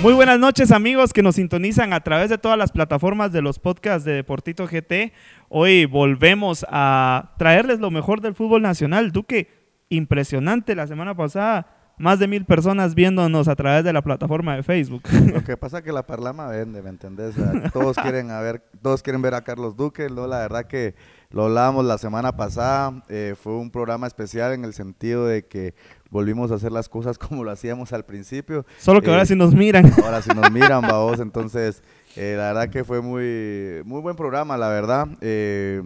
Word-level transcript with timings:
Muy 0.00 0.12
buenas 0.12 0.38
noches 0.38 0.70
amigos 0.70 1.12
que 1.12 1.24
nos 1.24 1.34
sintonizan 1.34 1.92
a 1.92 1.98
través 1.98 2.30
de 2.30 2.38
todas 2.38 2.56
las 2.56 2.70
plataformas 2.70 3.32
de 3.32 3.42
los 3.42 3.58
podcasts 3.58 4.04
de 4.04 4.12
Deportito 4.12 4.68
GT. 4.68 5.12
Hoy 5.48 5.86
volvemos 5.86 6.64
a 6.70 7.34
traerles 7.36 7.80
lo 7.80 7.90
mejor 7.90 8.20
del 8.20 8.36
fútbol 8.36 8.62
nacional. 8.62 9.10
Duque, 9.10 9.48
impresionante 9.88 10.76
la 10.76 10.86
semana 10.86 11.16
pasada. 11.16 11.94
Más 11.98 12.20
de 12.20 12.28
mil 12.28 12.44
personas 12.44 12.94
viéndonos 12.94 13.48
a 13.48 13.56
través 13.56 13.82
de 13.82 13.92
la 13.92 14.02
plataforma 14.02 14.54
de 14.54 14.62
Facebook. 14.62 15.02
Lo 15.34 15.42
que 15.42 15.56
pasa 15.56 15.78
es 15.78 15.84
que 15.84 15.90
la 15.90 16.06
parlama 16.06 16.46
vende, 16.46 16.80
¿me 16.80 16.90
entendés? 16.90 17.36
O 17.36 17.42
sea, 17.42 17.70
todos 17.72 17.96
quieren 18.02 18.30
a 18.30 18.40
ver, 18.40 18.62
todos 18.80 19.02
quieren 19.02 19.20
ver 19.20 19.34
a 19.34 19.42
Carlos 19.42 19.76
Duque, 19.76 20.08
¿no? 20.10 20.28
La 20.28 20.38
verdad 20.38 20.66
que 20.66 20.94
lo 21.30 21.44
hablábamos 21.44 21.84
la 21.84 21.98
semana 21.98 22.36
pasada, 22.36 23.02
eh, 23.08 23.34
fue 23.40 23.54
un 23.54 23.70
programa 23.70 24.06
especial 24.06 24.54
en 24.54 24.64
el 24.64 24.72
sentido 24.72 25.26
de 25.26 25.46
que 25.46 25.74
volvimos 26.10 26.50
a 26.50 26.54
hacer 26.54 26.72
las 26.72 26.88
cosas 26.88 27.18
como 27.18 27.44
lo 27.44 27.50
hacíamos 27.50 27.92
al 27.92 28.04
principio. 28.04 28.64
Solo 28.78 29.02
que 29.02 29.08
Eh, 29.08 29.10
ahora 29.12 29.26
sí 29.26 29.36
nos 29.36 29.54
miran. 29.54 29.92
Ahora 30.02 30.22
sí 30.22 30.30
nos 30.34 30.50
miran, 30.50 30.82
babos, 30.82 31.20
entonces 31.20 31.82
eh, 32.16 32.34
la 32.36 32.52
verdad 32.52 32.70
que 32.70 32.84
fue 32.84 33.02
muy, 33.02 33.82
muy 33.84 34.00
buen 34.00 34.16
programa, 34.16 34.56
la 34.56 34.68
verdad. 34.68 35.06
Eh, 35.20 35.82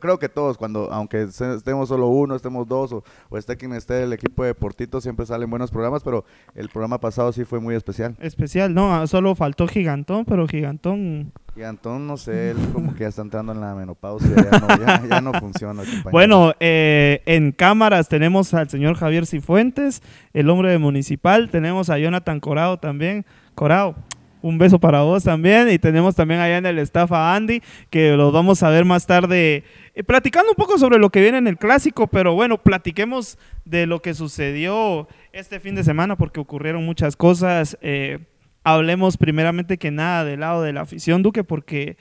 creo 0.00 0.18
que 0.18 0.28
todos, 0.28 0.56
cuando, 0.56 0.90
aunque 0.92 1.22
estemos 1.22 1.88
solo 1.88 2.08
uno, 2.08 2.34
estemos 2.34 2.66
dos 2.66 2.92
o, 2.92 3.04
o 3.28 3.38
esté 3.38 3.56
quien 3.56 3.72
esté 3.72 4.02
el 4.02 4.12
equipo 4.12 4.42
de 4.42 4.54
Portito, 4.54 5.00
siempre 5.00 5.26
salen 5.26 5.50
buenos 5.50 5.70
programas, 5.70 6.02
pero 6.02 6.24
el 6.54 6.68
programa 6.70 6.98
pasado 6.98 7.32
sí 7.32 7.44
fue 7.44 7.60
muy 7.60 7.74
especial. 7.74 8.16
Especial, 8.20 8.72
no, 8.72 9.06
solo 9.06 9.34
faltó 9.34 9.66
Gigantón, 9.68 10.24
pero 10.24 10.46
Gigantón... 10.48 11.32
Y 11.56 11.62
Antón, 11.62 12.06
no 12.06 12.18
sé, 12.18 12.50
él 12.50 12.58
como 12.74 12.92
que 12.92 13.00
ya 13.00 13.08
está 13.08 13.22
entrando 13.22 13.50
en 13.52 13.62
la 13.62 13.74
menopausia, 13.74 14.28
ya 14.28 14.58
no, 14.58 14.68
ya, 14.76 15.02
ya 15.08 15.20
no 15.22 15.32
funciona. 15.32 15.82
compañero. 15.84 16.10
Bueno, 16.10 16.52
eh, 16.60 17.22
en 17.24 17.50
cámaras 17.52 18.10
tenemos 18.10 18.52
al 18.52 18.68
señor 18.68 18.96
Javier 18.96 19.24
Cifuentes, 19.24 20.02
el 20.34 20.50
hombre 20.50 20.68
de 20.68 20.76
Municipal. 20.76 21.48
Tenemos 21.48 21.88
a 21.88 21.96
Jonathan 21.96 22.40
Corao 22.40 22.78
también. 22.78 23.24
Corao, 23.54 23.94
un 24.42 24.58
beso 24.58 24.78
para 24.78 25.00
vos 25.00 25.24
también. 25.24 25.70
Y 25.70 25.78
tenemos 25.78 26.14
también 26.14 26.40
allá 26.40 26.58
en 26.58 26.66
el 26.66 26.78
staff 26.80 27.10
a 27.12 27.34
Andy, 27.34 27.62
que 27.88 28.18
los 28.18 28.34
vamos 28.34 28.62
a 28.62 28.68
ver 28.68 28.84
más 28.84 29.06
tarde. 29.06 29.64
eh, 29.94 30.04
platicando 30.04 30.50
un 30.50 30.56
poco 30.56 30.76
sobre 30.76 30.98
lo 30.98 31.08
que 31.08 31.22
viene 31.22 31.38
en 31.38 31.46
el 31.46 31.56
clásico, 31.56 32.06
pero 32.06 32.34
bueno, 32.34 32.58
platiquemos 32.58 33.38
de 33.64 33.86
lo 33.86 34.02
que 34.02 34.12
sucedió 34.12 35.08
este 35.32 35.58
fin 35.58 35.74
de 35.74 35.84
semana, 35.84 36.16
porque 36.16 36.38
ocurrieron 36.38 36.84
muchas 36.84 37.16
cosas. 37.16 37.78
Eh, 37.80 38.18
hablemos 38.66 39.16
primeramente 39.16 39.78
que 39.78 39.90
nada 39.92 40.24
del 40.24 40.40
lado 40.40 40.62
de 40.62 40.72
la 40.72 40.80
afición, 40.80 41.22
Duque, 41.22 41.44
porque 41.44 41.96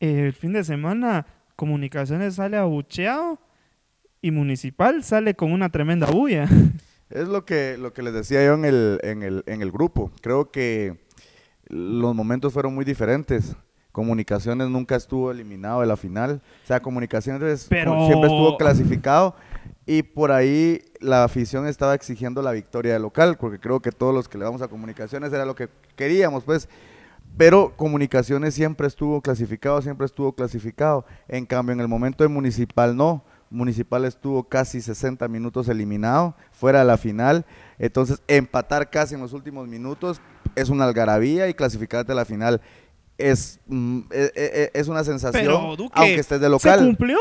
eh, 0.00 0.26
el 0.26 0.32
fin 0.32 0.52
de 0.52 0.62
semana 0.64 1.26
Comunicaciones 1.56 2.36
sale 2.36 2.56
abucheado 2.56 3.40
y 4.22 4.30
Municipal 4.30 5.02
sale 5.02 5.34
con 5.34 5.50
una 5.52 5.70
tremenda 5.70 6.06
bulla. 6.06 6.46
Es 7.10 7.26
lo 7.26 7.44
que, 7.44 7.76
lo 7.78 7.92
que 7.92 8.02
les 8.02 8.12
decía 8.14 8.44
yo 8.44 8.54
en 8.54 8.64
el, 8.64 9.00
en, 9.02 9.22
el, 9.24 9.42
en 9.46 9.60
el 9.62 9.72
grupo. 9.72 10.12
Creo 10.20 10.52
que 10.52 10.98
los 11.66 12.14
momentos 12.14 12.52
fueron 12.52 12.74
muy 12.74 12.84
diferentes. 12.84 13.56
Comunicaciones 13.90 14.68
nunca 14.68 14.94
estuvo 14.94 15.32
eliminado 15.32 15.80
de 15.80 15.86
la 15.88 15.96
final. 15.96 16.42
O 16.62 16.66
sea, 16.66 16.80
Comunicaciones 16.80 17.66
Pero- 17.68 18.06
siempre 18.06 18.30
estuvo 18.30 18.56
clasificado. 18.56 19.34
Y 19.86 20.02
por 20.02 20.32
ahí 20.32 20.82
la 21.00 21.24
afición 21.24 21.66
estaba 21.66 21.94
exigiendo 21.94 22.42
la 22.42 22.52
victoria 22.52 22.92
del 22.92 23.02
local, 23.02 23.36
porque 23.38 23.58
creo 23.58 23.80
que 23.80 23.92
todos 23.92 24.14
los 24.14 24.28
que 24.28 24.38
le 24.38 24.44
vamos 24.44 24.62
a 24.62 24.68
Comunicaciones 24.68 25.32
era 25.32 25.44
lo 25.44 25.54
que 25.54 25.68
queríamos, 25.96 26.44
pues. 26.44 26.68
Pero 27.36 27.74
Comunicaciones 27.76 28.54
siempre 28.54 28.86
estuvo 28.86 29.20
clasificado, 29.22 29.80
siempre 29.80 30.06
estuvo 30.06 30.32
clasificado. 30.32 31.04
En 31.28 31.46
cambio, 31.46 31.72
en 31.72 31.80
el 31.80 31.88
momento 31.88 32.24
de 32.24 32.28
Municipal 32.28 32.96
no. 32.96 33.24
Municipal 33.50 34.04
estuvo 34.04 34.44
casi 34.44 34.82
60 34.82 35.26
minutos 35.28 35.68
eliminado, 35.68 36.34
fuera 36.52 36.80
de 36.80 36.84
la 36.84 36.98
final. 36.98 37.46
Entonces, 37.78 38.20
empatar 38.28 38.90
casi 38.90 39.14
en 39.14 39.22
los 39.22 39.32
últimos 39.32 39.68
minutos 39.68 40.20
es 40.54 40.68
una 40.68 40.84
algarabía 40.84 41.48
y 41.48 41.54
clasificarte 41.54 42.12
a 42.12 42.14
la 42.14 42.24
final 42.24 42.60
es, 43.18 43.60
mm, 43.66 43.98
e- 44.12 44.32
e- 44.34 44.70
e- 44.74 44.80
es 44.80 44.88
una 44.88 45.02
sensación, 45.04 45.44
Pero, 45.44 45.76
Duque, 45.76 45.92
aunque 45.94 46.14
estés 46.20 46.40
de 46.40 46.46
Se 46.46 46.50
local. 46.50 46.78
cumplió. 46.80 47.18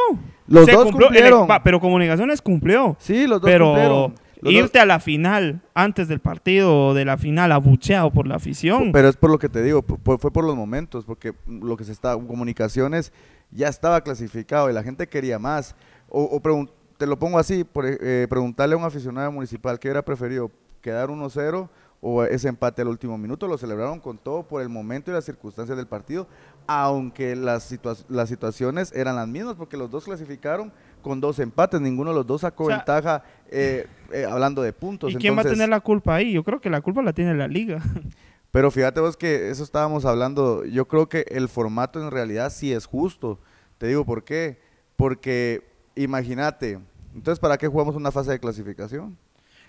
Los 0.48 0.66
Se 0.66 0.72
dos 0.72 0.84
cumplió. 0.86 1.08
El- 1.08 1.14
cumplieron. 1.14 1.48
va, 1.50 1.64
pero 1.64 1.80
Comunicaciones 1.80 2.42
cumplió. 2.42 2.96
Sí, 3.00 3.28
los 3.28 3.42
dos 3.42 3.50
Pero 3.50 3.66
cumplieron. 3.66 4.16
Los 4.40 4.54
irte 4.54 4.78
dos- 4.78 4.84
a 4.84 4.86
la 4.86 5.00
final, 5.00 5.62
antes 5.74 6.08
del 6.08 6.20
partido 6.20 6.94
de 6.94 7.06
la 7.06 7.18
final, 7.18 7.52
abucheado 7.52 8.12
por 8.12 8.28
la 8.28 8.36
afición. 8.36 8.92
Pero 8.92 9.10
es 9.10 9.18
por 9.18 9.32
lo 9.32 9.40
que 9.40 9.50
te 9.50 9.64
digo, 9.64 9.84
fue 10.04 10.32
por 10.32 10.46
los 10.46 10.56
momentos, 10.56 11.06
porque 11.06 11.34
lo 11.48 11.76
que 11.76 11.84
se 11.84 11.92
está, 11.92 12.14
comunicaciones 12.16 13.12
ya 13.50 13.68
estaba 13.68 14.02
clasificado 14.02 14.70
y 14.70 14.74
la 14.74 14.84
gente 14.84 15.08
quería 15.08 15.40
más. 15.40 15.76
O, 16.10 16.24
o 16.42 16.66
te 16.98 17.08
lo 17.08 17.18
pongo 17.18 17.40
así, 17.40 17.64
por, 17.64 17.86
eh, 17.88 18.28
preguntarle 18.30 18.76
a 18.76 18.78
un 18.78 18.84
aficionado 18.84 19.32
municipal 19.32 19.80
qué 19.80 19.88
hubiera 19.88 20.04
preferido, 20.06 20.52
quedar 20.82 21.10
1-0 21.10 21.70
o 22.02 22.24
ese 22.24 22.48
empate 22.48 22.82
al 22.84 22.90
último 22.90 23.18
minuto, 23.18 23.48
lo 23.48 23.58
celebraron 23.58 24.00
con 24.00 24.18
todo 24.18 24.44
por 24.44 24.62
el 24.62 24.70
momento 24.70 25.10
y 25.10 25.14
las 25.14 25.26
circunstancias 25.26 25.78
del 25.78 25.88
partido, 25.88 26.28
aunque 26.68 27.36
las, 27.36 27.72
situa- 27.72 28.06
las 28.10 28.30
situaciones 28.30 28.92
eran 28.94 29.16
las 29.16 29.28
mismas, 29.28 29.56
porque 29.56 29.78
los 29.78 29.90
dos 29.90 30.06
clasificaron 30.06 30.72
con 31.02 31.22
dos 31.22 31.40
empates, 31.40 31.82
ninguno 31.82 32.12
de 32.12 32.18
los 32.18 32.28
dos 32.28 32.42
sacó 32.42 32.66
O 32.66 32.68
sea, 32.68 32.78
ventaja 32.78 33.24
eh, 33.50 33.88
eh, 34.12 34.26
hablando 34.30 34.62
de 34.62 34.74
puntos. 34.74 35.12
¿Y 35.12 35.16
quién 35.16 35.36
va 35.38 35.42
a 35.42 35.46
tener 35.46 35.70
la 35.70 35.80
culpa 35.80 36.16
ahí? 36.16 36.34
Yo 36.34 36.44
creo 36.44 36.60
que 36.62 36.70
la 36.70 36.82
culpa 36.82 37.02
la 37.02 37.14
tiene 37.14 37.34
la 37.34 37.48
liga. 37.48 37.82
pero 38.52 38.70
fíjate 38.72 39.00
vos 39.00 39.18
que 39.18 39.50
eso 39.50 39.64
estábamos 39.64 40.06
hablando. 40.06 40.66
Yo 40.66 40.88
creo 40.88 41.08
que 41.10 41.26
el 41.30 41.48
formato 41.50 42.02
en 42.02 42.12
realidad 42.12 42.52
sí 42.52 42.74
es 42.74 42.86
justo. 42.86 43.40
Te 43.78 43.88
digo 43.88 44.06
por 44.06 44.24
qué. 44.24 44.60
Porque 44.96 45.64
imagínate, 45.96 46.80
entonces 47.14 47.40
¿para 47.40 47.58
qué 47.58 47.68
jugamos 47.68 47.96
una 47.96 48.12
fase 48.12 48.32
de 48.32 48.40
clasificación? 48.40 49.18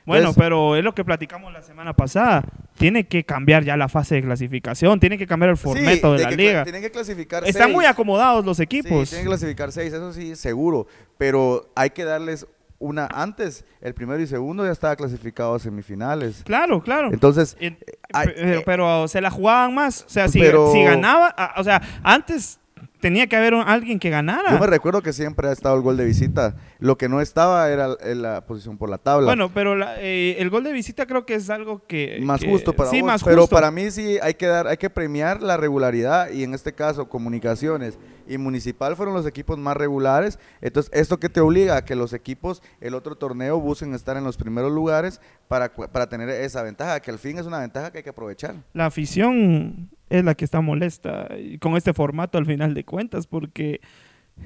Bueno, 0.09 0.31
Entonces- 0.31 0.43
pero 0.43 0.75
es 0.77 0.83
lo 0.83 0.95
que 0.95 1.05
platicamos 1.05 1.53
la 1.53 1.63
semana 1.63 1.93
pasada. 1.93 2.43
Tiene 2.77 3.07
que 3.07 3.25
cambiar 3.25 3.63
ya 3.65 3.77
la 3.77 3.89
fase 3.89 4.17
de 4.17 4.23
clasificación, 4.23 4.99
tiene 5.01 5.19
que 5.19 5.27
cambiar 5.27 5.51
el 5.51 5.57
formato 5.57 6.15
de, 6.15 6.23
la 6.25 6.31
liga. 6.31 6.63
Tienen 6.65 6.83
que 6.83 6.91
clasificar 6.91 7.45
Están 7.47 7.65
seis. 7.67 7.75
muy 7.75 7.85
acomodados 7.85 8.45
los 8.45 8.57
Sí, 8.57 8.63
equipos. 8.65 9.09
tienen 9.11 9.25
que 9.27 9.29
clasificar 9.31 9.71
seis, 9.71 9.93
eso 9.93 10.13
sí, 10.13 10.35
seguro. 10.35 10.87
Pero 11.19 11.71
hay 11.77 11.91
que 11.91 12.05
darles 12.05 12.47
una 12.81 13.07
antes. 13.13 13.65
El 13.81 13.93
primero 13.95 14.21
y 14.23 14.27
segundo 14.27 14.65
ya 14.65 14.73
estaba 14.73 14.95
clasificado 14.97 15.55
a 15.55 15.59
semifinales. 15.59 16.43
Claro, 16.45 16.81
claro. 16.83 17.11
Entonces, 17.13 17.57
En- 17.61 17.77
hay- 18.13 18.29
pero, 18.37 18.63
pero 18.65 19.09
se 19.09 19.21
la 19.21 19.31
jugaban 19.31 19.75
más. 19.75 20.05
O 20.07 20.09
sea, 20.09 20.29
si, 20.29 20.39
Pero- 20.41 20.73
si 20.73 20.83
ganaba, 20.85 21.35
o 21.57 21.65
sea, 21.65 21.83
antes 22.03 22.61
tenía 23.01 23.27
que 23.27 23.37
haber 23.37 23.55
un- 23.55 23.63
alguien 23.67 23.99
que 23.99 24.11
ganara. 24.11 24.51
yo 24.53 24.59
me 24.59 24.67
recuerdo 24.67 25.03
que 25.03 25.13
siempre 25.13 25.49
ha 25.49 25.53
estado 25.53 25.77
el 25.77 25.83
gol 25.83 25.97
de 25.97 26.05
visita. 26.05 26.57
Lo 26.79 26.97
que 26.99 27.09
no 27.09 27.21
estaba 27.21 27.69
era 27.71 27.89
en 28.01 28.23
la 28.23 28.45
posición 28.47 28.77
por 28.79 28.89
la 28.91 28.99
tabla. 28.99 29.27
Bueno, 29.27 29.51
pero 29.53 29.77
la- 29.77 30.01
eh, 30.01 30.37
el 30.39 30.51
gol 30.51 30.65
de 30.65 30.73
visita 30.73 31.07
creo 31.07 31.25
que 31.27 31.35
es 31.35 31.49
algo 31.51 31.83
que... 31.87 32.19
más 32.23 32.41
que- 32.41 32.49
justo 32.49 32.73
para 32.73 32.91
sí, 32.91 33.01
vos, 33.01 33.07
más 33.07 33.25
pero 33.25 33.43
justo. 33.43 33.55
para 33.57 33.71
mí 33.71 33.91
sí 33.91 34.19
hay 34.23 34.35
que 34.35 34.47
dar 34.47 34.67
hay 34.67 34.77
que 34.77 34.91
premiar 34.91 35.43
la 35.43 35.57
regularidad 35.57 36.31
y 36.31 36.43
en 36.45 36.55
este 36.55 36.73
caso 36.73 37.09
comunicaciones 37.09 37.99
y 38.29 38.39
municipal 38.39 38.95
fueron 38.97 39.15
los 39.15 39.27
equipos 39.27 39.59
más 39.59 39.77
regulares 39.77 40.39
entonces 40.61 40.91
esto 40.95 41.19
que 41.19 41.29
te 41.29 41.41
obliga 41.41 41.77
a 41.77 41.85
que 41.85 41.95
los 41.97 42.13
equipos 42.13 42.63
el 42.81 42.95
otro 42.95 43.17
torneo 43.17 43.59
busquen 43.61 43.95
estar 43.95 44.17
en 44.17 44.25
los 44.25 44.37
primeros 44.37 44.71
lugares 44.73 45.21
para, 45.49 45.73
para 45.75 46.09
tener 46.09 46.29
esa 46.29 46.63
ventaja 46.63 47.01
que 47.01 47.11
al 47.11 47.19
fin 47.19 47.39
es 47.39 47.47
una 47.47 47.59
ventaja 47.61 47.91
que 47.91 47.99
hay 47.99 48.05
que 48.05 48.11
aprovechar 48.11 48.55
La 48.75 48.87
afición 48.87 49.91
es 50.11 50.25
la 50.25 50.35
que 50.35 50.45
está 50.45 50.61
molesta 50.61 51.29
con 51.61 51.77
este 51.77 51.93
formato 51.95 52.39
al 52.39 52.47
final 52.47 52.75
de 52.75 52.85
cuentas 52.85 53.27
porque 53.27 53.81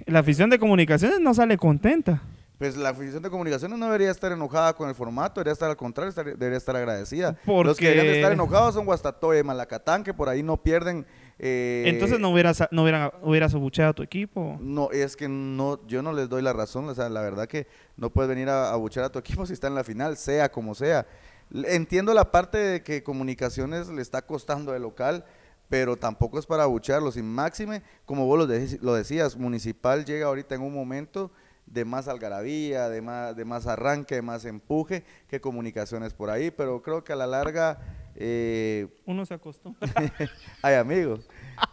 la 0.07 0.21
afición 0.21 0.49
de 0.51 0.59
comunicaciones 0.59 1.21
no 1.21 1.35
sale 1.35 1.57
contenta. 1.59 2.23
pues 2.59 2.77
la 2.77 2.91
afición 2.91 3.23
de 3.23 3.29
comunicaciones 3.29 3.77
no 3.79 3.87
debería 3.87 4.11
estar 4.11 4.31
enojada 4.33 4.73
con 4.75 4.89
el 4.89 4.95
formato, 4.95 5.41
debería 5.41 5.53
estar 5.53 5.69
al 5.69 5.77
contrario, 5.77 6.11
estar- 6.11 6.25
debería 6.37 6.57
estar 6.57 6.77
agradecida. 6.77 7.33
Los 7.33 7.41
Porque- 7.45 7.75
que 7.81 7.89
deberían 7.89 8.07
de 8.13 8.17
estar 8.21 8.33
enojados 8.33 8.75
son 8.75 8.87
Guastatoya 8.87 9.41
y 9.41 9.43
Malacatán, 9.43 10.05
que 10.05 10.15
por 10.15 10.29
ahí 10.29 10.43
no 10.45 10.57
pierden. 10.63 11.05
Eh, 11.45 11.83
Entonces 11.87 12.21
no 12.21 12.31
hubieras, 12.31 12.63
no 12.71 12.83
hubiera, 12.85 13.13
hubieras 13.21 13.53
abucheado 13.55 13.91
a 13.91 13.95
tu 13.95 14.03
equipo. 14.05 14.57
No, 14.61 14.91
es 14.93 15.17
que 15.17 15.29
no, 15.29 15.85
yo 15.89 16.01
no 16.01 16.13
les 16.13 16.29
doy 16.29 16.41
la 16.41 16.53
razón, 16.53 16.89
o 16.89 16.95
sea, 16.95 17.09
la 17.09 17.21
verdad 17.21 17.49
que 17.49 17.67
no 17.97 18.11
puedes 18.11 18.29
venir 18.29 18.49
a 18.49 18.71
abuchar 18.71 19.03
a 19.05 19.11
tu 19.11 19.19
equipo 19.19 19.45
si 19.47 19.53
está 19.53 19.67
en 19.67 19.75
la 19.75 19.83
final, 19.85 20.17
sea 20.17 20.51
como 20.53 20.75
sea. 20.75 21.05
Entiendo 21.53 22.15
la 22.15 22.31
parte 22.31 22.57
de 22.59 22.83
que 22.83 23.03
comunicaciones 23.03 23.89
le 23.89 24.01
está 24.01 24.23
costando 24.23 24.73
de 24.73 24.79
local, 24.79 25.25
pero 25.69 25.97
tampoco 25.97 26.39
es 26.39 26.47
para 26.47 26.63
abucharlos. 26.63 27.17
Y 27.17 27.23
máxime, 27.23 27.83
como 28.07 28.25
vos 28.27 28.39
lo, 28.39 28.47
deci- 28.47 28.79
lo 28.81 28.95
decías, 28.95 29.37
Municipal 29.37 30.05
llega 30.05 30.27
ahorita 30.29 30.55
en 30.55 30.63
un 30.63 30.73
momento 30.73 31.31
de 31.67 31.85
más 31.85 32.09
algarabía, 32.09 32.89
de 32.89 33.03
más, 33.03 33.35
de 33.37 33.45
más 33.45 33.67
arranque, 33.67 34.15
de 34.17 34.23
más 34.23 34.45
empuje 34.45 35.05
que 35.29 35.41
comunicaciones 35.41 36.13
por 36.15 36.31
ahí, 36.31 36.51
pero 36.51 36.83
creo 36.83 37.03
que 37.05 37.13
a 37.13 37.17
la 37.17 37.27
larga 37.27 37.79
eh, 38.15 38.87
Uno 39.07 39.25
se 39.27 39.35
acostumbra. 39.35 39.89
Ay, 40.63 40.75
amigo. 40.77 41.19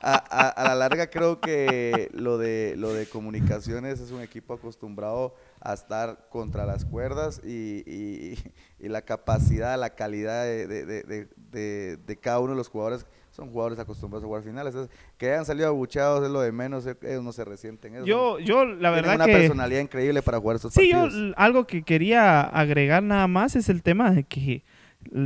A, 0.02 0.14
a- 0.16 0.50
a 0.50 0.64
la 0.66 0.76
larga 0.76 1.10
creo 1.10 1.40
que 1.42 2.10
lo 2.14 2.38
de, 2.38 2.76
lo 2.78 2.94
de 2.94 3.08
comunicaciones 3.08 4.00
es 4.00 4.12
un 4.12 4.22
equipo 4.22 4.54
acostumbrado 4.54 5.36
a 5.62 5.74
estar 5.74 6.28
contra 6.30 6.66
las 6.66 6.86
cuerdas 6.86 7.42
y, 7.44 7.84
y- 7.86 8.38
y 8.80 8.88
la 8.90 9.02
capacidad, 9.02 9.78
la 9.80 9.96
calidad 9.96 10.44
de, 10.46 10.68
de- 10.68 10.86
de- 10.86 11.04
de- 11.04 11.28
de- 11.52 11.98
de 11.98 12.16
cada 12.18 12.40
uno 12.40 12.52
de 12.52 12.58
los 12.58 12.70
jugadores 12.70 13.06
son 13.32 13.52
jugadores 13.52 13.80
acostumbrados 13.80 14.24
a 14.24 14.28
jugar 14.28 14.44
finales. 14.44 14.74
Entonces, 14.74 14.96
que 15.18 15.32
hayan 15.32 15.46
salido 15.46 15.68
abuchados 15.68 16.24
es 16.26 16.32
lo 16.32 16.42
de 16.42 16.52
menos, 16.52 16.86
ellos 16.86 17.24
no 17.24 17.32
se 17.32 17.46
resienten. 17.46 17.94
ellos 17.96 18.08
Yo, 18.08 18.40
yo 18.40 18.66
la 18.66 18.90
tienen 18.94 18.94
verdad 19.04 19.16
una 19.16 19.26
que... 19.26 19.34
personalidad 19.34 19.82
increíble 19.82 20.22
para 20.22 20.40
jugar 20.40 20.56
estos 20.58 20.74
Sí, 20.74 20.90
yo 20.92 21.00
partidos. 21.02 21.22
l- 21.24 21.34
algo 21.38 21.66
que 21.68 21.84
quería 21.84 22.42
agregar 22.42 23.04
nada 23.04 23.28
más 23.28 23.56
es 23.56 23.70
el 23.70 23.82
tema 23.84 24.12
de 24.12 24.24
que 24.24 24.64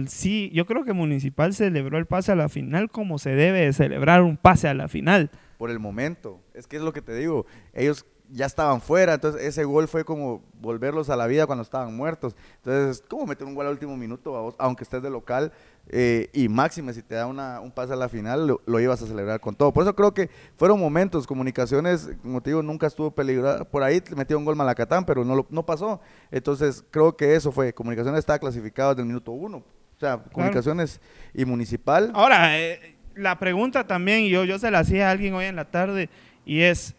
sí, 0.08 0.50
yo 0.54 0.66
creo 0.66 0.84
que 0.84 0.94
Municipal 0.94 1.54
celebró 1.54 1.98
el 1.98 2.06
pase 2.06 2.32
a 2.32 2.36
la 2.36 2.50
final 2.50 2.90
como 2.90 3.18
se 3.18 3.32
debe 3.32 3.62
de 3.62 3.74
celebrar 3.74 4.22
un 4.22 4.38
pase 4.38 4.68
a 4.68 4.74
la 4.74 4.88
final. 4.88 5.30
por 5.58 5.70
el 5.70 5.80
momento. 5.80 6.42
Es 6.54 6.68
que 6.68 6.78
es 6.78 6.82
lo 6.82 6.94
que 6.94 7.02
te 7.02 7.16
digo. 7.16 7.46
Ellos 7.74 8.06
ya 8.30 8.46
estaban 8.46 8.82
fuera, 8.82 9.14
entonces 9.16 9.42
ese 9.44 9.64
gol 9.64 9.88
fue 9.88 10.04
como 10.04 10.44
volverlos 10.60 11.10
a 11.10 11.16
la 11.16 11.28
vida 11.28 11.46
cuando 11.46 11.62
estaban 11.62 11.96
muertos. 11.96 12.36
Entonces, 12.58 13.04
¿cómo 13.08 13.26
meter 13.26 13.46
un 13.46 13.56
gol 13.56 13.68
al 13.68 13.74
último 13.74 13.96
minuto, 13.98 14.32
babos? 14.32 14.56
aunque 14.58 14.84
estés 14.84 15.02
de 15.02 15.10
local? 15.10 15.52
eh, 15.90 16.30
y 16.32 16.48
máxime, 16.48 16.94
si 16.94 17.02
te 17.02 17.16
da 17.16 17.28
una, 17.28 17.60
un 17.60 17.72
pase 17.72 17.94
a 17.94 17.96
la 17.96 18.08
final, 18.08 18.48
lo, 18.48 18.62
lo 18.66 18.80
ibas 18.80 19.02
a 19.02 19.08
celebrar 19.08 19.40
con 19.40 19.56
todo. 19.56 19.74
Por 19.74 19.84
eso 19.84 19.96
creo 19.96 20.14
que 20.14 20.30
fueron 20.56 20.80
momentos, 20.80 21.28
comunicaciones, 21.28 22.12
como 22.22 22.42
te 22.42 22.52
digo, 22.52 22.64
nunca 22.64 22.88
estuvo 22.88 23.12
peligrosa. 23.12 23.66
Por 23.66 23.84
ahí 23.84 24.02
metió 24.16 24.38
un 24.38 24.46
gol 24.46 24.56
Malacatán, 24.56 25.06
pero 25.06 25.26
no, 25.26 25.36
lo, 25.36 25.46
no 25.50 25.66
pasó. 25.66 26.00
Entonces, 26.32 26.84
creo 26.90 27.18
que 27.18 27.36
eso 27.36 27.52
fue. 27.52 27.74
Comunicaciones 27.74 28.20
estaba 28.20 28.40
clasificado 28.40 28.92
desde 28.92 29.02
el 29.02 29.08
minuto 29.08 29.32
uno. 29.32 29.58
O 29.58 30.00
sea, 30.00 30.24
comunicaciones 30.32 31.02
y 31.34 31.46
municipal. 31.46 32.12
Ahora, 32.14 32.60
eh, 32.60 32.96
la 33.16 33.38
pregunta 33.38 33.86
también, 33.86 34.26
yo, 34.28 34.46
yo 34.46 34.60
se 34.60 34.72
la 34.72 34.80
hacía 34.80 35.10
a 35.10 35.12
alguien 35.12 35.34
hoy 35.34 35.46
en 35.46 35.56
la 35.56 35.70
tarde, 35.70 36.10
y 36.46 36.62
es, 36.62 36.96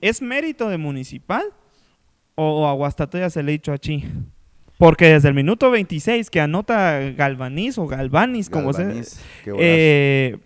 ¿es 0.00 0.22
mérito 0.22 0.68
de 0.68 0.78
Municipal 0.78 1.44
o 2.34 2.66
a 2.68 2.72
Guastatoya 2.74 3.30
se 3.30 3.42
le 3.42 3.52
ha 3.52 3.54
dicho 3.54 3.72
a 3.72 3.78
Chi? 3.78 4.04
Porque 4.78 5.08
desde 5.08 5.28
el 5.28 5.34
minuto 5.34 5.70
26 5.70 6.28
que 6.30 6.40
anota 6.40 7.00
Galvaniz 7.16 7.78
o 7.78 7.86
Galvanis, 7.86 8.50
como 8.50 8.72
se... 8.74 8.82
Galvaniz. 8.84 9.20
Eh, 9.58 10.36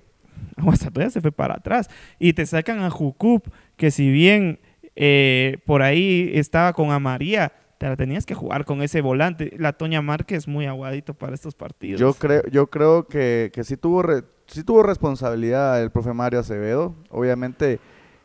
Guastatoya 0.56 1.10
se 1.10 1.20
fue 1.20 1.32
para 1.32 1.54
atrás. 1.54 1.88
Y 2.18 2.32
te 2.32 2.46
sacan 2.46 2.80
a 2.80 2.90
Jucup, 2.90 3.48
que 3.76 3.90
si 3.90 4.10
bien 4.10 4.60
eh, 4.94 5.58
por 5.66 5.82
ahí 5.82 6.30
estaba 6.34 6.72
con 6.74 6.92
Amaría, 6.92 7.52
te 7.78 7.88
la 7.88 7.96
tenías 7.96 8.26
que 8.26 8.34
jugar 8.34 8.64
con 8.64 8.82
ese 8.82 9.00
volante. 9.00 9.54
La 9.58 9.72
Toña 9.72 10.02
Márquez 10.02 10.46
muy 10.46 10.66
aguadito 10.66 11.14
para 11.14 11.34
estos 11.34 11.54
partidos. 11.54 12.00
Yo 12.00 12.12
creo, 12.14 12.42
yo 12.52 12.68
creo 12.68 13.08
que, 13.08 13.50
que 13.52 13.64
sí, 13.64 13.76
tuvo 13.76 14.02
re- 14.02 14.22
sí 14.46 14.62
tuvo 14.62 14.82
responsabilidad 14.82 15.82
el 15.82 15.90
profe 15.90 16.12
Mario 16.12 16.40
Acevedo. 16.40 16.94
Obviamente, 17.08 17.80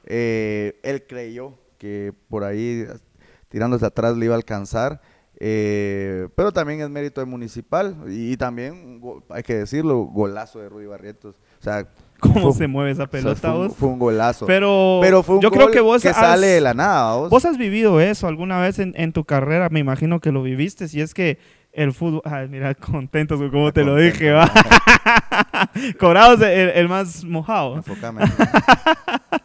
eh, 0.06 0.80
él 0.84 1.06
creyó 1.08 1.54
que 1.78 2.14
por 2.30 2.44
ahí, 2.44 2.86
tirándose 3.50 3.86
atrás, 3.86 4.16
le 4.18 4.26
iba 4.26 4.34
a 4.36 4.38
alcanzar. 4.38 5.02
eh, 5.40 6.30
pero 6.36 6.52
también 6.54 6.80
es 6.82 6.90
mérito 6.90 7.20
de 7.22 7.26
Municipal. 7.26 7.96
Y, 8.08 8.38
también, 8.38 9.02
hay 9.30 9.44
que 9.44 9.56
decirlo, 9.56 10.00
golazo 10.06 10.60
de 10.60 10.70
Rudy 10.70 10.86
Barrientos. 10.86 11.36
O 11.60 11.64
sea, 11.64 11.88
¿Cómo 12.20 12.52
fue- 12.52 12.54
se 12.54 12.68
mueve 12.68 12.92
esa 12.92 13.04
o 13.04 13.06
sea, 13.08 13.12
pelota 13.12 13.52
fue, 13.52 13.60
un, 13.60 13.68
vos? 13.68 13.78
fue 13.78 13.90
un 13.90 14.00
golazo. 14.00 14.46
Pero, 14.46 15.00
Pero 15.02 15.22
fue 15.24 15.36
un 15.36 15.42
yo 15.42 15.52
creo 15.52 15.66
gol 15.66 15.74
que 15.74 15.82
vos 15.82 16.02
que 16.02 16.10
has, 16.10 16.16
sale 16.16 16.48
de 16.48 16.62
la 16.62 16.74
nada. 16.74 17.16
¿vos? 17.18 17.30
vos 17.30 17.44
has 17.46 17.58
vivido 17.58 18.00
eso 18.00 18.28
alguna 18.28 18.62
vez 18.62 18.80
en, 18.80 18.94
en 18.96 19.12
tu 19.12 19.26
carrera, 19.26 19.68
me 19.70 19.80
imagino 19.82 20.22
que 20.22 20.32
lo 20.32 20.42
viviste, 20.42 20.88
si 20.88 21.02
es 21.02 21.14
que 21.14 21.38
el 21.74 21.92
fútbol, 21.92 22.22
ay, 22.24 22.48
mira, 22.48 22.74
contentos 22.76 23.38
con 23.40 23.50
cómo 23.52 23.74
te 23.74 23.84
lo 23.84 23.98
dije, 23.98 24.32
va. 24.32 24.50
Cobrados 26.00 26.40
el, 26.42 26.70
el 26.70 26.88
más 26.88 27.26
mojado. 27.26 27.76
Enfócame. 27.76 28.22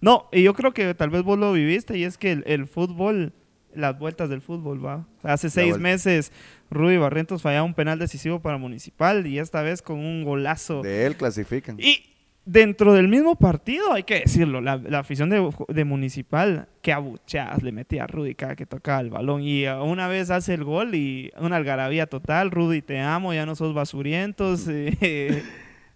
No, 0.00 0.28
y 0.32 0.42
yo 0.42 0.54
creo 0.54 0.72
que 0.72 0.94
tal 0.94 1.10
vez 1.10 1.22
vos 1.22 1.38
lo 1.38 1.52
viviste 1.52 1.96
y 1.98 2.04
es 2.04 2.18
que 2.18 2.32
el, 2.32 2.44
el 2.46 2.66
fútbol, 2.66 3.32
las 3.74 3.98
vueltas 3.98 4.28
del 4.28 4.40
fútbol, 4.40 4.84
va. 4.84 5.06
Hace 5.22 5.50
seis 5.50 5.78
meses 5.78 6.32
Rudy 6.70 6.96
Barrientos 6.96 7.42
fallaba 7.42 7.64
un 7.64 7.74
penal 7.74 7.98
decisivo 7.98 8.40
para 8.40 8.56
Municipal 8.56 9.26
y 9.26 9.38
esta 9.38 9.62
vez 9.62 9.82
con 9.82 9.98
un 9.98 10.24
golazo. 10.24 10.82
De 10.82 11.06
él 11.06 11.16
clasifican. 11.16 11.76
Y 11.78 12.04
dentro 12.44 12.92
del 12.94 13.08
mismo 13.08 13.36
partido, 13.36 13.92
hay 13.92 14.04
que 14.04 14.20
decirlo, 14.20 14.60
la, 14.60 14.76
la 14.76 15.00
afición 15.00 15.30
de, 15.30 15.48
de 15.68 15.84
Municipal, 15.84 16.68
que 16.82 16.92
abuchadas 16.92 17.62
le 17.62 17.72
metía 17.72 18.04
a 18.04 18.06
Rudy 18.06 18.34
cada 18.34 18.56
que 18.56 18.66
tocaba 18.66 19.00
el 19.00 19.10
balón. 19.10 19.42
Y 19.42 19.68
uh, 19.68 19.82
una 19.82 20.08
vez 20.08 20.30
hace 20.30 20.54
el 20.54 20.64
gol 20.64 20.94
y 20.94 21.32
una 21.38 21.56
algarabía 21.56 22.06
total, 22.06 22.50
Rudy, 22.50 22.82
te 22.82 23.00
amo, 23.00 23.34
ya 23.34 23.46
no 23.46 23.54
sos 23.54 23.74
basurientos. 23.74 24.66
eh, 24.68 25.42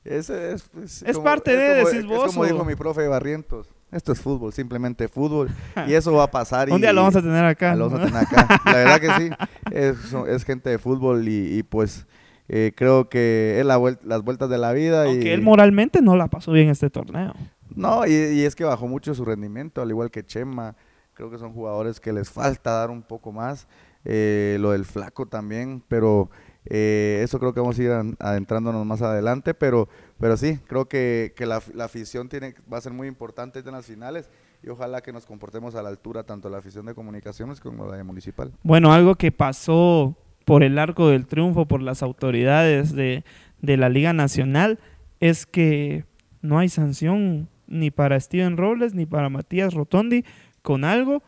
Ese 0.05 0.53
es, 0.53 0.63
pues, 0.65 1.03
Es 1.03 1.19
parte 1.19 1.57
de, 1.57 1.77
como- 1.83 1.89
decís 1.89 2.01
es 2.01 2.07
vos, 2.07 2.27
como 2.27 2.41
o- 2.43 2.45
dijo 2.47 2.65
mi 2.65 2.75
profe 2.75 3.07
Barrientos. 3.09 3.69
Esto 3.91 4.13
es 4.13 4.21
fútbol, 4.21 4.53
simplemente 4.53 5.07
fútbol. 5.09 5.49
y 5.87 5.95
eso 5.95 6.13
va 6.13 6.25
a 6.25 6.31
pasar. 6.31 6.69
un 6.71 6.79
y- 6.79 6.81
día 6.81 6.93
lo 6.93 7.03
vamos 7.03 7.17
a 7.17 7.23
tener 7.23 7.45
acá. 7.45 7.75
Lo 7.75 7.89
vamos 7.89 8.01
a 8.01 8.07
tener 8.07 8.23
acá. 8.23 8.61
La 8.67 8.73
verdad 8.75 9.01
que 9.01 9.11
sí. 9.25 9.31
Es, 9.73 9.97
es 10.29 10.45
gente 10.45 10.69
de 10.71 10.79
fútbol 10.79 11.27
y, 11.27 11.59
y, 11.59 11.63
pues 11.63 12.07
eh, 12.49 12.73
creo 12.77 13.09
que 13.09 13.57
es 13.59 13.65
la 13.65 13.79
vuel- 13.79 13.99
las 14.05 14.23
vueltas 14.23 14.51
de 14.51 14.59
la 14.59 14.73
vida. 14.73 15.07
y, 15.07 15.11
Aunque 15.11 15.33
él 15.33 15.41
moralmente 15.43 16.03
no 16.03 16.17
la 16.17 16.27
pasó 16.29 16.53
bien 16.53 16.69
este 16.69 16.91
torneo. 16.91 17.33
No, 17.75 18.07
y, 18.07 18.13
y 18.13 18.45
es 18.45 18.55
que 18.55 18.65
bajó 18.65 18.87
mucho 18.87 19.15
su 19.15 19.25
rendimiento, 19.25 19.81
al 19.81 19.89
igual 19.91 20.11
que 20.11 20.25
Chema. 20.25 20.77
Creo 21.15 21.31
que 21.31 21.39
son 21.39 21.53
jugadores 21.53 21.99
que 22.01 22.13
les 22.13 22.29
falta 22.29 22.73
dar 22.73 22.91
un 22.91 23.03
poco 23.03 23.33
más. 23.33 23.67
Eh, 24.05 24.59
lo 24.61 24.73
del 24.73 24.85
flaco 24.85 25.27
también, 25.27 25.83
pero 25.89 26.29
eh, 26.67 27.21
eso 27.23 27.39
creo 27.39 27.53
que 27.53 27.61
vamos 27.61 27.79
a 27.79 27.83
ir 27.83 27.91
adentrándonos 28.19 28.85
más 28.87 29.03
adelante. 29.03 29.55
Pero, 29.55 29.89
pero 30.19 30.37
sí, 30.37 30.59
creo 30.67 30.87
que, 30.89 31.33
que 31.37 31.47
la, 31.47 31.63
la 31.75 31.85
afición 31.85 32.29
tiene, 32.29 32.55
va 32.73 32.79
a 32.79 32.81
ser 32.81 32.93
muy 32.93 33.09
importante 33.09 33.61
en 33.61 33.73
las 33.73 33.87
finales 33.87 34.29
y 34.63 34.69
ojalá 34.71 35.03
que 35.03 35.13
nos 35.13 35.27
comportemos 35.27 35.75
a 35.75 35.83
la 35.83 35.91
altura 35.91 36.25
tanto 36.25 36.49
la 36.49 36.59
afición 36.59 36.87
de 36.87 36.95
comunicaciones 36.95 37.61
como 37.61 37.87
la 37.87 37.97
de 37.97 38.05
municipal. 38.05 38.53
Bueno, 38.63 38.93
algo 38.93 39.15
que 39.17 39.31
pasó 39.31 40.17
por 40.45 40.63
el 40.63 40.79
arco 40.79 41.09
del 41.09 41.27
triunfo, 41.27 41.67
por 41.67 41.83
las 41.83 42.03
autoridades 42.03 42.93
de, 42.93 43.25
de 43.61 43.77
la 43.77 43.89
Liga 43.89 44.13
Nacional, 44.13 44.79
es 45.21 45.47
que 45.47 46.05
no 46.41 46.59
hay 46.59 46.69
sanción 46.69 47.49
ni 47.67 47.91
para 47.91 48.19
Steven 48.21 48.57
Robles 48.57 48.95
ni 48.95 49.07
para 49.07 49.29
Matías 49.29 49.75
Rotondi 49.75 50.25
con 50.63 50.85
algo 50.85 51.23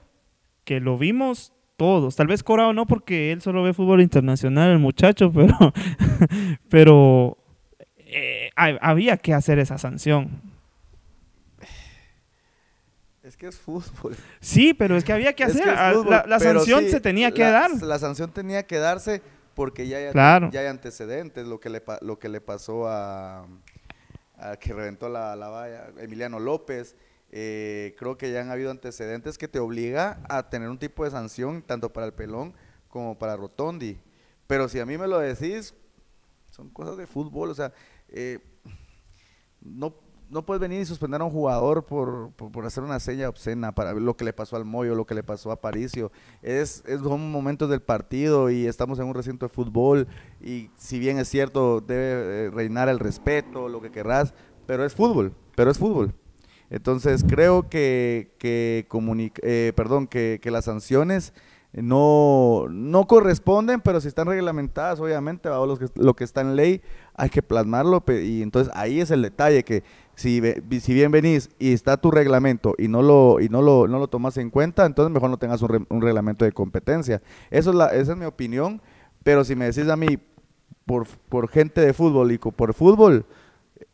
que 0.64 0.80
lo 0.80 0.98
vimos 0.98 1.52
todos. 1.76 2.16
Tal 2.16 2.26
vez 2.26 2.42
Corao 2.42 2.72
no 2.72 2.86
porque 2.86 3.32
él 3.32 3.40
solo 3.42 3.62
ve 3.62 3.72
fútbol 3.74 4.00
internacional, 4.00 4.70
el 4.70 4.78
muchacho, 4.78 5.30
pero, 5.34 5.72
pero 6.68 7.36
eh, 7.98 8.50
ha- 8.56 8.78
había 8.80 9.16
que 9.18 9.34
hacer 9.34 9.58
esa 9.58 9.78
sanción. 9.78 10.40
Es 13.22 13.36
que 13.36 13.48
es 13.48 13.56
fútbol. 13.58 14.14
Sí, 14.40 14.72
pero 14.72 14.96
es 14.96 15.02
que 15.02 15.12
había 15.12 15.32
que 15.32 15.42
hacer. 15.44 15.66
es 15.68 15.74
ah, 15.76 15.90
fútbol, 15.94 16.22
la 16.26 16.38
sanción 16.38 16.84
sí, 16.84 16.90
se 16.90 17.00
tenía 17.00 17.32
que 17.32 17.42
la- 17.42 17.50
dar. 17.50 17.70
La 17.82 17.98
sanción 17.98 18.30
tenía 18.30 18.64
que 18.66 18.78
darse 18.78 19.20
porque 19.54 19.88
ya 19.88 19.96
hay, 19.98 20.12
Claro. 20.12 20.50
ya 20.52 20.60
hay 20.60 20.66
antecedentes, 20.66 21.46
lo 21.46 21.58
que 21.58 21.68
le, 21.70 21.82
lo 22.02 22.18
que 22.20 22.28
le 22.28 22.40
pasó 22.40 22.86
a, 22.86 23.46
a 24.38 24.56
que 24.60 24.72
reventó 24.72 25.08
la, 25.08 25.34
la 25.34 25.48
valla, 25.48 25.86
Emiliano 25.98 26.38
López. 26.38 26.94
Eh, 27.30 27.94
creo 27.98 28.16
que 28.16 28.32
ya 28.32 28.40
han 28.40 28.50
habido 28.50 28.70
antecedentes 28.70 29.38
que 29.38 29.48
te 29.48 29.58
obliga 29.58 30.20
a 30.28 30.48
tener 30.48 30.68
un 30.68 30.78
tipo 30.78 31.04
de 31.04 31.10
sanción 31.10 31.62
tanto 31.62 31.92
para 31.92 32.06
el 32.06 32.14
pelón 32.14 32.54
como 32.88 33.18
para 33.18 33.36
Rotondi. 33.36 33.98
Pero 34.46 34.68
si 34.68 34.78
a 34.78 34.86
mí 34.86 34.96
me 34.96 35.08
lo 35.08 35.18
decís, 35.18 35.74
son 36.50 36.70
cosas 36.70 36.96
de 36.96 37.06
fútbol, 37.06 37.50
o 37.50 37.54
sea, 37.54 37.72
eh, 38.08 38.38
no, 39.60 39.94
no 40.30 40.46
puedes 40.46 40.60
venir 40.60 40.80
y 40.80 40.86
suspender 40.86 41.20
a 41.20 41.24
un 41.24 41.30
jugador 41.30 41.84
por, 41.84 42.30
por, 42.32 42.64
hacer 42.64 42.82
una 42.82 43.00
seña 43.00 43.28
obscena 43.28 43.72
para 43.72 43.92
lo 43.92 44.16
que 44.16 44.24
le 44.24 44.32
pasó 44.32 44.56
al 44.56 44.64
Moyo, 44.64 44.94
lo 44.94 45.06
que 45.06 45.14
le 45.14 45.22
pasó 45.22 45.50
a 45.50 45.60
Paricio. 45.60 46.12
Es, 46.42 46.82
es 46.86 47.00
son 47.00 47.30
momentos 47.30 47.68
del 47.68 47.82
partido 47.82 48.50
y 48.50 48.66
estamos 48.66 48.98
en 48.98 49.06
un 49.06 49.14
recinto 49.14 49.46
de 49.46 49.50
fútbol 49.50 50.06
y 50.40 50.70
si 50.76 50.98
bien 50.98 51.18
es 51.18 51.28
cierto 51.28 51.80
debe 51.80 52.46
eh, 52.46 52.50
reinar 52.50 52.88
el 52.88 52.98
respeto, 52.98 53.68
lo 53.68 53.80
que 53.80 53.90
querrás, 53.90 54.32
pero 54.66 54.84
es 54.84 54.94
fútbol, 54.94 55.34
pero 55.54 55.70
es 55.70 55.78
fútbol. 55.78 56.14
Entonces 56.70 57.24
creo 57.28 57.68
que, 57.68 58.32
que, 58.38 58.86
eh, 59.42 59.72
perdón, 59.76 60.06
que, 60.06 60.40
que 60.42 60.50
las 60.50 60.64
sanciones 60.64 61.32
no, 61.72 62.66
no 62.70 63.06
corresponden, 63.06 63.80
pero 63.80 64.00
si 64.00 64.08
están 64.08 64.26
reglamentadas, 64.28 64.98
obviamente, 64.98 65.48
bajo 65.48 65.66
los 65.66 65.78
que- 65.78 65.88
lo 65.94 66.14
que 66.14 66.24
está 66.24 66.40
en 66.40 66.56
ley, 66.56 66.80
hay 67.14 67.28
que 67.28 67.42
plasmarlo. 67.42 68.02
Y 68.08 68.42
entonces 68.42 68.72
ahí 68.74 69.00
es 69.00 69.10
el 69.10 69.22
detalle, 69.22 69.62
que 69.62 69.84
si, 70.14 70.40
si 70.80 70.94
bien 70.94 71.12
venís 71.12 71.50
y 71.58 71.72
está 71.72 71.98
tu 71.98 72.10
reglamento 72.10 72.74
y 72.78 72.88
no 72.88 73.02
lo, 73.02 73.40
y 73.40 73.48
no 73.50 73.60
lo, 73.60 73.86
no 73.88 73.98
lo 73.98 74.08
tomas 74.08 74.38
en 74.38 74.48
cuenta, 74.50 74.86
entonces 74.86 75.12
mejor 75.12 75.28
no 75.30 75.36
tengas 75.38 75.60
un, 75.62 75.68
re- 75.68 75.86
un 75.90 76.00
reglamento 76.00 76.44
de 76.46 76.52
competencia. 76.52 77.20
Eso 77.50 77.70
es 77.70 77.76
la, 77.76 77.88
esa 77.88 78.12
es 78.12 78.18
mi 78.18 78.24
opinión, 78.24 78.80
pero 79.22 79.44
si 79.44 79.54
me 79.54 79.66
decís 79.66 79.88
a 79.90 79.96
mí, 79.96 80.18
por, 80.86 81.06
por 81.28 81.48
gente 81.48 81.80
de 81.80 81.92
fútbol 81.92 82.32
y 82.32 82.38
por 82.38 82.72
fútbol, 82.72 83.26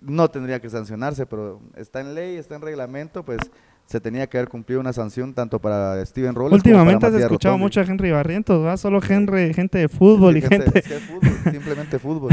no 0.03 0.31
tendría 0.31 0.61
que 0.61 0.69
sancionarse, 0.69 1.27
pero 1.27 1.61
está 1.77 2.01
en 2.01 2.15
ley, 2.15 2.37
está 2.37 2.57
en 2.57 2.63
reglamento, 2.63 3.25
pues 3.25 3.39
se 3.87 4.01
tenía 4.01 4.27
que 4.27 4.39
haber 4.39 4.49
cumplido 4.49 4.81
una 4.81 4.93
sanción 4.93 5.35
tanto 5.35 5.59
para 5.59 6.05
Steven 6.07 6.35
Robles 6.35 6.55
Últimamente 6.55 6.95
como 6.95 6.97
has 6.97 7.01
para 7.01 7.13
Matías 7.13 7.31
escuchado 7.31 7.55
Rotondi. 7.55 7.65
mucho 7.65 7.81
a 7.81 7.85
Henry 7.85 8.11
Barrientos, 8.11 8.65
¿va? 8.65 8.77
Solo 8.77 9.01
Henry, 9.07 9.53
gente 9.53 9.79
de 9.79 9.89
fútbol 9.89 10.37
y 10.37 10.41
gente... 10.43 10.79
es 10.79 10.89
que 10.89 10.97
es 10.97 11.03
fútbol, 11.03 11.31
simplemente 11.53 11.99
fútbol. 11.99 12.31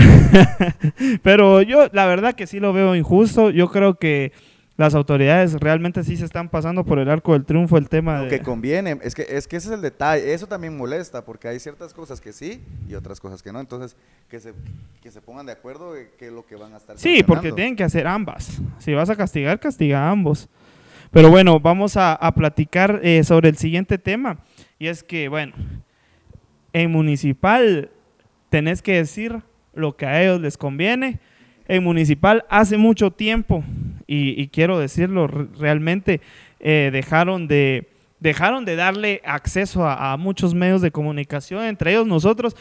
Pero 1.23 1.61
yo 1.61 1.87
la 1.91 2.05
verdad 2.05 2.33
que 2.33 2.47
sí 2.47 2.59
lo 2.59 2.71
veo 2.71 2.95
injusto. 2.95 3.49
Yo 3.49 3.69
creo 3.69 3.95
que 3.95 4.31
las 4.79 4.95
autoridades 4.95 5.55
realmente 5.59 6.05
sí 6.05 6.15
se 6.15 6.23
están 6.23 6.47
pasando 6.47 6.85
por 6.85 6.99
el 6.99 7.09
arco 7.09 7.33
del 7.33 7.43
triunfo 7.43 7.77
el 7.77 7.89
tema 7.89 8.19
Lo 8.19 8.23
de... 8.23 8.29
que 8.29 8.39
conviene, 8.39 8.97
es 9.03 9.13
que, 9.13 9.25
es 9.27 9.45
que 9.45 9.57
ese 9.57 9.67
es 9.67 9.73
el 9.73 9.81
detalle, 9.81 10.33
eso 10.33 10.47
también 10.47 10.77
molesta, 10.77 11.25
porque 11.25 11.49
hay 11.49 11.59
ciertas 11.59 11.93
cosas 11.93 12.21
que 12.21 12.31
sí 12.31 12.63
y 12.87 12.95
otras 12.95 13.19
cosas 13.19 13.43
que 13.43 13.51
no, 13.51 13.59
entonces 13.59 13.97
que 14.29 14.39
se, 14.39 14.53
que 15.01 15.11
se 15.11 15.19
pongan 15.19 15.45
de 15.45 15.51
acuerdo 15.51 15.95
de 15.95 16.11
qué 16.17 16.27
es 16.27 16.31
lo 16.31 16.45
que 16.45 16.55
van 16.55 16.73
a 16.73 16.77
estar 16.77 16.97
Sí, 16.97 17.23
porque 17.27 17.51
tienen 17.51 17.75
que 17.75 17.83
hacer 17.83 18.07
ambas. 18.07 18.61
Si 18.77 18.93
vas 18.93 19.09
a 19.09 19.17
castigar, 19.17 19.59
castiga 19.59 20.07
a 20.07 20.11
ambos. 20.11 20.47
Pero 21.11 21.29
bueno, 21.29 21.59
vamos 21.59 21.97
a, 21.97 22.13
a 22.13 22.33
platicar 22.33 23.01
eh, 23.03 23.25
sobre 23.25 23.49
el 23.49 23.57
siguiente 23.57 23.97
tema. 23.97 24.37
Y 24.77 24.87
es 24.87 25.03
que, 25.03 25.27
bueno, 25.27 25.55
en 26.71 26.89
municipal 26.89 27.91
tenés 28.49 28.81
que 28.81 28.93
decir 28.93 29.41
lo 29.73 29.97
que 29.97 30.05
a 30.05 30.23
ellos 30.23 30.39
les 30.39 30.57
conviene. 30.57 31.19
En 31.67 31.83
municipal 31.83 32.45
hace 32.49 32.77
mucho 32.77 33.11
tiempo, 33.11 33.61
y, 34.15 34.47
quiero 34.47 34.79
decirlo 34.79 35.27
re- 35.27 35.47
realmente, 35.59 36.21
eh, 36.59 36.89
dejaron 36.91 37.47
de 37.47 37.87
dejaron 38.19 38.65
de 38.65 38.75
darle 38.75 39.21
acceso 39.23 39.85
a, 39.85 40.11
a 40.11 40.17
muchos 40.17 40.53
medios 40.53 40.81
de 40.81 40.91
comunicación, 40.91 41.63
entre 41.63 41.91
ellos 41.91 42.05
nosotros, 42.05 42.55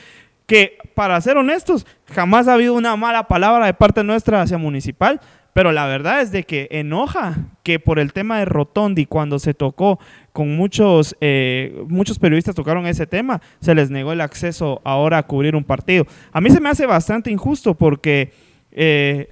que 0.46 0.78
para 0.94 1.20
ser 1.20 1.36
honestos, 1.36 1.84
jamás 2.06 2.46
ha 2.46 2.54
habido 2.54 2.74
una 2.74 2.94
mala 2.96 3.26
palabra 3.26 3.66
de 3.66 3.74
parte 3.74 4.04
nuestra 4.04 4.40
hacia 4.40 4.56
municipal, 4.56 5.20
pero 5.52 5.72
la 5.72 5.86
verdad 5.86 6.20
es 6.20 6.30
de 6.30 6.44
que 6.44 6.68
enoja 6.70 7.38
que 7.64 7.80
por 7.80 7.98
el 7.98 8.12
tema 8.12 8.38
de 8.38 8.44
Rotondi, 8.44 9.06
cuando 9.06 9.40
se 9.40 9.52
tocó 9.52 9.98
con 10.32 10.54
muchos, 10.54 11.16
eh, 11.20 11.82
muchos 11.88 12.20
periodistas 12.20 12.54
tocaron 12.54 12.86
ese 12.86 13.08
tema, 13.08 13.40
se 13.60 13.74
les 13.74 13.90
negó 13.90 14.12
el 14.12 14.20
acceso 14.20 14.80
ahora 14.84 15.18
a 15.18 15.22
cubrir 15.24 15.56
un 15.56 15.64
partido. 15.64 16.06
A 16.30 16.40
mí 16.40 16.50
se 16.50 16.60
me 16.60 16.68
hace 16.68 16.86
bastante 16.86 17.32
injusto 17.32 17.74
porque 17.74 18.30
eh, 18.70 19.28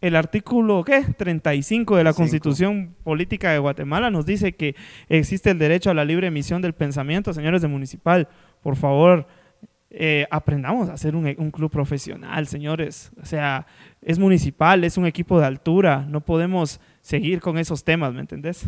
el 0.00 0.16
artículo 0.16 0.82
¿qué? 0.84 1.04
35 1.16 1.96
de 1.96 2.04
la 2.04 2.12
Cinco. 2.12 2.22
Constitución 2.22 2.94
Política 3.04 3.50
de 3.52 3.58
Guatemala 3.58 4.10
nos 4.10 4.26
dice 4.26 4.52
que 4.52 4.74
existe 5.08 5.50
el 5.50 5.58
derecho 5.58 5.90
a 5.90 5.94
la 5.94 6.04
libre 6.04 6.28
emisión 6.28 6.62
del 6.62 6.72
pensamiento. 6.72 7.32
Señores 7.34 7.62
de 7.62 7.68
Municipal, 7.68 8.28
por 8.62 8.76
favor, 8.76 9.26
eh, 9.90 10.26
aprendamos 10.30 10.88
a 10.88 10.96
ser 10.96 11.16
un, 11.16 11.26
un 11.38 11.50
club 11.50 11.70
profesional, 11.70 12.46
señores. 12.46 13.10
O 13.20 13.26
sea, 13.26 13.66
es 14.02 14.18
municipal, 14.18 14.84
es 14.84 14.96
un 14.96 15.06
equipo 15.06 15.38
de 15.40 15.46
altura. 15.46 16.06
No 16.08 16.20
podemos 16.20 16.80
seguir 17.02 17.40
con 17.40 17.58
esos 17.58 17.82
temas, 17.84 18.14
¿me 18.14 18.20
entendés? 18.20 18.64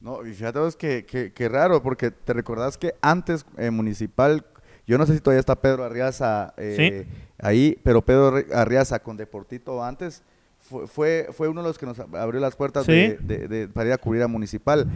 No, 0.00 0.24
y 0.24 0.32
fíjate 0.32 0.58
vos 0.60 0.76
que, 0.76 1.04
que, 1.06 1.32
que 1.32 1.48
raro, 1.48 1.82
porque 1.82 2.10
te 2.12 2.32
recordás 2.32 2.78
que 2.78 2.94
antes 3.00 3.44
eh, 3.56 3.70
municipal, 3.70 4.44
yo 4.86 4.96
no 4.96 5.06
sé 5.06 5.14
si 5.14 5.20
todavía 5.20 5.40
está 5.40 5.56
Pedro 5.60 5.84
Arriaza 5.84 6.54
eh, 6.56 7.06
ahí, 7.38 7.76
pero 7.82 8.00
Pedro 8.02 8.32
Arri- 8.36 8.52
Arriaza 8.54 9.00
con 9.00 9.16
Deportito 9.16 9.82
antes 9.82 10.22
fue, 10.68 10.86
fue, 10.86 11.28
fue 11.32 11.48
uno 11.48 11.62
de 11.62 11.68
los 11.68 11.78
que 11.78 11.86
nos 11.86 11.98
abrió 11.98 12.40
las 12.40 12.54
puertas 12.56 12.84
Sí. 12.86 12.92
de, 12.92 13.18
de- 13.22 13.48
de- 13.48 13.68
para 13.68 13.88
ir 13.88 13.92
a 13.92 13.98
cubrir 13.98 14.22
a 14.22 14.28
municipal, 14.28 14.86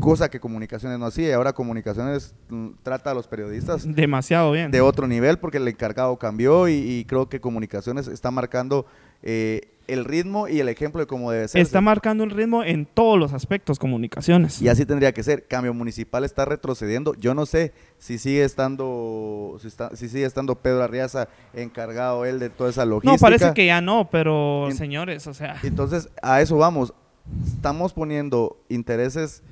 cosa 0.00 0.28
que 0.30 0.40
comunicaciones 0.40 0.98
no 0.98 1.06
hacía, 1.06 1.28
y 1.28 1.32
ahora 1.32 1.52
comunicaciones 1.52 2.34
mm, 2.48 2.68
trata 2.82 3.10
a 3.10 3.14
los 3.14 3.26
periodistas 3.28 3.84
Demasiado 3.86 4.50
bien. 4.52 4.70
de 4.70 4.80
otro 4.80 5.06
nivel 5.06 5.38
porque 5.38 5.58
el 5.58 5.68
encargado 5.68 6.16
cambió 6.18 6.68
y, 6.68 6.72
y 6.74 7.04
creo 7.04 7.28
que 7.28 7.40
comunicaciones 7.40 8.08
está 8.08 8.30
marcando 8.30 8.86
eh, 9.22 9.68
el 9.86 10.04
ritmo 10.04 10.46
y 10.46 10.60
el 10.60 10.68
ejemplo 10.68 11.00
de 11.00 11.06
cómo 11.08 11.32
debe 11.32 11.48
ser. 11.48 11.60
Está 11.60 11.80
marcando 11.80 12.22
el 12.22 12.30
ritmo 12.30 12.62
en 12.62 12.86
todos 12.86 13.18
los 13.18 13.32
aspectos, 13.32 13.78
comunicaciones. 13.80 14.62
Y 14.62 14.68
así 14.68 14.86
tendría 14.86 15.12
que 15.12 15.24
ser. 15.24 15.48
Cambio 15.48 15.74
municipal 15.74 16.22
está 16.24 16.44
retrocediendo. 16.44 17.12
Yo 17.14 17.34
no 17.34 17.44
sé 17.44 17.72
si 17.98 18.16
sigue 18.18 18.44
estando, 18.44 19.56
si, 19.60 19.66
está- 19.66 19.94
si 19.96 20.08
sigue 20.08 20.24
estando 20.26 20.54
Pedro 20.54 20.84
Arriaza 20.84 21.28
encargado 21.54 22.24
él 22.24 22.38
de 22.38 22.50
toda 22.50 22.70
esa 22.70 22.84
logística. 22.84 23.12
no, 23.12 23.18
parece 23.18 23.52
que 23.52 23.66
ya 23.66 23.80
no, 23.80 24.08
pero 24.12 24.68
En- 24.68 24.76
señores, 24.76 25.26
o 25.26 25.34
sea, 25.34 25.56
Entonces, 25.64 26.08
a 26.22 26.40
eso 26.40 26.56
vamos. 26.56 26.94
Estamos 27.46 27.92
poniendo 27.92 28.56
intereses 28.68 29.42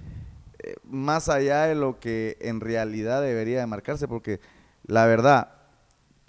más 0.84 1.28
allá 1.28 1.64
de 1.64 1.74
lo 1.74 2.00
que 2.00 2.36
en 2.40 2.60
realidad 2.60 3.22
debería 3.22 3.60
de 3.60 3.66
marcarse, 3.66 4.08
porque 4.08 4.40
la 4.84 5.06
verdad, 5.06 5.52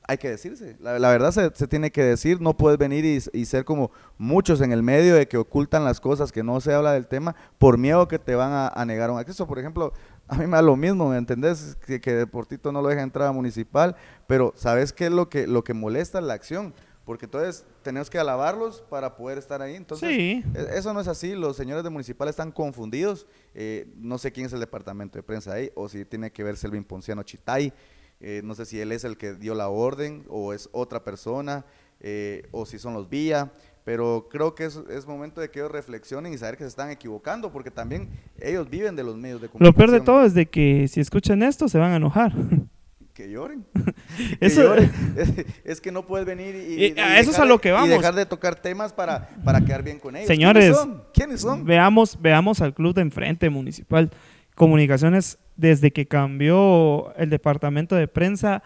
hay 0.10 0.18
que 0.18 0.30
decirse, 0.30 0.76
la, 0.80 0.94
verdad 1.12 1.32
se, 1.32 1.68
tiene 1.68 1.92
que 1.92 2.04
decir, 2.04 2.42
no 2.42 2.58
puedes 2.58 2.80
venir 2.80 3.06
y, 3.06 3.46
ser 3.46 3.64
como 3.64 3.92
muchos 4.18 4.60
en 4.62 4.72
el 4.72 4.82
medio 4.82 5.14
de 5.14 5.28
que 5.28 5.38
ocultan 5.38 5.86
las 5.86 6.02
cosas, 6.02 6.32
que 6.32 6.42
no 6.42 6.60
se 6.62 6.74
habla 6.74 6.94
del 6.94 7.06
tema, 7.06 7.36
por 7.60 7.78
miedo 7.78 8.08
que 8.08 8.18
te 8.18 8.34
van 8.34 8.52
a, 8.52 8.70
a 8.70 8.86
negar 8.86 9.12
un 9.12 9.20
acceso. 9.20 9.46
Por 9.46 9.60
ejemplo, 9.60 9.94
a 10.28 10.36
mí 10.36 10.46
me 10.46 10.58
da 10.58 10.62
lo 10.62 10.76
mismo, 10.76 11.10
¿me 11.10 11.18
entendés? 11.18 11.78
Que, 11.86 12.02
que 12.02 12.14
Deportito 12.14 12.72
no 12.72 12.82
lo 12.82 12.90
deja 12.90 13.02
entrar 13.02 13.28
a 13.28 13.32
municipal, 13.32 13.96
pero 14.26 14.54
¿sabes 14.56 14.94
qué 14.94 15.06
es 15.08 15.12
lo 15.12 15.30
que, 15.30 15.46
lo 15.46 15.64
que 15.64 15.74
molesta 15.74 16.22
la 16.22 16.34
acción? 16.34 16.74
Porque 17.10 17.26
entonces 17.26 17.66
tenemos 17.82 18.08
que 18.08 18.20
alabarlos 18.20 18.84
para 18.88 19.16
poder 19.16 19.40
estar 19.40 19.64
ahí. 19.64 19.74
Entonces, 19.74 20.08
Sí. 20.08 20.44
e- 20.54 20.78
eso 20.78 20.94
no 20.94 21.02
es 21.02 21.08
así. 21.08 21.34
Los 21.34 21.58
señores 21.58 21.84
de 21.84 21.90
municipal 21.90 22.28
están 22.30 22.52
confundidos. 22.52 23.26
Eh, 23.56 23.88
no 23.98 24.20
sé 24.20 24.32
quién 24.32 24.46
es 24.46 24.54
el 24.54 24.60
departamento 24.60 25.18
de 25.18 25.24
prensa 25.24 25.54
ahí, 25.54 25.72
o 25.74 25.90
si 25.90 26.06
tiene 26.06 26.32
que 26.32 26.44
ver 26.44 26.56
Selvin 26.56 26.84
Ponciano 26.84 27.24
Chitay. 27.24 27.74
Eh, 28.20 28.42
no 28.44 28.54
sé 28.54 28.64
si 28.68 28.80
él 28.80 28.92
es 28.92 29.06
el 29.06 29.18
que 29.18 29.34
dio 29.34 29.56
la 29.56 29.70
orden, 29.70 30.24
o 30.30 30.54
es 30.54 30.70
otra 30.72 31.04
persona, 31.04 31.66
eh, 32.00 32.48
o 32.52 32.68
si 32.68 32.78
son 32.78 32.94
los 32.94 33.10
Villa. 33.10 33.50
Pero 33.84 34.28
creo 34.30 34.54
que 34.54 34.66
es, 34.66 34.80
es 34.92 35.08
momento 35.08 35.42
de 35.42 35.50
que 35.50 35.62
ellos 35.62 35.72
reflexionen 35.72 36.32
y 36.32 36.38
saber 36.38 36.58
que 36.58 36.64
se 36.64 36.68
están 36.70 36.92
equivocando, 36.92 37.52
porque 37.52 37.72
también 37.72 38.08
ellos 38.40 38.70
viven 38.70 38.96
de 38.96 39.04
los 39.04 39.18
medios 39.18 39.42
de 39.42 39.48
lo 39.48 39.52
comunicación. 39.54 39.76
peor 39.90 40.00
de 40.00 40.06
todo 40.06 40.24
es 40.26 40.36
de 40.36 40.46
que 40.46 40.88
si 40.88 41.00
escuchan 41.02 41.42
esto 41.42 41.68
se 41.68 41.80
van 41.80 41.92
a 41.94 41.96
enojar. 41.96 42.34
Que 43.14 43.30
lloren. 43.30 43.66
Que 44.40 44.46
Eso- 44.46 44.64
lloren. 44.64 44.92
Es, 45.18 45.46
es 45.66 45.82
que 45.82 45.92
no 45.92 46.06
puedes 46.06 46.26
venir 46.26 46.56
y, 46.56 46.86
Y 46.96 47.00
a 47.00 47.20
eso 47.20 47.32
es 47.32 47.38
a 47.40 47.44
dejar 47.44 47.48
lo 47.48 47.56
de- 47.56 47.62
que 47.62 47.70
y 47.70 47.72
vamos. 47.72 47.90
dejar 47.90 48.16
de 48.16 48.26
tocar 48.26 48.56
temas 48.56 48.94
para, 48.94 49.30
para 49.44 49.62
quedar 49.62 49.84
bien 49.84 50.00
con 50.00 50.16
ellos. 50.16 50.28
Señores, 50.28 50.66
¿Quiénes 50.66 50.78
son? 50.78 51.04
¿Quiénes 51.14 51.42
son? 51.42 51.66
Veamos, 51.66 52.18
veamos 52.22 52.62
al 52.62 52.74
club 52.74 52.94
de 52.96 53.02
enfrente 53.02 53.50
municipal. 53.50 54.10
Comunicaciones, 54.56 55.38
desde 55.56 55.92
que 55.92 56.06
cambió 56.08 57.14
el 57.16 57.30
departamento 57.30 57.96
de 57.96 58.08
prensa, 58.08 58.62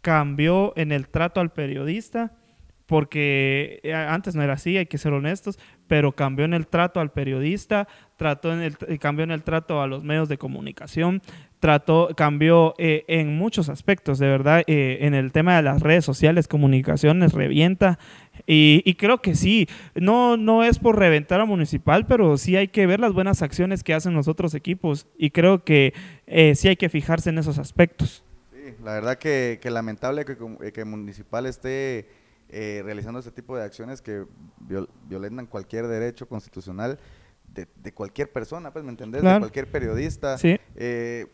cambió 0.00 0.72
en 0.76 0.90
el 0.92 1.08
trato 1.08 1.40
al 1.40 1.50
periodista, 1.52 2.32
porque 2.86 3.80
eh, 3.82 3.94
antes 3.94 4.34
no 4.34 4.42
era 4.42 4.54
así, 4.54 4.76
hay 4.78 4.86
que 4.86 4.98
ser 4.98 5.12
honestos, 5.12 5.58
pero 5.86 6.12
cambió 6.12 6.44
en 6.44 6.54
el 6.54 6.66
trato 6.66 7.00
al 7.00 7.12
periodista, 7.12 7.86
trató 8.16 8.52
en 8.52 8.62
el, 8.62 8.76
eh, 8.88 8.98
cambió 8.98 9.24
en 9.24 9.30
el 9.30 9.42
trato 9.42 9.82
a 9.82 9.86
los 9.86 10.02
medios 10.04 10.28
de 10.28 10.38
comunicación, 10.38 11.20
trató, 11.60 12.10
cambió 12.16 12.74
eh, 12.78 13.04
en 13.08 13.36
muchos 13.36 13.68
aspectos, 13.68 14.18
de 14.18 14.28
verdad, 14.28 14.62
eh, 14.66 14.98
en 15.00 15.14
el 15.14 15.32
tema 15.32 15.56
de 15.56 15.62
las 15.62 15.82
redes 15.82 16.04
sociales, 16.04 16.48
comunicaciones, 16.48 17.32
revienta, 17.32 17.98
y, 18.46 18.82
y 18.84 18.94
creo 18.94 19.18
que 19.18 19.34
sí, 19.34 19.68
no, 19.94 20.36
no 20.36 20.62
es 20.62 20.78
por 20.78 20.98
reventar 20.98 21.40
a 21.40 21.44
Municipal, 21.44 22.06
pero 22.06 22.38
sí 22.38 22.56
hay 22.56 22.68
que 22.68 22.86
ver 22.86 23.00
las 23.00 23.12
buenas 23.12 23.42
acciones 23.42 23.82
que 23.82 23.94
hacen 23.94 24.14
los 24.14 24.28
otros 24.28 24.54
equipos, 24.54 25.06
y 25.18 25.30
creo 25.30 25.64
que 25.64 25.94
eh, 26.26 26.54
sí 26.54 26.68
hay 26.68 26.76
que 26.76 26.88
fijarse 26.88 27.30
en 27.30 27.38
esos 27.38 27.58
aspectos. 27.58 28.22
Sí, 28.52 28.74
la 28.84 28.92
verdad 28.92 29.18
que, 29.18 29.58
que 29.60 29.70
lamentable 29.70 30.24
que, 30.24 30.36
que 30.72 30.84
Municipal 30.84 31.46
esté 31.46 32.08
eh, 32.50 32.82
realizando 32.84 33.18
este 33.18 33.32
tipo 33.32 33.56
de 33.56 33.64
acciones 33.64 34.00
que 34.00 34.24
viol- 34.66 34.88
violentan 35.08 35.46
cualquier 35.46 35.86
derecho 35.86 36.28
constitucional 36.28 36.98
de, 37.54 37.66
de 37.82 37.92
cualquier 37.92 38.30
persona, 38.30 38.72
pues, 38.72 38.84
¿me 38.84 38.90
entendés? 38.90 39.20
Claro. 39.20 39.36
De 39.36 39.40
cualquier 39.40 39.66
periodista. 39.70 40.38
Sí. 40.38 40.58
Eh, 40.76 41.26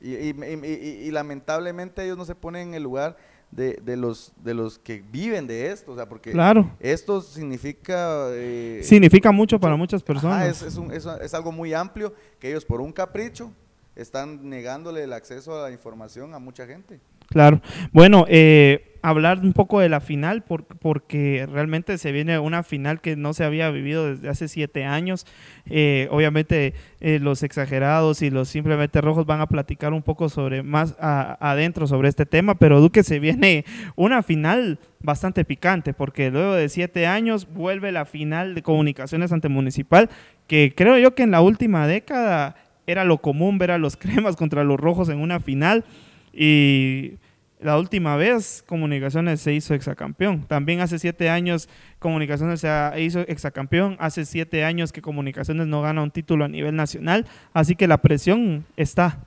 y, 0.00 0.14
y- 0.14 1.06
y- 1.06 1.10
lamentablemente 1.10 2.04
ellos 2.04 2.16
no 2.16 2.24
se 2.24 2.34
ponen 2.34 2.68
en 2.68 2.74
el 2.74 2.82
lugar 2.82 3.16
de, 3.50 3.78
de 3.82 3.96
los, 3.96 4.32
de 4.44 4.54
los 4.54 4.78
que 4.78 5.02
viven 5.10 5.46
de 5.46 5.70
esto, 5.72 5.92
o 5.92 5.96
sea, 5.96 6.08
porque 6.08 6.32
Claro. 6.32 6.70
esto 6.80 7.20
significa... 7.22 8.26
eh, 8.30 8.80
Significa 8.82 9.32
mucho 9.32 9.58
para 9.58 9.74
muchas 9.76 10.02
personas. 10.02 10.36
Ajá, 10.42 10.48
es, 10.48 10.62
es 10.62 10.76
un- 10.76 10.92
es- 10.92 11.06
es 11.06 11.34
algo 11.34 11.50
muy 11.52 11.72
amplio 11.74 12.14
que 12.38 12.50
ellos 12.50 12.64
por 12.64 12.80
un 12.80 12.92
capricho 12.92 13.52
están 13.96 14.48
negándole 14.48 15.02
el 15.02 15.12
acceso 15.12 15.58
a 15.58 15.68
la 15.68 15.72
información 15.72 16.32
a 16.34 16.38
mucha 16.38 16.66
gente. 16.66 17.00
Claro. 17.28 17.60
Bueno, 17.92 18.24
eh, 18.28 18.87
hablar 19.02 19.38
un 19.40 19.52
poco 19.52 19.80
de 19.80 19.88
la 19.88 20.00
final, 20.00 20.42
por- 20.42 20.64
porque 20.64 21.46
realmente 21.50 21.98
se 21.98 22.12
viene 22.12 22.38
una 22.38 22.62
final 22.62 23.00
que 23.00 23.16
no 23.16 23.32
se 23.32 23.44
había 23.44 23.70
vivido 23.70 24.06
desde 24.06 24.28
hace 24.28 24.48
siete 24.48 24.84
años. 24.84 25.26
Eh, 25.66 26.08
obviamente 26.10 26.74
eh, 27.00 27.18
los 27.20 27.42
exagerados 27.42 28.22
y 28.22 28.30
los 28.30 28.48
simplemente 28.48 29.00
rojos 29.00 29.26
van 29.26 29.40
a 29.40 29.46
platicar 29.48 29.92
un 29.92 30.02
poco 30.02 30.28
sobre 30.28 30.62
más 30.62 30.96
adentro 30.98 31.86
sobre 31.86 32.08
este 32.08 32.26
tema, 32.26 32.54
pero 32.56 32.80
Duque 32.80 33.02
se 33.02 33.18
viene 33.20 33.64
una 33.96 34.22
final 34.22 34.78
bastante 35.00 35.44
picante, 35.44 35.92
porque 35.94 36.30
luego 36.30 36.54
de 36.54 36.68
siete 36.68 37.06
años 37.06 37.46
vuelve 37.52 37.92
la 37.92 38.04
final 38.04 38.54
de 38.54 38.62
comunicaciones 38.62 39.30
ante 39.32 39.48
municipal, 39.48 40.10
que 40.46 40.72
creo 40.76 40.98
yo 40.98 41.14
que 41.14 41.22
en 41.22 41.30
la 41.30 41.40
última 41.40 41.86
década 41.86 42.56
era 42.86 43.04
lo 43.04 43.18
común 43.18 43.58
ver 43.58 43.70
a 43.70 43.78
los 43.78 43.96
cremas 43.98 44.34
contra 44.36 44.64
los 44.64 44.80
rojos 44.80 45.08
en 45.10 45.20
una 45.20 45.40
final. 45.40 45.84
Y 46.32 47.14
La 47.60 47.76
última 47.76 48.16
vez 48.16 48.62
Comunicaciones 48.66 49.40
se 49.40 49.52
hizo 49.52 49.74
exacampeón. 49.74 50.44
También 50.44 50.80
hace 50.80 50.98
siete 50.98 51.28
años 51.28 51.68
Comunicaciones 51.98 52.60
se 52.60 52.92
hizo 52.98 53.20
exacampeón. 53.20 53.96
Hace 53.98 54.24
siete 54.24 54.64
años 54.64 54.92
que 54.92 55.02
Comunicaciones 55.02 55.66
no 55.66 55.82
gana 55.82 56.02
un 56.02 56.12
título 56.12 56.44
a 56.44 56.48
nivel 56.48 56.76
nacional. 56.76 57.26
Así 57.52 57.74
que 57.74 57.88
la 57.88 57.98
presión 57.98 58.64
está. 58.76 59.24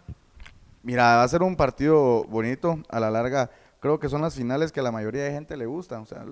Mira, 0.83 1.17
va 1.17 1.23
a 1.23 1.27
ser 1.27 1.43
un 1.43 1.57
partido 1.57 2.23
bonito. 2.25 2.79
A 2.89 2.99
la 3.01 3.11
larga, 3.11 3.51
creo 3.81 3.99
que 3.99 4.07
son 4.07 4.21
las 4.21 4.35
finales 4.35 4.71
que 4.71 4.79
a 4.79 4.83
la 4.83 4.91
mayoría 4.91 5.23
de 5.23 5.31
gente 5.31 5.57
le 5.57 5.65
gusta. 5.65 5.99
O 5.99 6.05
sea, 6.05 6.25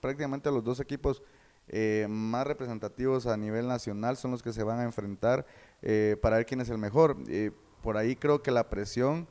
prácticamente 0.00 0.50
los 0.50 0.62
dos 0.62 0.78
equipos 0.80 1.22
eh, 1.68 2.06
más 2.08 2.46
representativos 2.46 3.26
a 3.26 3.36
nivel 3.36 3.66
nacional 3.66 4.16
son 4.16 4.30
los 4.30 4.42
que 4.42 4.52
se 4.52 4.62
van 4.62 4.78
a 4.78 4.84
enfrentar 4.84 5.46
eh, 5.82 6.16
para 6.20 6.36
ver 6.36 6.46
quién 6.46 6.60
es 6.60 6.68
el 6.68 6.78
mejor. 6.78 7.16
Eh, 7.28 7.50
por 7.82 7.96
ahí 7.96 8.14
creo 8.14 8.42
que 8.42 8.50
la 8.50 8.68
presión 8.68 9.26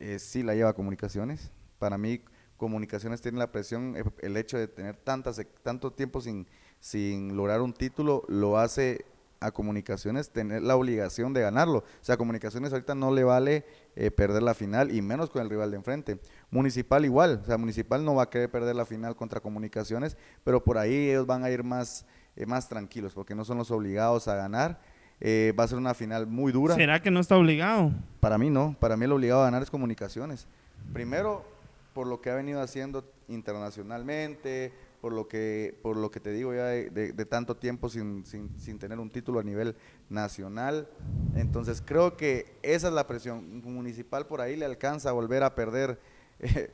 eh, 0.00 0.18
sí 0.18 0.42
la 0.42 0.54
lleva 0.54 0.72
Comunicaciones. 0.72 1.52
Para 1.78 1.98
mí, 1.98 2.22
Comunicaciones 2.56 3.20
tiene 3.20 3.38
la 3.38 3.52
presión, 3.52 3.96
eh, 3.96 4.04
el 4.20 4.36
hecho 4.36 4.58
de 4.58 4.68
tener 4.68 4.96
tantas, 4.96 5.40
tanto 5.62 5.92
tiempo 5.92 6.20
sin, 6.20 6.46
sin 6.80 7.36
lograr 7.36 7.60
un 7.60 7.72
título, 7.72 8.24
lo 8.28 8.58
hace 8.58 9.04
a 9.40 9.50
Comunicaciones 9.50 10.30
tener 10.30 10.62
la 10.62 10.76
obligación 10.76 11.32
de 11.32 11.40
ganarlo. 11.40 11.78
O 11.78 11.84
sea, 12.02 12.16
Comunicaciones 12.16 12.72
ahorita 12.72 12.94
no 12.94 13.10
le 13.10 13.24
vale 13.24 13.64
eh, 13.96 14.10
perder 14.10 14.42
la 14.42 14.54
final 14.54 14.94
y 14.94 15.00
menos 15.00 15.30
con 15.30 15.42
el 15.42 15.48
rival 15.48 15.70
de 15.70 15.78
enfrente. 15.78 16.20
Municipal 16.50 17.04
igual, 17.04 17.40
o 17.42 17.46
sea, 17.46 17.56
Municipal 17.56 18.04
no 18.04 18.14
va 18.14 18.24
a 18.24 18.30
querer 18.30 18.50
perder 18.50 18.76
la 18.76 18.84
final 18.84 19.16
contra 19.16 19.40
Comunicaciones, 19.40 20.16
pero 20.44 20.62
por 20.62 20.76
ahí 20.76 21.10
ellos 21.10 21.26
van 21.26 21.42
a 21.42 21.50
ir 21.50 21.64
más, 21.64 22.04
eh, 22.36 22.44
más 22.44 22.68
tranquilos 22.68 23.14
porque 23.14 23.34
no 23.34 23.44
son 23.44 23.58
los 23.58 23.70
obligados 23.70 24.28
a 24.28 24.34
ganar. 24.34 24.80
Eh, 25.20 25.52
va 25.58 25.64
a 25.64 25.68
ser 25.68 25.78
una 25.78 25.92
final 25.94 26.26
muy 26.26 26.50
dura. 26.52 26.74
¿Será 26.74 27.00
que 27.02 27.10
no 27.10 27.20
está 27.20 27.36
obligado? 27.36 27.92
Para 28.20 28.38
mí 28.38 28.48
no, 28.50 28.74
para 28.80 28.96
mí 28.96 29.04
el 29.04 29.12
obligado 29.12 29.42
a 29.42 29.44
ganar 29.44 29.62
es 29.62 29.70
comunicaciones. 29.70 30.46
Primero, 30.92 31.44
por 31.92 32.06
lo 32.06 32.20
que 32.20 32.30
ha 32.30 32.34
venido 32.34 32.60
haciendo 32.62 33.04
internacionalmente, 33.28 34.72
por 35.00 35.12
lo 35.12 35.28
que, 35.28 35.78
por 35.82 35.96
lo 35.96 36.10
que 36.10 36.20
te 36.20 36.30
digo 36.32 36.54
ya 36.54 36.64
de, 36.66 36.90
de- 36.90 37.12
de 37.12 37.24
tanto 37.26 37.56
tiempo 37.56 37.88
sin, 37.88 38.24
sin- 38.26 38.50
sin 38.58 38.78
tener 38.78 38.98
un 38.98 39.10
título 39.10 39.40
a 39.40 39.42
nivel 39.42 39.74
nacional. 40.08 40.88
Entonces 41.34 41.82
creo 41.84 42.16
que 42.16 42.46
esa 42.62 42.88
es 42.88 42.94
la 42.94 43.06
presión. 43.06 43.62
Municipal 43.64 44.26
por 44.26 44.40
ahí 44.40 44.56
le 44.56 44.64
alcanza 44.66 45.08
a 45.10 45.12
volver 45.12 45.42
a 45.42 45.54
perder 45.54 45.98
eh, 46.40 46.70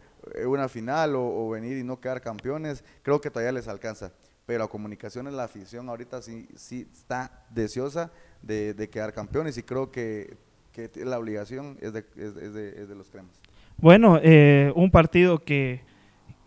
una 0.46 0.68
final 0.68 1.14
o, 1.14 1.22
o 1.24 1.50
venir 1.50 1.78
y 1.78 1.84
no 1.84 2.00
quedar 2.00 2.20
campeones. 2.20 2.82
Creo 3.02 3.20
que 3.20 3.30
todavía 3.30 3.52
les 3.52 3.68
alcanza. 3.68 4.12
Pero 4.46 4.68
comunicaciones 4.68 5.34
la 5.34 5.42
afición 5.42 5.88
ahorita 5.88 6.22
sí, 6.22 6.46
sí 6.54 6.86
está 6.92 7.44
deseosa 7.50 8.12
de, 8.42 8.74
de 8.74 8.88
quedar 8.88 9.12
campeones 9.12 9.58
y 9.58 9.64
creo 9.64 9.90
que, 9.90 10.36
que 10.72 10.88
la 11.04 11.18
obligación 11.18 11.76
es 11.80 11.92
de, 11.92 12.04
es, 12.16 12.34
de, 12.54 12.80
es 12.80 12.88
de 12.88 12.94
los 12.94 13.10
cremas. 13.10 13.40
Bueno, 13.76 14.20
eh, 14.22 14.72
un 14.76 14.92
partido 14.92 15.40
que, 15.40 15.80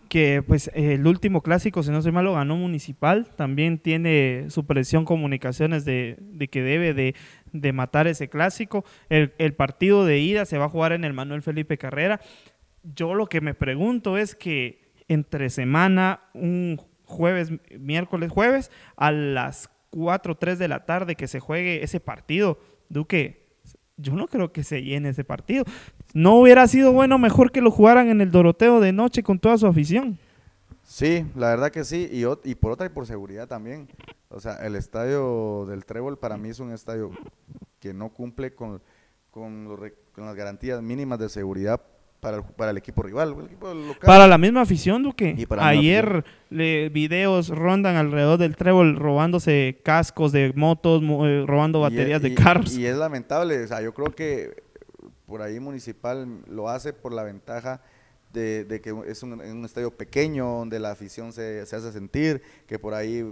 que 0.08 0.42
pues 0.48 0.72
el 0.74 1.06
último 1.06 1.42
clásico, 1.42 1.84
si 1.84 1.92
no 1.92 2.02
soy 2.02 2.14
malo, 2.14 2.34
ganó 2.36 2.56
Municipal. 2.56 3.36
También 3.36 3.78
tiene 3.80 4.46
su 4.48 4.66
presión 4.66 5.04
comunicaciones 5.04 5.84
de, 5.84 6.16
de 6.20 6.48
que 6.48 6.64
debe 6.64 6.94
de, 6.94 7.16
de 7.52 7.74
matar 7.74 8.08
ese 8.08 8.30
clásico. 8.30 8.86
El, 9.10 9.34
el 9.40 9.54
partido 9.56 10.06
de 10.06 10.20
ida 10.20 10.46
se 10.46 10.58
va 10.58 10.66
a 10.66 10.70
jugar 10.70 10.94
en 10.94 11.04
el 11.04 11.12
Manuel 11.12 11.42
Felipe 11.42 11.78
Carrera. 11.78 12.22
Yo 12.96 13.14
lo 13.14 13.28
que 13.28 13.42
me 13.42 13.54
pregunto 13.54 14.18
es 14.18 14.36
que 14.36 14.88
entre 15.10 15.50
semana, 15.50 16.22
un 16.34 16.80
jueves, 17.10 17.52
miércoles, 17.78 18.32
jueves, 18.32 18.72
a 18.96 19.12
las 19.12 19.70
4 19.90 20.34
o 20.34 20.38
3 20.38 20.60
de 20.60 20.68
la 20.68 20.86
tarde 20.86 21.16
que 21.16 21.28
se 21.28 21.40
juegue 21.40 21.84
ese 21.84 22.00
partido, 22.00 22.60
Duque, 22.88 23.50
yo 23.98 24.14
no 24.14 24.28
creo 24.28 24.52
que 24.52 24.64
se 24.64 24.82
llene 24.82 25.10
ese 25.10 25.24
partido. 25.24 25.66
¿No 26.14 26.36
hubiera 26.36 26.68
sido 26.68 26.92
bueno 26.94 27.18
mejor 27.20 27.52
que 27.52 27.62
lo 27.62 27.72
jugaran 27.72 28.10
en 28.10 28.22
el 28.22 28.32
Doroteo 28.32 28.80
de 28.80 28.94
noche 28.94 29.24
con 29.24 29.40
toda 29.40 29.58
su 29.58 29.68
afición? 29.68 30.18
Sí, 30.84 31.26
la 31.36 31.50
verdad 31.50 31.72
que 31.72 31.84
sí, 31.84 32.10
y, 32.12 32.56
por 32.56 32.72
otra 32.72 32.88
y 32.88 32.90
por 32.90 33.06
seguridad 33.06 33.48
también. 33.48 33.88
O 34.30 34.40
sea, 34.40 34.56
el 34.66 34.76
estadio 34.76 35.66
del 35.68 35.86
Trébol 35.86 36.18
para 36.18 36.38
mí 36.38 36.50
es 36.50 36.60
un 36.60 36.72
estadio 36.72 37.12
que 37.80 37.94
no 37.94 38.10
cumple 38.10 38.56
con, 38.56 38.82
con 39.30 39.68
las 40.16 40.36
garantías 40.36 40.82
mínimas 40.82 41.20
de 41.20 41.30
seguridad 41.30 41.82
para 42.20 42.38
el, 42.38 42.44
para 42.44 42.72
el 42.72 42.78
equipo 42.78 43.02
rival, 43.02 43.36
el 43.40 43.46
equipo 43.46 43.74
local. 43.74 43.98
Para 44.06 44.28
la 44.28 44.38
misma 44.38 44.62
afición, 44.62 45.04
Duque. 45.04 45.36
Y 45.38 45.46
para 45.46 45.68
Ayer 45.68 46.24
le- 46.50 46.90
videos 46.90 47.50
rondan 47.50 47.96
alrededor 47.96 48.38
del 48.38 48.56
trébol 48.58 48.96
robándose 48.98 49.80
cascos 49.84 50.32
de 50.32 50.52
motos, 50.56 51.02
mo- 51.02 51.26
eh, 51.28 51.46
robando 51.46 51.80
Y- 51.80 51.82
baterías 51.84 52.22
y- 52.24 52.30
de 52.30 52.36
carros. 52.36 52.76
Y 52.78 52.86
es 52.86 52.98
lamentable, 52.98 53.64
o 53.64 53.68
sea, 53.68 53.82
yo 53.82 53.94
creo 53.94 54.14
que 54.14 54.64
por 55.26 55.42
ahí 55.42 55.60
Municipal 55.60 56.28
lo 56.48 56.70
hace 56.70 56.92
por 56.92 57.14
la 57.14 57.24
ventaja 57.24 57.82
de, 58.34 58.64
de 58.66 58.82
que 58.82 58.94
es 59.08 59.24
un, 59.24 59.34
un 59.40 59.66
estadio 59.66 59.92
pequeño 59.92 60.46
donde 60.46 60.80
la 60.80 60.92
afición 60.92 61.32
se, 61.34 61.66
se 61.66 61.76
hace 61.76 61.92
sentir, 61.92 62.42
que 62.68 62.78
por 62.80 62.94
ahí 62.94 63.26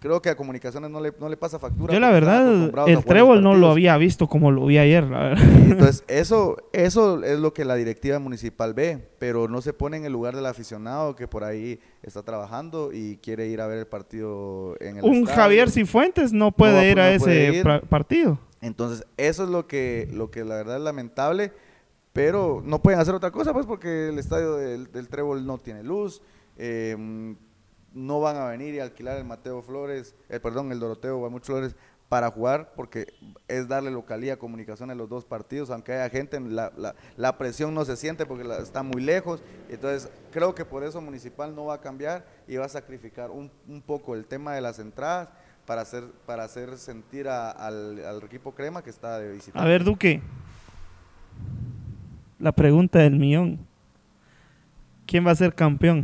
creo 0.00 0.20
que 0.22 0.30
a 0.30 0.36
Comunicaciones 0.36 0.90
no 0.90 1.00
le, 1.00 1.12
no 1.18 1.28
le 1.28 1.36
pasa 1.36 1.58
factura. 1.58 1.92
Yo 1.92 2.00
la 2.00 2.10
verdad, 2.10 2.88
el 2.88 3.04
trébol 3.04 3.42
no 3.42 3.54
lo 3.54 3.70
había 3.70 3.96
visto 3.96 4.28
como 4.28 4.50
lo 4.50 4.66
vi 4.66 4.78
ayer. 4.78 5.04
la 5.04 5.18
verdad. 5.20 5.44
Entonces, 5.70 6.04
eso, 6.08 6.56
eso 6.72 7.22
es 7.24 7.38
lo 7.38 7.52
que 7.54 7.64
la 7.64 7.74
directiva 7.76 8.18
municipal 8.18 8.74
ve, 8.74 9.08
pero 9.18 9.48
no 9.48 9.60
se 9.62 9.72
pone 9.72 9.96
en 9.98 10.04
el 10.04 10.12
lugar 10.12 10.34
del 10.36 10.46
aficionado 10.46 11.16
que 11.16 11.28
por 11.28 11.44
ahí 11.44 11.80
está 12.02 12.22
trabajando 12.22 12.92
y 12.92 13.18
quiere 13.22 13.46
ir 13.48 13.60
a 13.60 13.66
ver 13.66 13.78
el 13.78 13.86
partido 13.86 14.76
en 14.80 14.98
el 14.98 15.04
Un 15.04 15.16
estadio. 15.18 15.34
Javier 15.36 15.70
Cifuentes 15.70 16.32
no 16.32 16.52
puede 16.52 16.74
No, 16.76 16.84
ir 16.84 17.00
a 17.00 17.10
no 17.10 17.16
ese 17.16 17.52
ir. 17.54 17.66
partido. 17.88 18.38
Entonces, 18.62 19.06
eso 19.16 19.44
es 19.44 19.48
lo 19.50 19.66
que, 19.66 20.08
lo 20.12 20.30
que 20.30 20.44
la 20.44 20.56
verdad 20.56 20.76
es 20.76 20.82
lamentable, 20.82 21.52
pero 22.12 22.62
no 22.64 22.82
pueden 22.82 23.00
hacer 23.00 23.14
otra 23.14 23.30
cosa, 23.30 23.52
pues, 23.52 23.66
porque 23.66 24.08
el 24.08 24.18
estadio 24.18 24.56
del, 24.56 24.90
del 24.92 25.08
Trébol 25.08 25.46
no 25.46 25.58
tiene 25.58 25.82
luz, 25.82 26.20
eh, 26.58 27.34
no 27.94 28.20
van 28.20 28.36
a 28.36 28.46
venir 28.46 28.74
y 28.74 28.80
alquilar 28.80 29.16
el 29.18 29.24
Mateo 29.24 29.62
Flores, 29.62 30.14
eh, 30.28 30.38
perdón, 30.40 30.70
el 30.72 30.80
Doroteo 30.80 31.18
Guamuch 31.18 31.44
Flores 31.44 31.74
para 32.08 32.28
jugar, 32.30 32.72
porque 32.74 33.06
es 33.46 33.68
darle 33.68 33.90
localía, 33.92 34.36
comunicación 34.36 34.90
en 34.90 34.98
los 34.98 35.08
dos 35.08 35.24
partidos, 35.24 35.70
aunque 35.70 35.92
haya 35.92 36.10
gente, 36.10 36.40
la, 36.40 36.72
la, 36.76 36.96
la 37.16 37.38
presión 37.38 37.72
no 37.72 37.84
se 37.84 37.96
siente 37.96 38.26
porque 38.26 38.48
está 38.60 38.82
muy 38.82 39.00
lejos, 39.00 39.40
entonces 39.68 40.10
creo 40.32 40.52
que 40.54 40.64
por 40.64 40.82
eso 40.82 41.00
Municipal 41.00 41.54
no 41.54 41.66
va 41.66 41.74
a 41.74 41.80
cambiar 41.80 42.24
y 42.48 42.56
va 42.56 42.64
a 42.66 42.68
sacrificar 42.68 43.30
un, 43.30 43.48
un 43.68 43.80
poco 43.80 44.16
el 44.16 44.24
tema 44.24 44.54
de 44.54 44.60
las 44.60 44.80
entradas 44.80 45.28
para 45.66 45.82
hacer, 45.82 46.02
para 46.26 46.42
hacer 46.42 46.76
sentir 46.78 47.28
a- 47.28 47.52
al, 47.52 48.04
al 48.04 48.22
equipo 48.24 48.52
crema 48.56 48.82
que 48.82 48.90
está 48.90 49.20
de 49.20 49.30
visita. 49.32 49.60
A 49.62 49.64
ver, 49.64 49.84
Duque. 49.84 50.20
La 52.40 52.50
pregunta 52.50 52.98
del 52.98 53.16
millón. 53.16 53.66
¿Quién 55.10 55.26
va 55.26 55.32
a 55.32 55.34
ser 55.34 55.52
campeón? 55.56 56.02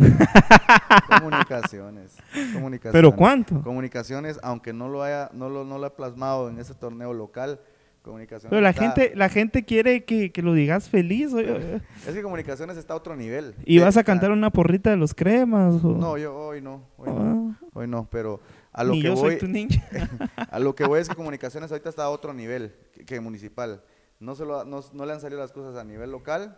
Comunicaciones, 1.18 2.16
comunicaciones. 2.52 2.92
¿Pero 2.92 3.14
cuánto? 3.14 3.62
Comunicaciones, 3.62 4.38
aunque 4.42 4.72
no 4.72 4.88
lo 4.88 5.02
haya, 5.04 5.30
no 5.32 5.48
lo, 5.48 5.64
no 5.64 5.78
lo 5.78 5.86
ha 5.86 5.94
plasmado 5.94 6.48
en 6.48 6.58
ese 6.58 6.74
torneo 6.74 7.12
local, 7.14 7.60
comunicaciones. 8.02 8.50
Pero 8.50 8.60
la 8.62 8.70
está- 8.70 8.82
gente, 8.82 9.12
la 9.14 9.28
gente 9.28 9.64
quiere 9.64 10.04
que, 10.04 10.32
que 10.32 10.42
lo 10.42 10.54
digas 10.54 10.88
feliz. 10.88 11.32
oye. 11.32 11.80
Es 12.06 12.14
que 12.14 12.22
comunicaciones 12.22 12.76
está 12.76 12.94
a 12.94 12.96
otro 12.96 13.14
nivel. 13.14 13.54
¿Y 13.64 13.78
vas 13.78 13.96
a 13.96 14.02
cantar 14.02 14.32
una 14.32 14.50
porrita 14.50 14.90
de 14.90 14.96
los 14.96 15.14
cremas? 15.14 15.84
o- 15.84 15.92
No, 15.92 16.18
yo 16.18 16.34
hoy 16.36 16.60
no, 16.60 16.82
hoy 16.96 17.08
no, 17.08 17.56
Ah, 17.56 17.66
hoy 17.74 17.86
no, 17.86 18.08
pero 18.10 18.40
a 18.72 18.82
lo 18.82 18.92
Ni 18.92 19.02
que 19.02 19.08
yo 19.08 19.14
voy, 19.14 19.30
soy 19.32 19.38
tu 19.38 19.46
ninja. 19.46 19.82
a 20.50 20.58
lo 20.58 20.74
que 20.74 20.84
voy 20.84 21.00
es 21.00 21.08
que 21.08 21.14
comunicaciones 21.14 21.70
ahorita 21.70 21.88
está 21.90 22.02
a 22.04 22.08
otro 22.10 22.34
nivel 22.34 22.74
que, 22.92 23.04
que 23.04 23.20
municipal. 23.20 23.82
No, 24.18 24.34
se 24.34 24.44
lo 24.44 24.64
no, 24.64 24.80
no 24.92 25.06
le 25.06 25.12
han 25.12 25.20
salido 25.20 25.40
las 25.40 25.52
cosas 25.52 25.76
a 25.78 25.84
nivel 25.84 26.10
local, 26.10 26.56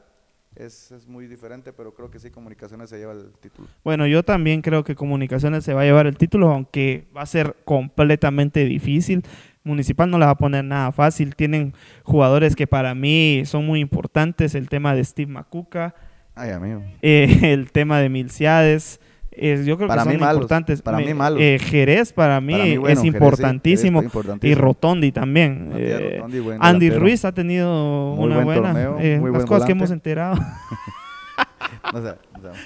es, 0.58 0.90
es 0.92 1.06
muy 1.06 1.26
diferente, 1.26 1.72
pero 1.72 1.94
creo 1.94 2.10
que 2.10 2.18
sí 2.18 2.30
comunicaciones 2.30 2.90
se 2.90 2.98
lleva 2.98 3.12
el 3.12 3.30
título. 3.40 3.68
Bueno, 3.84 4.06
yo 4.06 4.22
también 4.22 4.60
creo 4.62 4.84
que 4.84 4.94
Comunicaciones 4.94 5.64
se 5.64 5.74
va 5.74 5.82
a 5.82 5.84
llevar 5.84 6.06
el 6.06 6.16
título, 6.16 6.50
aunque 6.50 7.06
va 7.16 7.22
a 7.22 7.26
ser 7.26 7.56
completamente 7.64 8.64
difícil. 8.64 9.22
Municipal 9.64 10.10
no 10.10 10.18
le 10.18 10.24
va 10.24 10.32
a 10.32 10.38
poner 10.38 10.64
nada 10.64 10.92
fácil. 10.92 11.36
Tienen 11.36 11.74
jugadores 12.02 12.56
que 12.56 12.66
para 12.66 12.94
mí 12.94 13.42
son 13.44 13.66
muy 13.66 13.80
importantes. 13.80 14.54
El 14.54 14.68
tema 14.68 14.94
de 14.94 15.04
Steve 15.04 15.30
Macuca, 15.30 15.94
Ay, 16.34 16.50
amigo. 16.50 16.82
eh, 17.02 17.38
el 17.52 17.70
tema 17.72 18.00
de 18.00 18.08
Milciades. 18.08 19.00
Eh, 19.30 19.62
yo 19.64 19.76
creo 19.76 19.88
Para 19.88 20.02
que 20.02 20.08
mí 20.08 20.14
son 20.14 20.20
malos, 20.20 20.36
importantes. 20.36 20.82
para 20.82 20.98
Me- 20.98 21.06
mí 21.06 21.14
malos. 21.14 21.40
eh, 21.40 21.58
Jerez 21.60 22.12
para 22.12 22.40
mí 22.40 22.52
Para 22.52 22.64
mí, 22.64 22.76
bueno, 22.76 23.00
es 23.00 23.04
importantísimo. 23.06 24.00
Jerez 24.00 24.06
está 24.08 24.18
importantísimo. 24.18 24.50
Y 24.50 24.54
Rotondi 24.60 25.12
también. 25.12 25.72
Eh, 25.76 26.16
Rotondi, 26.20 26.56
Andy. 26.60 26.90
Ruiz 26.90 27.24
ha 27.24 27.32
tenido 27.32 28.14
Muy 28.16 28.26
una 28.26 28.34
buen 28.36 28.46
buena. 28.46 28.62
torneo, 28.72 28.98
eh, 29.00 29.18
muy 29.18 29.30
las 29.30 29.38
buen 29.38 29.46
cosas 29.46 29.66
que 29.66 29.72
hemos 29.72 29.90
enterado. 29.90 30.36
No 31.92 32.02
sé, 32.02 32.14
no 32.42 32.52
sé. 32.54 32.60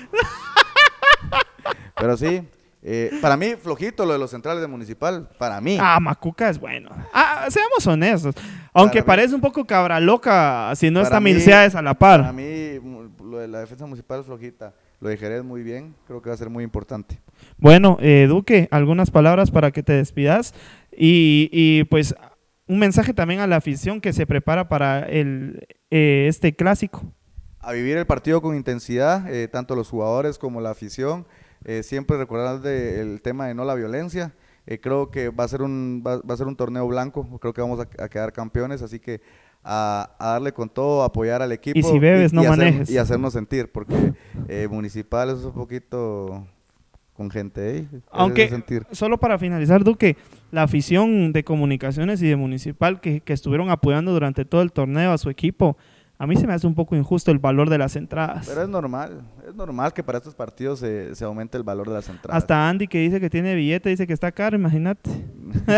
Pero 1.97 2.17
sí, 2.17 2.43
eh, 2.83 3.11
para 3.21 3.37
mí 3.37 3.55
flojito 3.61 4.05
lo 4.05 4.13
de 4.13 4.19
los 4.19 4.31
centrales 4.31 4.61
de 4.61 4.67
municipal, 4.67 5.29
para 5.39 5.61
mí. 5.61 5.79
Ah, 5.81 6.01
Macuca 6.01 6.49
es 6.49 6.59
bueno. 6.59 6.91
Ah, 7.13 7.47
seamos 7.49 7.87
honestos. 7.87 8.35
Aunque 8.73 9.03
Para 9.03 9.03
mí- 9.03 9.07
parece 9.23 9.35
un 9.35 9.41
poco 9.41 9.65
cabra 9.67 10.01
loca 10.01 10.73
si 10.75 10.91
no 10.91 11.01
está 11.01 11.21
Milciades 11.21 11.75
a 11.75 11.83
la 11.83 11.95
par. 11.95 12.21
Para 12.21 12.33
mí 12.33 12.81
lo 13.23 13.39
de 13.39 13.47
la 13.49 13.61
defensa 13.61 13.85
municipal 13.87 14.21
es 14.21 14.27
flojita. 14.27 14.73
Lo 15.03 15.09
Jerez 15.17 15.43
muy 15.43 15.63
bien, 15.65 15.97
creo 16.07 16.23
que 16.23 16.29
va 16.31 16.35
a 16.35 16.39
ser 16.39 16.49
muy 16.49 16.63
importante. 16.63 17.19
Bueno, 17.59 17.99
eh, 18.01 18.27
Duque, 18.29 18.69
algunas 18.71 19.11
palabras 19.11 19.51
para 19.51 19.73
que 19.73 19.83
te 19.83 19.93
despidas 19.95 20.55
y, 20.97 21.49
y, 21.51 21.83
pues 21.85 22.15
un 22.69 22.79
mensaje 22.79 23.13
también 23.13 23.41
a 23.41 23.49
la 23.49 23.57
afición 23.57 24.01
que 24.01 24.13
se 24.13 24.27
prepara 24.27 24.69
para 24.69 25.01
el, 25.01 25.67
eh, 25.91 26.27
este 26.29 26.55
clásico. 26.55 27.03
a 27.59 27.73
vivir 27.73 27.97
el 27.97 28.07
partido 28.07 28.41
con 28.43 28.55
intensidad, 28.57 29.29
eh, 29.33 29.49
tanto 29.49 29.75
los 29.75 29.89
jugadores 29.89 30.39
como 30.39 30.61
la 30.61 30.71
afición. 30.71 31.27
Siempre 31.83 32.17
recordar 32.17 32.61
de- 32.61 33.01
el 33.01 33.23
tema 33.23 33.47
de 33.47 33.55
no 33.55 33.65
la 33.65 33.75
violencia. 33.77 34.33
Creo 34.81 35.11
que 35.13 35.29
va 35.31 35.45
a 35.45 35.49
ser 35.49 35.63
un 35.63 36.03
va, 36.05 36.17
va 36.21 36.35
a 36.35 36.37
ser 36.37 36.49
un 36.49 36.57
torneo 36.57 36.87
blanco. 36.89 37.39
Creo 37.41 37.53
que 37.53 37.61
vamos 37.61 37.79
a, 37.79 38.05
a 38.05 38.09
quedar 38.09 38.33
campeones, 38.33 38.83
así 38.83 38.99
que 38.99 39.21
a, 39.65 40.11
a 40.19 40.29
darle 40.33 40.53
con 40.53 40.69
todo, 40.69 41.03
apoyar 41.03 41.43
al 41.43 41.53
equipo 41.53 41.89
si 41.89 41.99
bebes, 41.99 42.33
no 42.33 42.43
manejes. 42.43 42.91
y 42.91 42.99
hacernos 42.99 43.33
sentir, 43.33 43.71
porque 43.71 44.13
eh, 44.49 44.69
municipal 44.71 45.31
es 45.31 45.45
un 45.45 45.53
poquito 45.53 46.47
con 47.15 47.31
gente 47.31 47.61
ahí. 47.61 47.79
hacerse 47.87 48.07
Aunque, 48.11 48.49
sentir. 48.49 48.87
solo 48.91 49.19
para 49.19 49.39
finalizar, 49.39 49.85
Duque, 49.85 50.17
la 50.51 50.65
afición 50.65 51.33
de 51.33 51.45
comunicaciones 51.45 52.21
y 52.23 52.29
de 52.29 52.37
municipal 52.37 53.01
que, 53.01 53.21
que 53.21 53.33
estuvieron 53.33 53.71
apoyando 53.71 54.13
durante 54.13 54.45
todo 54.45 54.63
el 54.63 54.73
torneo 54.73 55.13
a 55.13 55.19
su 55.19 55.31
equipo, 55.31 55.77
a 56.19 56.27
mí 56.27 56.37
se 56.37 56.47
me 56.47 56.53
hace 56.53 56.67
un 56.69 56.75
poco 56.75 56.95
injusto 56.95 57.31
el 57.33 57.39
valor 57.39 57.69
de 57.69 57.79
las 57.79 57.97
entradas. 57.97 58.47
Pero 58.49 58.63
es 58.63 58.69
normal, 58.69 59.23
es 59.49 59.55
normal 59.55 59.93
que 59.93 60.05
para 60.05 60.19
estos 60.19 60.35
partidos 60.35 60.79
se, 60.79 61.15
se 61.17 61.25
aumente 61.25 61.57
el 61.57 61.65
valor 61.65 61.89
de 61.89 61.95
las 61.95 62.09
entradas. 62.09 62.43
Hasta 62.43 62.69
Andy 62.69 62.87
que 62.87 62.99
dice 62.99 63.21
que 63.21 63.29
tiene 63.29 63.55
billete, 63.55 63.89
dice 63.89 64.07
que 64.07 64.13
está 64.13 64.31
caro, 64.31 64.57
imagínate. 64.57 65.11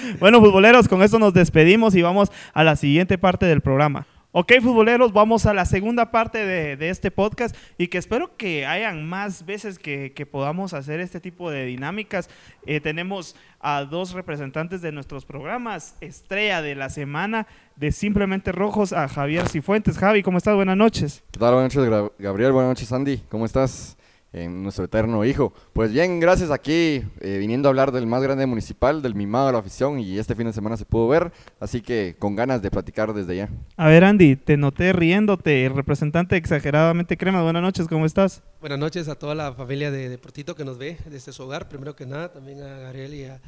bueno, 0.20 0.40
futboleros, 0.40 0.88
con 0.88 1.02
esto 1.02 1.18
nos 1.18 1.34
despedimos 1.34 1.94
y 1.94 2.02
vamos 2.02 2.30
a 2.52 2.64
la 2.64 2.76
siguiente 2.76 3.18
parte 3.18 3.46
del 3.46 3.60
programa. 3.60 4.06
Ok, 4.34 4.50
futboleros, 4.62 5.12
vamos 5.12 5.44
a 5.44 5.52
la 5.52 5.66
segunda 5.66 6.10
parte 6.10 6.38
de, 6.46 6.88
este 6.88 7.10
podcast 7.10 7.54
y 7.76 7.88
que 7.88 7.98
espero 7.98 8.34
que 8.38 8.64
hayan 8.64 9.06
más 9.06 9.44
veces 9.44 9.78
que, 9.78 10.26
podamos 10.30 10.72
hacer 10.72 11.00
este 11.00 11.20
tipo 11.20 11.50
de 11.50 11.66
dinámicas. 11.66 12.30
Eh, 12.64 12.80
tenemos 12.80 13.36
a 13.60 13.84
dos 13.84 14.12
representantes 14.12 14.80
de 14.80 14.90
nuestros 14.90 15.26
programas, 15.26 15.96
estrella 16.00 16.62
de 16.62 16.74
la 16.74 16.88
semana 16.88 17.46
de 17.76 17.92
Simplemente 17.92 18.52
Rojos, 18.52 18.94
a 18.94 19.06
Javier 19.06 19.50
Cifuentes. 19.50 19.98
Javi, 19.98 20.22
¿cómo 20.22 20.38
estás? 20.38 20.54
Buenas 20.54 20.78
noches. 20.78 21.22
¿Qué 21.30 21.38
tal? 21.38 21.52
Buenas 21.52 21.76
noches, 21.76 22.10
Gabriel. 22.18 22.52
Buenas 22.52 22.70
noches, 22.70 22.90
Andy. 22.90 23.18
¿Cómo 23.28 23.44
estás? 23.44 23.98
Eh, 24.34 24.48
nuestro 24.48 24.86
eterno 24.86 25.26
hijo. 25.26 25.52
Pues 25.74 25.92
bien, 25.92 26.18
gracias 26.18 26.50
aquí, 26.50 27.02
eh, 27.20 27.36
viniendo 27.38 27.68
a 27.68 27.70
hablar 27.70 27.92
del 27.92 28.06
más 28.06 28.22
grande 28.22 28.46
municipal, 28.46 29.02
del 29.02 29.14
mimado 29.14 29.48
de 29.48 29.52
la 29.52 29.58
afición, 29.58 29.98
y 29.98 30.18
este 30.18 30.34
fin 30.34 30.46
de 30.46 30.54
semana 30.54 30.78
se 30.78 30.86
pudo 30.86 31.06
ver, 31.06 31.32
así 31.60 31.82
que 31.82 32.16
con 32.18 32.34
ganas 32.34 32.62
de 32.62 32.70
platicar 32.70 33.12
desde 33.12 33.36
ya. 33.36 33.50
A 33.76 33.88
ver, 33.88 34.04
Andy, 34.04 34.36
te 34.36 34.56
noté 34.56 34.94
riéndote, 34.94 35.66
el 35.66 35.74
representante 35.74 36.36
exageradamente 36.36 37.18
crema. 37.18 37.42
Buenas 37.42 37.62
noches, 37.62 37.88
¿cómo 37.88 38.06
estás? 38.06 38.42
Buenas 38.60 38.78
noches 38.78 39.08
a 39.08 39.16
toda 39.16 39.34
la 39.34 39.52
familia 39.52 39.90
de 39.90 40.08
Deportito 40.08 40.56
que 40.56 40.64
nos 40.64 40.78
ve 40.78 40.96
desde 41.10 41.30
su 41.32 41.42
hogar. 41.42 41.68
Primero 41.68 41.94
que 41.94 42.06
nada, 42.06 42.32
también 42.32 42.62
a 42.62 42.78
Gabriel 42.78 43.14
y 43.14 43.24
a 43.24 43.38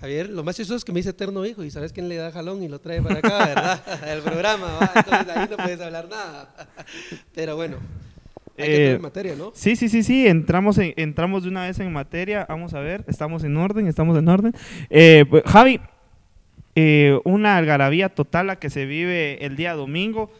Javier. 0.00 0.30
Lo 0.30 0.42
más 0.42 0.56
chistoso 0.56 0.76
es 0.76 0.84
que 0.84 0.90
me 0.90 0.98
dice 0.98 1.10
eterno 1.10 1.46
hijo 1.46 1.62
y 1.62 1.70
sabes 1.70 1.92
quién 1.92 2.08
le 2.08 2.16
da 2.16 2.32
jalón 2.32 2.60
y 2.62 2.68
lo 2.68 2.80
trae 2.80 3.00
para 3.00 3.20
acá, 3.20 3.38
¿verdad? 3.46 3.82
El 4.08 4.20
programa, 4.22 4.66
¿va? 4.80 4.92
Entonces 4.96 5.36
ahí 5.36 5.48
no 5.48 5.56
puedes 5.58 5.80
hablar 5.80 6.08
nada. 6.08 6.54
Pero 7.34 7.54
bueno, 7.54 7.76
hay 8.58 8.64
que 8.68 8.72
Eh, 8.72 8.76
entrar 8.76 8.96
en 8.96 9.02
materia, 9.02 9.34
¿no? 9.36 9.50
Sí, 9.54 9.76
sí, 9.76 9.88
sí, 9.88 10.02
sí, 10.02 10.26
entramos, 10.26 10.78
en- 10.78 10.94
entramos 10.96 11.42
de 11.42 11.48
una 11.48 11.62
vez 11.66 11.78
en 11.80 11.92
materia. 11.92 12.46
Vamos 12.48 12.74
a 12.74 12.80
ver, 12.80 13.04
estamos 13.08 13.44
en 13.44 13.56
orden, 13.56 13.86
estamos 13.86 14.16
en 14.18 14.28
orden. 14.28 14.52
Eh, 14.90 15.24
pues, 15.28 15.42
Javi, 15.46 15.80
eh, 16.76 17.18
una 17.24 17.56
algarabía 17.56 18.08
total 18.08 18.48
la 18.48 18.56
que 18.58 18.70
se 18.70 18.86
vive 18.86 19.44
el 19.44 19.56
día 19.56 19.74
domingo. 19.74 20.30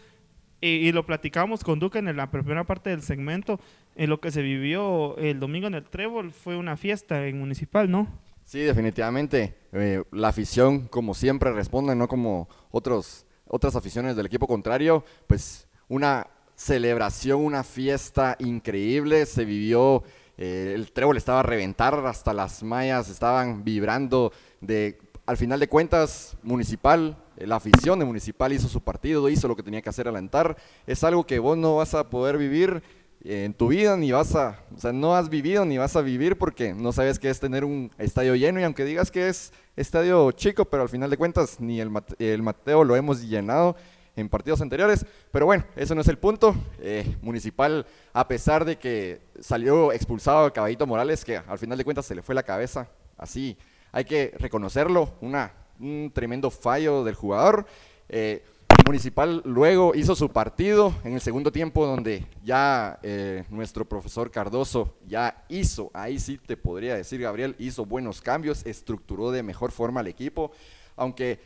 Y, 0.60 0.68
y 0.88 0.92
lo 0.92 1.04
platicamos 1.04 1.62
con 1.62 1.78
Duque 1.78 1.98
en 1.98 2.16
la 2.16 2.30
primera 2.30 2.64
parte 2.64 2.90
del 2.90 3.02
segmento. 3.02 3.60
En 3.96 4.08
lo 4.10 4.20
que 4.20 4.30
se 4.30 4.42
vivió 4.42 5.16
el 5.18 5.38
domingo 5.38 5.66
en 5.66 5.74
el 5.74 5.84
Trébol 5.84 6.32
fue 6.32 6.56
una 6.56 6.76
fiesta 6.76 7.26
en 7.26 7.38
municipal, 7.38 7.90
¿no? 7.90 8.08
Sí, 8.44 8.60
definitivamente. 8.60 9.54
eh, 9.72 10.02
la 10.12 10.28
afición, 10.28 10.86
como 10.88 11.14
siempre, 11.14 11.52
responde, 11.52 11.94
no 11.94 12.08
como 12.08 12.48
otros, 12.70 13.26
otras 13.46 13.76
aficiones 13.76 14.16
del 14.16 14.26
equipo 14.26 14.46
contrario. 14.46 15.04
Pues 15.26 15.68
una 15.88 16.26
celebración, 16.56 17.40
una 17.40 17.64
fiesta 17.64 18.36
increíble. 18.38 19.26
Se 19.26 19.44
vivió, 19.44 20.02
eh, 20.36 20.72
el 20.74 20.92
trébol 20.92 21.16
estaba 21.16 21.40
a 21.40 21.42
reventar, 21.44 21.94
hasta 22.06 22.32
las 22.32 22.62
mallas 22.62 23.08
estaban 23.08 23.64
vibrando. 23.64 24.32
De, 24.60 24.98
al 25.26 25.36
final 25.36 25.60
de 25.60 25.68
cuentas, 25.68 26.36
Municipal, 26.42 27.16
eh, 27.36 27.46
la 27.46 27.56
afición 27.56 27.98
de 27.98 28.04
Municipal 28.04 28.52
hizo 28.52 28.68
su 28.68 28.80
partido, 28.80 29.28
hizo 29.28 29.48
lo 29.48 29.56
que 29.56 29.62
tenía 29.62 29.82
que 29.82 29.88
hacer 29.90 30.08
alentar. 30.08 30.56
Es 30.86 31.04
algo 31.04 31.26
que 31.26 31.38
vos 31.38 31.56
no 31.56 31.76
vas 31.76 31.94
a 31.94 32.10
poder 32.10 32.38
vivir 32.38 32.82
eh, 33.24 33.44
en 33.44 33.54
tu 33.54 33.68
vida 33.68 33.96
ni 33.96 34.12
vas 34.12 34.34
a, 34.34 34.60
o 34.76 34.78
sea, 34.78 34.92
no 34.92 35.16
has 35.16 35.30
vivido 35.30 35.64
ni 35.64 35.78
vas 35.78 35.96
a 35.96 36.02
vivir 36.02 36.36
porque 36.36 36.74
no 36.74 36.92
sabes 36.92 37.18
qué 37.18 37.30
es 37.30 37.40
tener 37.40 37.64
un 37.64 37.90
estadio 37.96 38.34
lleno 38.34 38.60
y 38.60 38.64
aunque 38.64 38.84
digas 38.84 39.10
que 39.10 39.28
es 39.28 39.50
estadio 39.76 40.30
chico, 40.32 40.66
pero 40.66 40.82
al 40.82 40.90
final 40.90 41.08
de 41.08 41.16
cuentas 41.16 41.58
ni 41.58 41.80
el, 41.80 41.88
Mate- 41.90 42.16
el 42.18 42.42
Mateo 42.42 42.84
lo 42.84 42.96
hemos 42.96 43.22
llenado 43.22 43.76
en 44.16 44.28
partidos 44.28 44.60
anteriores, 44.60 45.04
pero 45.30 45.46
bueno, 45.46 45.64
eso 45.76 45.94
no 45.94 46.00
es 46.00 46.08
el 46.08 46.18
punto. 46.18 46.54
Eh, 46.78 47.16
Municipal, 47.22 47.86
a 48.12 48.28
pesar 48.28 48.64
de 48.64 48.76
que 48.76 49.20
salió 49.40 49.92
expulsado 49.92 50.46
a 50.46 50.52
Caballito 50.52 50.86
Morales, 50.86 51.24
que 51.24 51.36
al 51.36 51.58
final 51.58 51.78
de 51.78 51.84
cuentas 51.84 52.06
se 52.06 52.14
le 52.14 52.22
fue 52.22 52.34
la 52.34 52.42
cabeza, 52.42 52.88
así, 53.16 53.56
hay 53.92 54.04
que 54.04 54.34
reconocerlo, 54.38 55.14
una, 55.20 55.52
un 55.80 56.10
tremendo 56.14 56.50
fallo 56.50 57.04
del 57.04 57.14
jugador. 57.14 57.66
Eh, 58.08 58.42
Municipal 58.86 59.40
luego 59.46 59.94
hizo 59.94 60.14
su 60.14 60.28
partido 60.28 60.94
en 61.04 61.14
el 61.14 61.20
segundo 61.22 61.50
tiempo 61.50 61.86
donde 61.86 62.26
ya 62.44 62.98
eh, 63.02 63.44
nuestro 63.48 63.86
profesor 63.86 64.30
Cardoso 64.30 64.94
ya 65.06 65.42
hizo, 65.48 65.90
ahí 65.94 66.18
sí 66.18 66.36
te 66.36 66.58
podría 66.58 66.94
decir 66.94 67.18
Gabriel, 67.22 67.56
hizo 67.58 67.86
buenos 67.86 68.20
cambios, 68.20 68.66
estructuró 68.66 69.30
de 69.30 69.42
mejor 69.42 69.72
forma 69.72 70.00
al 70.00 70.06
equipo, 70.06 70.52
aunque 70.96 71.40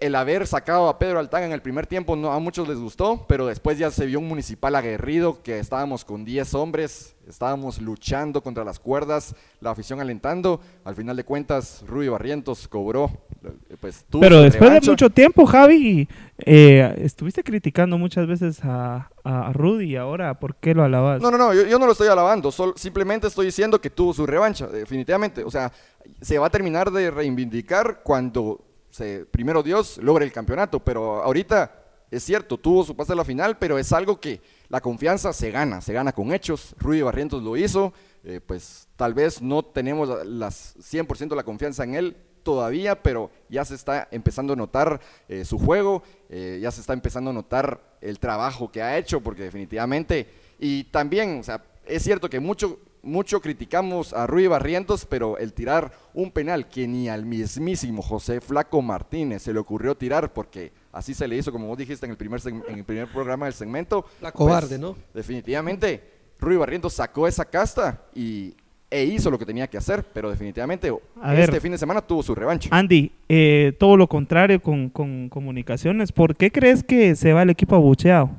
el 0.00 0.14
haber 0.14 0.46
sacado 0.46 0.88
a 0.88 0.96
Pedro 0.98 1.18
Altán 1.18 1.42
en 1.42 1.50
el 1.52 1.60
primer 1.60 1.88
tiempo 1.88 2.14
no, 2.14 2.30
a 2.32 2.38
muchos 2.38 2.68
les 2.68 2.78
gustó, 2.78 3.24
pero 3.26 3.46
después 3.46 3.78
ya 3.78 3.90
se 3.90 4.06
vio 4.06 4.20
un 4.20 4.28
municipal 4.28 4.76
aguerrido, 4.76 5.42
que 5.42 5.58
estábamos 5.58 6.04
con 6.04 6.24
10 6.24 6.54
hombres, 6.54 7.16
estábamos 7.28 7.80
luchando 7.80 8.42
contra 8.42 8.62
las 8.64 8.78
cuerdas, 8.78 9.34
la 9.60 9.70
afición 9.72 10.00
alentando, 10.00 10.60
al 10.84 10.94
final 10.94 11.16
de 11.16 11.24
cuentas 11.24 11.82
Rudy 11.86 12.08
Barrientos 12.08 12.68
cobró, 12.68 13.10
eh, 13.44 13.76
pues 13.80 14.04
Pero 14.20 14.42
después 14.42 14.72
de 14.72 14.80
mucho 14.88 15.10
tiempo, 15.10 15.46
Javi, 15.46 16.08
eh, 16.38 16.94
estuviste 16.98 17.42
criticando 17.42 17.98
muchas 17.98 18.28
veces 18.28 18.60
a, 18.62 19.10
a 19.24 19.52
Rudy 19.52 19.92
y 19.92 19.96
ahora, 19.96 20.38
¿por 20.38 20.54
qué 20.56 20.74
lo 20.74 20.84
alabas? 20.84 21.20
No, 21.20 21.30
no, 21.32 21.38
no, 21.38 21.52
yo, 21.52 21.66
yo 21.66 21.80
no 21.80 21.86
lo 21.86 21.92
estoy 21.92 22.06
alabando, 22.06 22.52
sol- 22.52 22.74
simplemente 22.76 23.26
estoy 23.26 23.46
diciendo 23.46 23.80
que 23.80 23.90
tuvo 23.90 24.14
su 24.14 24.26
revancha, 24.26 24.68
definitivamente. 24.68 25.42
O 25.42 25.50
sea, 25.50 25.72
se 26.20 26.38
va 26.38 26.46
a 26.46 26.50
terminar 26.50 26.90
de 26.92 27.10
reivindicar 27.10 28.00
cuando 28.04 28.60
se, 28.92 29.26
primero 29.26 29.62
Dios 29.64 29.98
logre 29.98 30.24
el 30.24 30.30
campeonato, 30.32 30.78
pero 30.80 31.22
ahorita 31.24 31.78
es 32.10 32.22
cierto, 32.22 32.58
tuvo 32.58 32.84
su 32.84 32.94
pase 32.94 33.12
a 33.14 33.16
la 33.16 33.24
final, 33.24 33.56
pero 33.58 33.78
es 33.78 33.90
algo 33.92 34.20
que 34.20 34.40
la 34.68 34.82
confianza 34.82 35.32
se 35.32 35.50
gana, 35.50 35.80
se 35.80 35.94
gana 35.94 36.12
con 36.12 36.32
hechos. 36.34 36.74
Rudy 36.78 37.00
Barrientos 37.00 37.42
lo 37.42 37.56
hizo, 37.56 37.94
eh, 38.22 38.38
pues 38.46 38.86
tal 38.96 39.14
vez 39.14 39.40
no 39.40 39.62
tenemos 39.64 40.08
la- 40.08 40.22
las 40.24 40.74
100% 40.78 41.34
la 41.34 41.42
confianza 41.42 41.84
en 41.84 41.94
él 41.94 42.16
todavía, 42.42 43.02
pero 43.02 43.30
ya 43.48 43.64
se 43.64 43.74
está 43.76 44.08
empezando 44.10 44.52
a 44.52 44.56
notar 44.56 45.00
eh, 45.28 45.44
su 45.46 45.58
juego, 45.58 46.02
eh, 46.28 46.58
ya 46.60 46.70
se 46.70 46.82
está 46.82 46.92
empezando 46.92 47.30
a 47.30 47.32
notar 47.32 47.80
el 48.02 48.18
trabajo 48.18 48.70
que 48.70 48.82
ha 48.82 48.98
hecho, 48.98 49.22
porque 49.22 49.44
definitivamente, 49.44 50.28
y 50.58 50.84
también, 50.84 51.40
o 51.40 51.42
sea, 51.42 51.64
es 51.86 52.02
cierto 52.02 52.28
que 52.28 52.40
mucho, 52.40 52.78
mucho 53.02 53.40
criticamos 53.40 54.12
a 54.12 54.26
Rui 54.26 54.46
Barrientos, 54.46 55.06
pero 55.06 55.36
el 55.38 55.52
tirar 55.52 55.92
un 56.14 56.30
penal 56.30 56.68
que 56.68 56.86
ni 56.86 57.08
al 57.08 57.26
mismísimo 57.26 58.00
José 58.02 58.40
Flaco 58.40 58.80
Martínez 58.80 59.42
se 59.42 59.52
le 59.52 59.58
ocurrió 59.58 59.96
tirar, 59.96 60.32
porque 60.32 60.72
así 60.92 61.12
se 61.14 61.26
le 61.26 61.36
hizo, 61.36 61.50
como 61.50 61.66
vos 61.66 61.76
dijiste 61.78 62.06
en 62.06 62.12
el 62.12 62.16
primer, 62.16 62.40
seg- 62.40 62.62
en 62.68 62.78
el 62.78 62.84
primer 62.84 63.08
programa 63.10 63.46
del 63.46 63.54
segmento. 63.54 64.04
La 64.20 64.30
pues, 64.32 64.34
cobarde, 64.34 64.78
¿no? 64.78 64.96
Definitivamente, 65.14 66.02
Rui 66.38 66.56
Barrientos 66.56 66.92
sacó 66.92 67.26
esa 67.26 67.44
casta 67.44 68.02
y, 68.14 68.54
e 68.90 69.04
hizo 69.04 69.30
lo 69.30 69.38
que 69.38 69.46
tenía 69.46 69.66
que 69.68 69.78
hacer, 69.78 70.04
pero 70.12 70.30
definitivamente 70.30 70.92
A 71.20 71.34
este 71.34 71.52
ver. 71.52 71.60
fin 71.60 71.72
de 71.72 71.78
semana 71.78 72.00
tuvo 72.02 72.22
su 72.22 72.34
revancha. 72.34 72.68
Andy, 72.70 73.10
eh, 73.28 73.74
todo 73.80 73.96
lo 73.96 74.06
contrario 74.06 74.62
con, 74.62 74.90
con 74.90 75.28
comunicaciones. 75.28 76.12
¿Por 76.12 76.36
qué 76.36 76.52
crees 76.52 76.84
que 76.84 77.16
se 77.16 77.32
va 77.32 77.42
el 77.42 77.50
equipo 77.50 77.74
abucheado? 77.74 78.30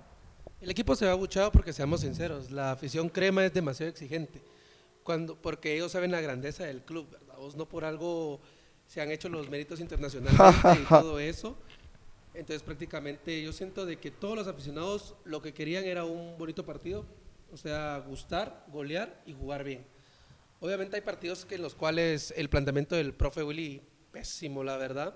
El 0.62 0.70
equipo 0.72 0.96
se 0.96 1.06
va 1.06 1.12
abuchado 1.12 1.52
porque 1.52 1.74
seamos 1.74 2.00
sinceros, 2.02 2.50
la 2.50 2.72
afición 2.72 3.10
crema 3.10 3.44
es 3.44 3.54
demasiado 3.54 3.90
exigente. 3.90 4.42
Cuando, 5.04 5.36
porque 5.36 5.76
ellos 5.76 5.92
saben 5.92 6.12
la 6.12 6.22
grandeza 6.22 6.66
del 6.66 6.82
club, 6.82 7.10
¿verdad? 7.12 7.36
Vos 7.38 7.56
no 7.56 7.68
por 7.68 7.86
algo 7.86 8.40
se 8.88 9.02
han 9.02 9.12
hecho 9.12 9.30
los 9.30 9.50
méritos 9.50 9.80
internacionalmente 9.80 10.82
y 10.82 10.86
todo 10.90 11.20
eso. 11.20 11.58
Entonces 12.34 12.64
prácticamente 12.64 13.42
yo 13.44 13.54
siento 13.54 13.86
de 13.86 13.98
que 13.98 14.12
todos 14.12 14.36
los 14.36 14.48
aficionados 14.48 15.16
lo 15.26 15.42
que 15.42 15.54
querían 15.54 15.84
era 15.86 16.06
un 16.06 16.38
bonito 16.38 16.66
partido, 16.66 17.06
o 17.52 17.58
sea, 17.58 18.04
gustar, 18.08 18.66
golear 18.70 19.22
y 19.26 19.34
jugar 19.34 19.64
bien. 19.64 19.86
Obviamente 20.60 20.96
hay 20.96 21.02
partidos 21.02 21.46
que 21.46 21.56
en 21.56 21.62
los 21.62 21.76
cuales 21.76 22.34
el 22.38 22.50
planteamiento 22.50 22.96
del 22.96 23.14
profe 23.14 23.44
Willy 23.44 23.82
pésimo, 24.12 24.64
la 24.64 24.78
verdad, 24.78 25.14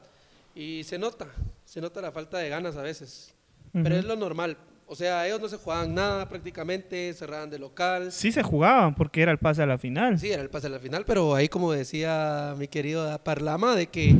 y 0.54 0.84
se 0.84 0.98
nota, 1.00 1.28
se 1.66 1.82
nota 1.82 2.02
la 2.02 2.12
falta 2.12 2.38
de 2.38 2.50
ganas 2.50 2.76
a 2.76 2.82
veces, 2.82 3.34
pero 3.72 3.90
Ujú. 3.90 4.00
es 4.00 4.06
lo 4.06 4.16
normal. 4.16 4.58
O 4.90 4.96
sea, 4.96 5.28
ellos 5.28 5.42
no 5.42 5.50
se 5.50 5.58
jugaban 5.58 5.94
nada 5.94 6.30
prácticamente, 6.30 7.14
cerraban 7.14 7.50
de 7.50 7.60
local. 7.60 8.12
Sí 8.12 8.32
se 8.32 8.42
jugaban 8.42 8.96
porque 8.96 9.22
era 9.22 9.34
el 9.34 9.38
pase 9.38 9.62
a 9.62 9.66
la 9.66 9.78
final. 9.78 10.18
Sí, 10.18 10.32
era 10.32 10.42
el 10.42 10.50
pase 10.50 10.68
a 10.68 10.70
la 10.70 10.80
final, 10.80 11.04
pero 11.06 11.36
ahí 11.36 11.50
como 11.50 11.74
decía 11.74 12.56
mi 12.58 12.68
querido 12.70 13.22
Parlama, 13.24 13.76
de 13.76 13.88
que 13.88 14.16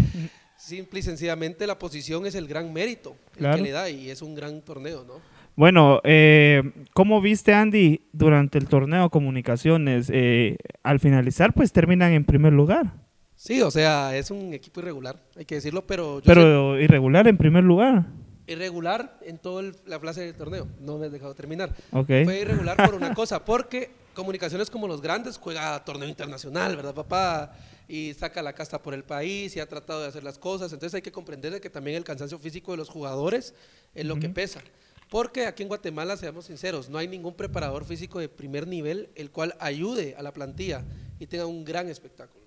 simple 0.58 1.00
y 1.00 1.04
sencillamente 1.04 1.66
la 1.68 1.80
posición 1.80 2.26
es 2.26 2.36
el 2.36 2.48
gran 2.48 2.74
mérito 2.74 3.16
el 3.34 3.38
Claro. 3.40 3.58
que 3.58 3.64
le 3.64 3.72
da 3.72 3.90
y 3.90 4.10
es 4.10 4.22
un 4.22 4.36
gran 4.36 4.62
torneo, 4.62 5.06
¿no? 5.06 5.22
Bueno, 5.56 6.02
eh, 6.04 6.62
¿cómo 6.94 7.20
viste, 7.22 7.54
Andy, 7.54 8.02
durante 8.12 8.58
el 8.60 8.68
torneo 8.68 9.10
comunicaciones? 9.10 10.10
Eh, 10.14 10.58
al 10.84 11.00
finalizar, 11.00 11.54
pues 11.54 11.72
terminan 11.72 12.12
en 12.12 12.26
primer 12.26 12.54
lugar. 12.54 12.94
Sí, 13.36 13.62
o 13.62 13.72
sea, 13.72 14.16
es 14.18 14.30
un 14.32 14.54
equipo 14.54 14.82
irregular, 14.82 15.16
hay 15.36 15.46
que 15.46 15.56
decirlo, 15.56 15.88
pero 15.88 16.20
yo 16.20 16.26
Pero 16.26 16.80
irregular 16.80 17.28
en 17.28 17.38
primer 17.38 17.64
lugar. 17.64 18.06
Irregular 18.48 19.20
en 19.22 19.38
toda 19.38 19.72
la 19.86 20.00
fase 20.00 20.22
del 20.22 20.34
torneo. 20.34 20.68
No 20.80 20.98
me 20.98 21.08
he 21.08 21.10
dejado 21.10 21.36
terminar. 21.36 21.76
Ok. 21.92 22.08
Fue 22.08 22.40
irregular 22.42 22.78
por 22.78 22.96
una 22.96 23.14
cosa, 23.14 23.44
porque 23.44 23.92
comunicaciones 24.14 24.70
como 24.72 24.88
los 24.88 25.02
grandes 25.02 25.38
juega 25.38 25.84
torneo 25.86 26.10
internacional, 26.10 26.76
¿verdad, 26.76 26.96
papá? 26.96 27.54
Y 27.88 28.14
saca 28.16 28.42
la 28.42 28.54
casta 28.54 28.82
por 28.82 28.94
el 28.94 29.04
país 29.04 29.56
y 29.56 29.60
ha 29.60 29.68
tratado 29.68 30.02
de 30.02 30.08
hacer 30.08 30.24
las 30.24 30.40
cosas. 30.40 30.74
Entonces 30.74 30.96
hay 30.96 31.02
que 31.02 31.12
comprender 31.12 31.54
de 31.54 31.62
que 31.62 31.70
también 31.70 31.98
el 31.98 32.04
cansancio 32.04 32.40
físico 32.40 32.72
de 32.72 32.78
los 32.78 32.90
jugadores 32.90 33.54
es 33.94 34.06
lo 34.06 34.18
que 34.18 34.30
pesa. 34.30 34.62
Porque 35.10 35.46
aquí 35.46 35.64
en 35.64 35.70
Guatemala, 35.70 36.18
seamos 36.18 36.46
sinceros, 36.46 36.90
no 36.90 36.98
hay 36.98 37.08
ningún 37.08 37.34
preparador 37.34 37.86
físico 37.86 38.20
de 38.20 38.28
primer 38.28 38.68
nivel 38.68 39.10
el 39.16 39.32
cual 39.32 39.56
ayude 39.60 40.16
a 40.18 40.22
la 40.22 40.34
plantilla 40.34 40.84
y 41.20 41.28
tenga 41.28 41.46
un 41.46 41.64
gran 41.64 41.88
espectáculo. 41.88 42.44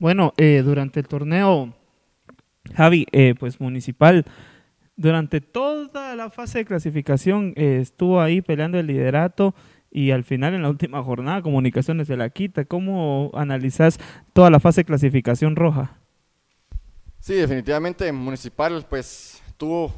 Bueno, 0.00 0.32
eh, 0.36 0.62
durante 0.64 0.98
el 0.98 1.06
torneo, 1.06 1.72
Javi, 2.74 3.06
eh, 3.12 3.34
pues 3.38 3.60
municipal, 3.60 4.24
durante 5.00 5.40
toda 5.40 6.14
la 6.14 6.28
fase 6.28 6.58
de 6.58 6.64
clasificación 6.66 7.54
eh, 7.56 7.78
estuvo 7.80 8.20
ahí 8.20 8.42
peleando 8.42 8.78
el 8.78 8.86
liderato 8.86 9.54
y 9.90 10.10
al 10.10 10.24
final 10.24 10.52
en 10.52 10.60
la 10.60 10.68
última 10.68 11.02
jornada 11.02 11.40
Comunicaciones 11.40 12.06
se 12.06 12.18
la 12.18 12.28
quita. 12.28 12.66
¿Cómo 12.66 13.30
analizas 13.32 13.98
toda 14.34 14.50
la 14.50 14.60
fase 14.60 14.82
de 14.82 14.84
clasificación 14.84 15.56
roja? 15.56 15.96
Sí, 17.18 17.32
definitivamente 17.32 18.12
Municipal 18.12 18.84
pues 18.90 19.42
tuvo 19.56 19.90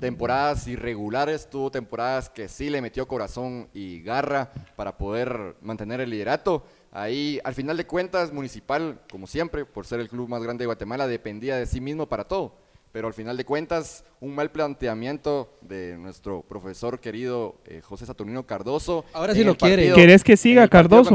temporadas 0.00 0.66
irregulares, 0.66 1.48
tuvo 1.48 1.70
temporadas 1.70 2.28
que 2.28 2.48
sí 2.48 2.68
le 2.68 2.82
metió 2.82 3.06
corazón 3.06 3.68
y 3.72 4.02
garra 4.02 4.50
para 4.74 4.98
poder 4.98 5.54
mantener 5.62 6.00
el 6.00 6.10
liderato. 6.10 6.66
Ahí, 6.90 7.38
al 7.44 7.54
final 7.54 7.76
de 7.76 7.86
cuentas, 7.86 8.32
Municipal, 8.32 9.00
como 9.08 9.28
siempre, 9.28 9.64
por 9.64 9.86
ser 9.86 10.00
el 10.00 10.08
club 10.08 10.28
más 10.28 10.42
grande 10.42 10.62
de 10.62 10.66
Guatemala, 10.66 11.06
dependía 11.06 11.56
de 11.56 11.66
sí 11.66 11.80
mismo 11.80 12.08
para 12.08 12.24
todo. 12.24 12.65
Pero 12.96 13.08
al 13.08 13.12
final 13.12 13.36
de 13.36 13.44
cuentas, 13.44 14.04
un 14.20 14.34
mal 14.34 14.50
planteamiento 14.50 15.52
de 15.60 15.98
nuestro 15.98 16.40
profesor 16.40 16.98
querido 16.98 17.56
eh, 17.66 17.82
José 17.82 18.06
Saturnino 18.06 18.46
Cardoso. 18.46 19.04
Ahora 19.12 19.34
sí 19.34 19.44
lo 19.44 19.54
quiere. 19.54 19.82
partido- 19.82 19.94
¿Querés 19.96 20.24
que 20.24 20.34
siga 20.34 20.66
Cardoso? 20.66 21.14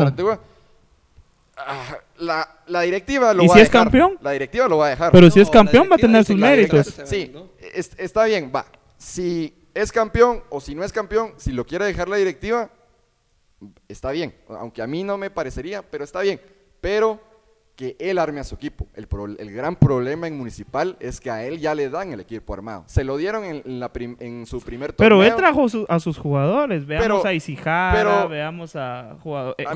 Ah, 1.57 1.97
la, 2.19 2.47
la 2.67 2.81
directiva 2.81 3.33
lo 3.33 3.45
¿Y 3.45 3.47
va 3.47 3.53
si 3.55 3.59
a 3.61 3.63
es 3.63 3.69
dejar. 3.71 3.85
campeón? 3.85 4.19
La 4.21 4.29
directiva 4.29 4.67
lo 4.67 4.77
va 4.77 4.85
a 4.85 4.89
dejar. 4.91 5.11
Pero 5.11 5.31
si 5.31 5.39
es 5.41 5.49
campeón 5.49 5.87
va 5.91 5.95
a 5.95 5.97
tener 5.97 6.23
sus 6.23 6.35
méritos. 6.35 6.93
Sí, 7.05 7.33
es- 7.73 7.93
está 7.97 8.25
bien, 8.25 8.51
va. 8.55 8.67
Si 8.99 9.51
es 9.73 9.91
campeón 9.91 10.43
o 10.51 10.61
si 10.61 10.75
no 10.75 10.83
es 10.83 10.93
campeón, 10.93 11.33
si 11.37 11.51
lo 11.51 11.65
quiere 11.65 11.85
dejar 11.85 12.07
la 12.09 12.17
directiva, 12.17 12.69
está 13.87 14.11
bien. 14.11 14.35
Aunque 14.49 14.83
a 14.83 14.87
mí 14.87 15.03
no 15.03 15.17
me 15.17 15.31
parecería, 15.31 15.81
pero 15.81 16.03
está 16.03 16.21
bien. 16.21 16.39
Pero 16.79 17.19
que 17.81 17.95
él 17.99 18.19
arme 18.19 18.39
a 18.39 18.43
su 18.43 18.53
equipo. 18.53 18.85
El, 18.93 19.07
pro- 19.07 19.25
el 19.25 19.51
gran 19.51 19.75
problema 19.75 20.27
en 20.27 20.37
Municipal 20.37 20.97
es 20.99 21.19
que 21.19 21.31
a 21.31 21.43
él 21.43 21.59
ya 21.59 21.73
le 21.73 21.89
dan 21.89 22.13
el 22.13 22.19
equipo 22.19 22.53
armado. 22.53 22.83
Se 22.85 23.03
lo 23.03 23.17
dieron 23.17 23.43
en, 23.43 23.79
la 23.79 23.91
prim- 23.91 24.17
en 24.19 24.45
su 24.45 24.61
primer 24.61 24.93
torneo. 24.93 25.17
Pero 25.17 25.23
él 25.23 25.35
trajo 25.35 25.67
su- 25.67 25.87
a 25.89 25.99
sus 25.99 26.19
jugadores. 26.19 26.85
Veamos 26.85 27.03
Pero- 27.21 27.25
a 27.25 27.33
Isijara, 27.33 27.97
pero- 27.97 28.29
veamos 28.29 28.75
a 28.75 29.17
jugadores. 29.23 29.57
Isijara, 29.59 29.75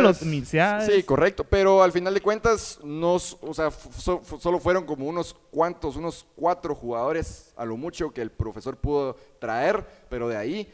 Milciades. 0.00 0.02
los 0.02 0.22
Milciades. 0.22 0.90
Sí, 0.94 1.02
correcto. 1.02 1.44
Pero 1.44 1.82
al 1.82 1.92
final 1.92 2.14
de 2.14 2.22
cuentas, 2.22 2.80
nos, 2.82 3.36
o 3.42 3.52
sea, 3.52 3.70
so- 3.70 4.22
solo 4.38 4.58
fueron 4.58 4.86
como 4.86 5.06
unos 5.06 5.34
cuantos, 5.50 5.96
unos 5.96 6.26
cuatro 6.34 6.74
jugadores 6.74 7.52
a 7.58 7.66
lo 7.66 7.76
mucho 7.76 8.12
que 8.14 8.22
el 8.22 8.30
profesor 8.30 8.78
pudo 8.78 9.14
traer, 9.38 9.84
pero 10.08 10.26
de 10.26 10.38
ahí, 10.38 10.72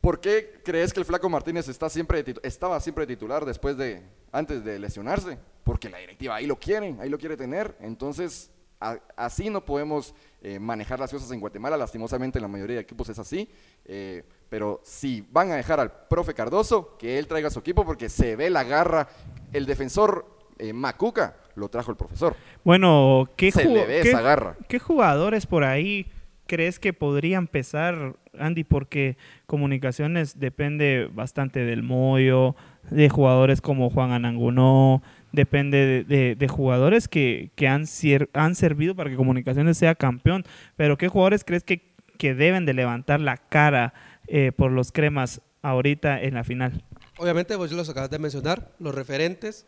¿por 0.00 0.20
qué 0.20 0.60
crees 0.64 0.92
que 0.92 1.00
el 1.00 1.06
Flaco 1.06 1.28
Martínez 1.28 1.68
está 1.68 1.88
siempre 1.88 2.22
de 2.22 2.34
estaba 2.42 2.80
siempre 2.80 3.06
de 3.06 3.14
titular 3.14 3.44
después 3.44 3.76
de, 3.76 4.02
antes 4.32 4.64
de 4.64 4.78
lesionarse? 4.78 5.38
Porque 5.64 5.88
la 5.88 5.98
directiva 5.98 6.36
ahí 6.36 6.46
lo 6.46 6.56
quiere, 6.58 6.96
ahí 7.00 7.08
lo 7.08 7.18
quiere 7.18 7.36
tener. 7.36 7.76
Entonces, 7.80 8.50
a- 8.80 8.98
así 9.16 9.50
no 9.50 9.64
podemos 9.64 10.14
eh, 10.42 10.58
manejar 10.58 10.98
las 10.98 11.10
cosas 11.10 11.30
en 11.32 11.40
Guatemala. 11.40 11.76
Lastimosamente, 11.76 12.38
en 12.38 12.42
la 12.42 12.48
mayoría 12.48 12.76
de 12.76 12.82
equipos 12.82 13.08
es 13.10 13.18
así. 13.18 13.48
Eh, 13.84 14.24
pero 14.48 14.80
si 14.82 15.24
van 15.30 15.50
a 15.52 15.56
dejar 15.56 15.78
al 15.80 15.92
profe 16.08 16.32
Cardoso, 16.34 16.96
que 16.98 17.18
él 17.18 17.26
traiga 17.26 17.50
su 17.50 17.58
equipo, 17.60 17.84
porque 17.84 18.08
se 18.08 18.36
ve 18.36 18.48
la 18.50 18.64
garra. 18.64 19.06
El 19.52 19.66
defensor 19.66 20.26
eh, 20.58 20.72
Macuca 20.72 21.36
lo 21.56 21.68
trajo 21.68 21.90
el 21.90 21.96
profesor. 21.96 22.34
Bueno, 22.64 23.28
¿qué, 23.36 23.52
Se 23.52 23.64
le 23.66 23.86
ve 23.86 24.00
qué- 24.02 24.08
esa 24.08 24.22
garra. 24.22 24.56
¿qué 24.66 24.78
jugadores 24.78 25.44
por 25.46 25.62
ahí 25.62 26.10
crees 26.50 26.80
que 26.80 26.92
podrían 26.92 27.46
pesar, 27.46 28.16
Andy? 28.36 28.64
Porque 28.64 29.16
comunicaciones 29.46 30.40
depende 30.40 31.08
bastante 31.14 31.64
del 31.64 31.84
Moyo, 31.84 32.56
de 32.90 33.08
jugadores 33.08 33.60
como 33.60 33.88
Juan 33.88 34.10
Anangonó, 34.10 35.00
depende 35.30 36.04
de, 36.08 36.34
de- 36.34 36.48
jugadores 36.48 37.06
que, 37.06 37.50
que 37.54 37.68
han, 37.68 37.84
han 38.32 38.54
servido 38.56 38.96
para 38.96 39.10
que 39.10 39.14
comunicaciones 39.16 39.78
sea 39.78 39.94
campeón. 39.94 40.42
Pero 40.74 40.98
¿qué 40.98 41.06
jugadores 41.06 41.44
crees 41.44 41.62
que, 41.62 41.92
que 42.18 42.34
deben 42.34 42.66
de 42.66 42.74
levantar 42.74 43.20
la 43.20 43.36
cara 43.36 43.94
eh, 44.26 44.50
por 44.50 44.72
los 44.72 44.90
cremas 44.90 45.40
ahorita 45.62 46.20
en 46.20 46.34
la 46.34 46.42
final? 46.42 46.82
Obviamente, 47.16 47.54
vos 47.54 47.70
los 47.70 47.88
acabas 47.88 48.10
de 48.10 48.18
mencionar, 48.18 48.72
los 48.80 48.92
referentes. 48.92 49.66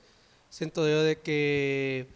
Siento 0.48 0.88
yo 0.88 1.04
de 1.04 1.20
que 1.20 2.08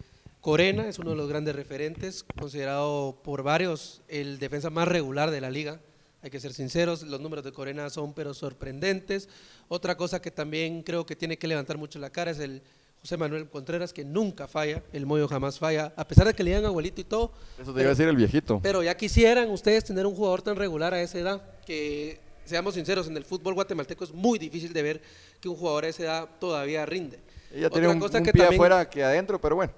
Corena 0.46 0.86
es 0.88 1.00
uno 1.00 1.10
de 1.10 1.16
los 1.16 1.28
grandes 1.28 1.56
referentes, 1.56 2.24
considerado 2.38 3.18
por 3.24 3.42
varios 3.42 4.00
el 4.06 4.38
defensa 4.38 4.70
más 4.70 4.86
regular 4.86 5.32
de 5.32 5.40
la 5.40 5.50
liga. 5.50 5.80
Hay 6.22 6.30
que 6.30 6.38
ser 6.38 6.52
sinceros, 6.52 7.02
los 7.02 7.20
números 7.20 7.44
de 7.44 7.50
Corena 7.50 7.90
son 7.90 8.14
pero 8.14 8.32
sorprendentes. 8.32 9.28
Otra 9.66 9.96
cosa 9.96 10.22
que 10.22 10.30
también 10.30 10.84
creo 10.84 11.04
que 11.04 11.16
tiene 11.16 11.36
que 11.36 11.48
levantar 11.48 11.78
mucho 11.78 11.98
la 11.98 12.10
cara 12.10 12.30
es 12.30 12.38
el 12.38 12.62
José 13.00 13.16
Manuel 13.16 13.50
Contreras, 13.50 13.92
que 13.92 14.04
nunca 14.04 14.46
falla, 14.46 14.84
el 14.92 15.04
Moyo 15.04 15.26
jamás 15.26 15.58
falla, 15.58 15.92
a 15.96 16.06
pesar 16.06 16.28
de 16.28 16.34
que 16.34 16.44
le 16.44 16.50
digan 16.50 16.64
abuelito 16.66 17.00
y 17.00 17.04
todo. 17.04 17.32
Eso 17.60 17.74
te 17.74 17.80
iba 17.80 17.88
a 17.88 17.94
decir 17.94 18.06
el 18.06 18.14
viejito. 18.14 18.60
Pero 18.62 18.84
ya 18.84 18.96
quisieran 18.96 19.50
ustedes 19.50 19.82
tener 19.82 20.06
un 20.06 20.14
jugador 20.14 20.42
tan 20.42 20.54
regular 20.54 20.94
a 20.94 21.02
esa 21.02 21.18
edad, 21.18 21.42
que 21.66 22.20
seamos 22.44 22.74
sinceros, 22.74 23.08
en 23.08 23.16
el 23.16 23.24
fútbol 23.24 23.54
guatemalteco 23.54 24.04
es 24.04 24.14
muy 24.14 24.38
difícil 24.38 24.72
de 24.72 24.82
ver 24.82 25.02
que 25.40 25.48
un 25.48 25.56
jugador 25.56 25.86
a 25.86 25.88
esa 25.88 26.02
edad 26.04 26.28
todavía 26.38 26.86
rinde. 26.86 27.18
Ella 27.52 27.66
Otra 27.66 27.80
tiene 27.80 27.94
un, 27.94 27.98
cosa 27.98 28.18
un 28.18 28.24
que 28.24 28.32
pie 28.32 28.42
también- 28.42 28.60
afuera 28.60 28.88
que 28.88 29.02
adentro, 29.02 29.40
pero 29.40 29.56
bueno. 29.56 29.72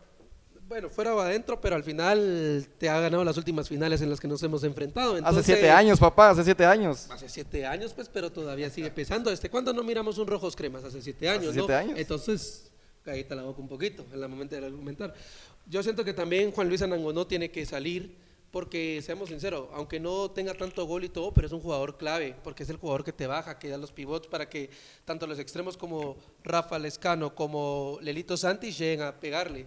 Bueno, 0.69 0.91
fuera 0.91 1.15
o 1.15 1.21
adentro, 1.21 1.59
pero 1.59 1.77
al 1.77 1.83
final 1.83 2.69
te 2.77 2.91
ha 2.91 3.01
ganado 3.01 3.25
las 3.25 3.39
últimas 3.39 3.67
finales 3.67 4.03
en 4.03 4.11
las 4.11 4.21
que 4.21 4.29
nos 4.29 4.43
hemos 4.43 4.63
enfrentado. 4.65 5.13
hace 5.13 5.19
Entonces, 5.21 5.47
siete 5.47 5.71
años, 5.71 5.99
papá, 5.99 6.29
hace 6.29 6.45
siete 6.45 6.67
años. 6.67 7.11
Hace 7.11 7.27
siete 7.27 7.65
años, 7.65 7.95
pues, 7.95 8.11
pero 8.11 8.31
todavía 8.31 8.69
sigue 8.69 8.91
pesando. 8.91 9.31
¿Desde 9.31 9.49
cuándo 9.49 9.73
no 9.73 9.83
miramos 9.83 10.19
un 10.19 10.27
Rojos 10.27 10.55
Cremas? 10.55 10.85
Hace 10.85 11.01
siete 11.01 11.27
años, 11.27 11.55
siete 11.55 11.73
¿no? 11.73 11.79
años. 11.79 11.99
Entonces, 11.99 12.71
cállate 13.03 13.35
la 13.35 13.45
boca 13.45 13.63
un 13.63 13.69
poquito 13.69 14.05
en 14.13 14.23
el 14.23 14.29
momento 14.29 14.57
de 14.61 14.67
argumentar. 14.67 15.15
Yo 15.65 15.83
siento 15.83 16.05
que 16.05 16.13
también 16.13 16.53
Juan 16.53 16.69
Luis 16.69 16.83
Anangonó 16.83 17.27
tiene 17.27 17.51
que 17.51 17.65
salir 17.65 18.15
porque, 18.51 19.01
seamos 19.03 19.31
sinceros, 19.31 19.69
aunque 19.73 19.99
no 19.99 20.31
tenga 20.33 20.53
tanto 20.53 20.85
gol 20.85 21.03
y 21.03 21.09
todo, 21.09 21.33
pero 21.33 21.47
es 21.47 21.53
un 21.55 21.61
jugador 21.61 21.97
clave, 21.97 22.37
porque 22.45 22.65
es 22.65 22.69
el 22.69 22.77
jugador 22.77 23.05
que 23.05 23.13
te 23.15 23.27
baja, 23.27 23.59
que 23.59 23.69
da 23.69 23.79
los 23.79 23.93
pivots 23.93 24.27
para 24.27 24.51
que 24.51 24.69
tanto 25.07 25.27
los 25.27 25.39
extremos 25.39 25.79
como 25.79 26.19
Rafa 26.45 26.79
Lescano 26.79 27.35
como 27.35 27.99
Lelito 28.03 28.37
Santis 28.37 28.77
lleguen 28.77 29.07
a 29.07 29.19
pegarle. 29.19 29.67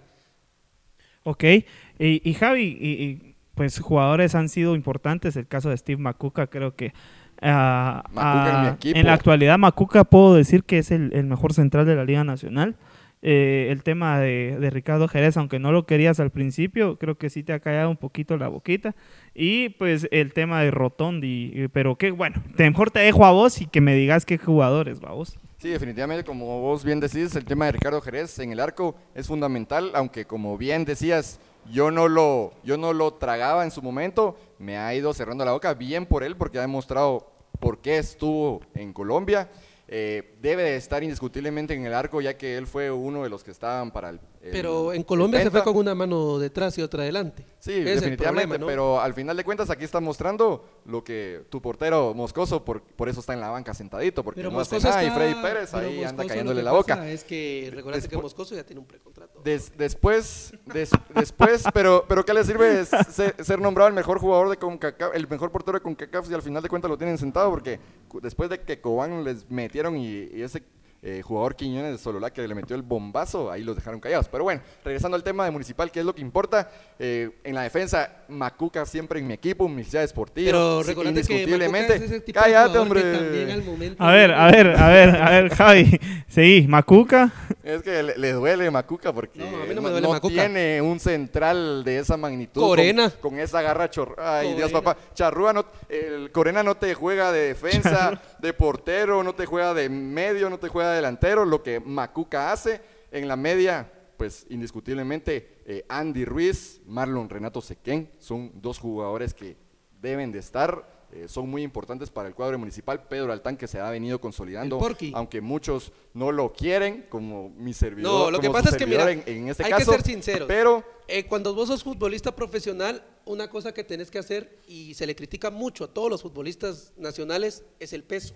Ok, 1.23 1.43
y, 1.43 1.65
y 1.99 2.34
Javi, 2.34 2.77
y, 2.79 2.89
y, 2.89 3.36
pues 3.55 3.79
jugadores 3.79 4.34
han 4.34 4.49
sido 4.49 4.75
importantes, 4.75 5.36
el 5.36 5.47
caso 5.47 5.69
de 5.69 5.77
Steve 5.77 6.01
Macuca 6.01 6.47
creo 6.47 6.75
que 6.75 6.93
ah, 7.41 8.03
Macuca 8.12 8.49
en 8.49 8.62
mi 8.62 8.67
ah, 8.67 8.73
equipo. 8.75 8.99
en 8.99 9.05
la 9.05 9.13
actualidad 9.13 9.57
Macuca 9.60 10.03
puedo 10.03 10.34
decir 10.36 10.63
que 10.63 10.79
es 10.79 10.89
el, 10.89 11.13
el 11.13 11.25
mejor 11.25 11.53
central 11.53 11.86
de 11.86 11.95
la 11.95 12.05
Liga 12.05 12.23
Nacional. 12.23 12.75
Eh, 13.23 13.67
el 13.69 13.84
tema 13.84 14.19
de, 14.19 14.57
de 14.60 14.69
Ricardo 14.71 15.07
Jerez, 15.07 15.38
aunque 15.38 15.60
no 15.60 15.71
lo 15.71 15.86
querías 15.86 16.19
al 16.19 16.31
principio, 16.31 16.97
creo 16.97 17.19
que 17.19 17.29
sí 17.29 17.43
te 17.43 17.53
ha 17.53 17.60
callado 17.60 17.91
un 17.91 17.97
poquito 17.97 18.36
la 18.36 18.47
boquita. 18.47 18.95
Y 19.36 19.69
pues 19.69 20.07
el 20.12 20.34
tema 20.34 20.62
de 20.63 20.71
Rotondi, 20.71 21.51
eh, 21.53 21.69
pero 21.71 21.97
que 21.97 22.10
bueno, 22.10 22.41
mejor 22.57 22.89
te 22.89 22.99
dejo 22.99 23.25
a 23.25 23.31
vos 23.31 23.62
y 23.62 23.67
que 23.67 23.79
me 23.79 23.93
digas 23.93 24.25
qué 24.25 24.39
jugadores, 24.39 24.99
vos. 24.99 25.38
Sí, 25.62 25.69
definitivamente, 25.69 26.24
como 26.24 26.60
vos 26.60 26.84
bien 26.84 27.00
decís, 27.00 27.36
el 27.36 27.45
tema 27.45 27.65
de 27.65 27.74
Ricardo 27.74 28.02
Jerez 28.02 28.39
en 28.39 28.52
el 28.52 28.60
arco 28.60 28.95
es 29.13 29.28
fundamental, 29.28 29.91
aunque 29.93 30.26
como 30.26 30.58
bien 30.58 30.86
decías, 30.86 31.39
yo 31.71 31.91
no 31.91 32.08
lo, 32.08 32.52
yo 32.63 32.78
no 32.78 32.93
lo 32.93 33.13
tragaba 33.13 33.63
en 33.63 33.69
su 33.69 33.84
momento, 33.84 34.36
me 34.58 34.80
ha 34.80 34.95
ido 34.95 35.13
cerrando 35.13 35.45
la 35.45 35.52
boca, 35.52 35.76
bien 35.76 36.08
por 36.08 36.24
él, 36.24 36.36
porque 36.36 36.58
ha 36.58 36.62
demostrado 36.62 37.32
por 37.60 37.78
qué 37.78 38.00
estuvo 38.00 38.62
en 38.74 38.91
Colombia. 38.91 39.52
eh, 39.88 40.31
debe 40.41 40.63
de 40.63 40.75
estar 40.75 41.04
indiscutiblemente 41.04 41.73
en 41.75 41.86
el 41.86 41.93
arco, 41.93 42.19
ya 42.21 42.36
que 42.38 42.58
él 42.58 42.65
fue 42.65 42.89
uno 42.89 43.23
de 43.23 43.30
los 43.30 43.43
que 43.43 43.51
estaban 43.51 43.91
para 43.91 44.10
el. 44.10 44.19
el- 44.41 44.51
Pero 44.51 44.91
en 44.93 45.04
Colombia 45.04 45.41
se 45.43 45.51
fue 45.51 45.63
con 45.63 45.77
una 45.77 45.93
mano 45.93 46.39
detrás 46.39 46.77
y 46.77 46.82
otra 46.82 47.04
adelante. 47.04 47.45
Sí, 47.60 47.73
es 47.73 47.86
definitivamente, 48.01 48.47
problema, 48.47 48.58
¿no? 48.58 48.65
pero 48.65 48.99
al 48.99 49.13
final 49.13 49.38
de 49.38 49.43
cuentas 49.43 49.69
aquí 49.69 49.84
está 49.84 49.99
mostrando 49.99 50.65
lo 50.86 51.04
que 51.04 51.43
tu 51.49 51.62
portero 51.62 52.13
Moscoso, 52.15 52.65
por, 52.65 52.82
por 52.82 53.08
eso 53.08 53.19
está 53.19 53.34
en 53.34 53.39
la 53.41 53.49
banca 53.49 53.73
sentadito, 53.75 54.23
porque 54.23 54.39
Pero 54.41 54.49
no 54.51 54.60
hace 54.60 54.75
Moscoso 54.75 54.89
nada 54.89 55.04
y 55.04 55.08
está- 55.08 55.19
Freddy 55.19 55.36
Pérez 55.43 55.73
ahí 55.75 56.04
anda 56.04 56.25
cayéndole 56.25 56.63
la 56.63 56.71
boca. 56.71 57.08
Es 57.10 57.23
que 57.23 57.69
recuerda 57.73 58.01
que 58.01 58.17
Moscoso 58.17 58.56
ya 58.56 58.63
tiene 58.65 58.80
un 58.80 58.88
precontrato. 58.88 59.41
Des- 59.43 59.71
después, 59.77 60.54
des- 60.65 60.89
después, 61.15 61.63
pero, 61.73 62.06
pero 62.08 62.25
¿qué 62.25 62.34
le 62.34 62.43
sirve 62.43 62.84
ser, 62.86 63.36
ser 63.43 63.60
nombrado 63.60 63.88
el 63.89 63.93
mejor 63.93 64.17
jugador 64.19 64.49
de 64.49 64.58
CONCACAF, 64.58 65.15
el 65.15 65.27
mejor 65.27 65.51
portero 65.51 65.77
de 65.77 65.84
CONCACAF 65.84 66.27
si 66.27 66.34
al 66.34 66.41
final 66.41 66.63
de 66.63 66.69
cuentas 66.69 66.89
lo 66.89 66.97
tienen 66.97 67.17
sentado? 67.19 67.49
Porque 67.51 67.80
después 68.23 68.49
de 68.49 68.60
que 68.62 68.82
Cobán 68.82 69.23
les 69.23 69.49
metieron 69.51 69.95
y, 69.97 70.31
y 70.34 70.41
ese 70.41 70.63
eh, 71.04 71.24
jugador 71.24 71.56
Quiñones 71.56 71.94
de 71.94 71.98
Sololá 71.98 72.32
que 72.32 72.48
le 72.48 72.54
metió 72.54 72.76
el 72.76 72.84
bombazo, 72.84 73.52
ahí 73.52 73.63
los 73.63 73.76
dejaron 73.76 74.00
callados. 74.00 74.28
Pero 74.28 74.44
bueno, 74.44 74.62
regresando 74.86 75.15
al 75.15 75.24
tema 75.24 75.46
de 75.46 75.50
Municipal, 75.52 75.91
que 75.91 76.00
es 76.02 76.06
lo 76.06 76.13
que 76.13 76.22
importa, 76.22 76.70
eh, 77.00 77.32
en 77.44 77.56
la 77.56 77.63
defensa, 77.63 78.17
Macuca 78.28 78.86
siempre 78.86 79.20
en 79.20 79.26
mi 79.26 79.34
equipo, 79.34 79.65
Universidad 79.65 80.06
Sportiva, 80.08 80.52
Pero 80.52 80.84
sí, 80.84 80.94
que 80.94 81.02
indiscutiblemente. 81.08 81.94
Macuca 81.94 82.06
es 82.06 82.12
ese 82.12 82.20
tipo 82.22 82.39
de 82.39 82.46
Cállate, 82.46 82.74
que 82.74 82.78
hombre. 82.78 83.02
también 83.02 83.50
al 83.50 83.63
momento 83.63 84.04
A 84.04 84.12
ver, 84.12 84.32
a 84.32 84.52
ver, 84.52 84.67
a 84.78 84.89
ver, 84.89 85.10
a 85.15 85.30
ver, 85.32 85.50
Javi. 85.56 86.00
Seguí, 86.28 86.67
Macuca. 86.67 87.34
Es 87.63 87.82
que 87.82 88.04
le, 88.04 88.17
le 88.20 88.34
duele 88.34 88.70
Macuca 88.70 89.12
porque 89.12 89.39
No, 89.39 89.46
a 89.48 89.65
mí 89.65 89.70
no 89.70 89.76
no, 89.76 89.82
me 89.82 89.89
duele 89.89 90.06
no 90.08 90.13
Macuca. 90.13 90.34
tiene 90.36 90.84
un 90.84 91.00
central 91.00 91.84
de 91.84 91.98
esa 91.98 92.15
magnitud. 92.15 92.62
Corena. 92.62 93.10
Con, 93.10 93.32
con 93.32 93.39
esa 93.39 93.63
garra 93.63 93.89
chor... 93.89 94.15
Ay, 94.20 94.54
Dios, 94.54 94.72
papá. 94.72 94.96
Charrúa, 95.15 95.52
no, 95.52 95.65
el 95.89 96.32
Corena 96.32 96.62
no 96.62 96.76
te 96.76 96.94
juega 96.94 97.32
de 97.32 97.48
defensa, 97.48 98.22
de 98.41 98.54
portero, 98.54 99.23
no 99.23 99.36
te 99.36 99.45
juega 99.45 99.73
de 99.73 99.88
medio, 99.88 100.49
no 100.49 100.58
te 100.58 100.67
juega 100.67 100.89
de 100.89 100.95
delantero. 100.97 101.45
Lo 101.45 101.62
que 101.62 101.80
Macuca 101.80 102.51
hace 102.51 102.82
en 103.12 103.27
la 103.27 103.36
media, 103.36 103.91
pues 104.17 104.45
indiscutiblemente 104.49 105.62
eh, 105.65 105.86
Andy 105.88 106.25
Ruiz, 106.25 106.82
Marlon 106.86 107.30
Renato 107.30 107.62
Sequén, 107.62 108.12
son 108.19 108.51
dos 108.56 108.80
jugadores 108.80 109.34
que 109.34 109.58
deben 110.01 110.32
de 110.32 110.39
estar. 110.39 110.90
Eh, 111.13 111.28
son 111.28 111.50
muy 111.50 111.63
importantes 111.63 112.10
para 112.10 112.28
el 112.28 112.36
cuadro 112.36 112.58
municipal. 112.60 113.04
Pedro 113.08 113.32
Altán 113.34 113.58
que 113.58 113.67
se 113.67 113.80
ha 113.80 113.89
venido 113.89 114.19
consolidando, 114.19 114.80
aunque 115.13 115.41
muchos 115.41 115.91
no 116.13 116.32
lo 116.32 116.54
quieren, 116.54 117.06
como 117.10 117.50
mi 117.50 117.74
servidor. 117.74 118.12
No, 118.26 118.32
lo 118.32 118.39
que 118.39 118.50
pasa 118.50 118.69
es 118.69 118.78
que, 118.78 118.86
mira, 118.86 119.10
en, 119.12 119.24
en 119.26 119.50
este 119.50 119.63
hay 119.63 119.71
caso, 119.71 119.91
que 119.91 119.97
ser 119.97 120.06
sinceros. 120.06 120.47
Pero 120.47 120.84
Eh, 121.08 121.26
cuando 121.26 121.54
vos 121.54 121.67
sos 121.67 121.84
futbolista 121.84 122.34
profesional, 122.34 123.04
una 123.26 123.50
cosa 123.50 123.74
que 123.74 123.84
tenés 123.84 124.10
que 124.10 124.17
hacer, 124.19 124.58
y 124.67 124.93
se 124.93 125.06
le 125.06 125.13
critica 125.15 125.50
mucho 125.52 125.84
a 125.84 125.88
todos 125.88 126.10
los 126.10 126.21
futbolistas 126.21 126.93
nacionales, 126.97 127.63
es 127.80 127.91
el 127.93 128.04
peso. 128.04 128.34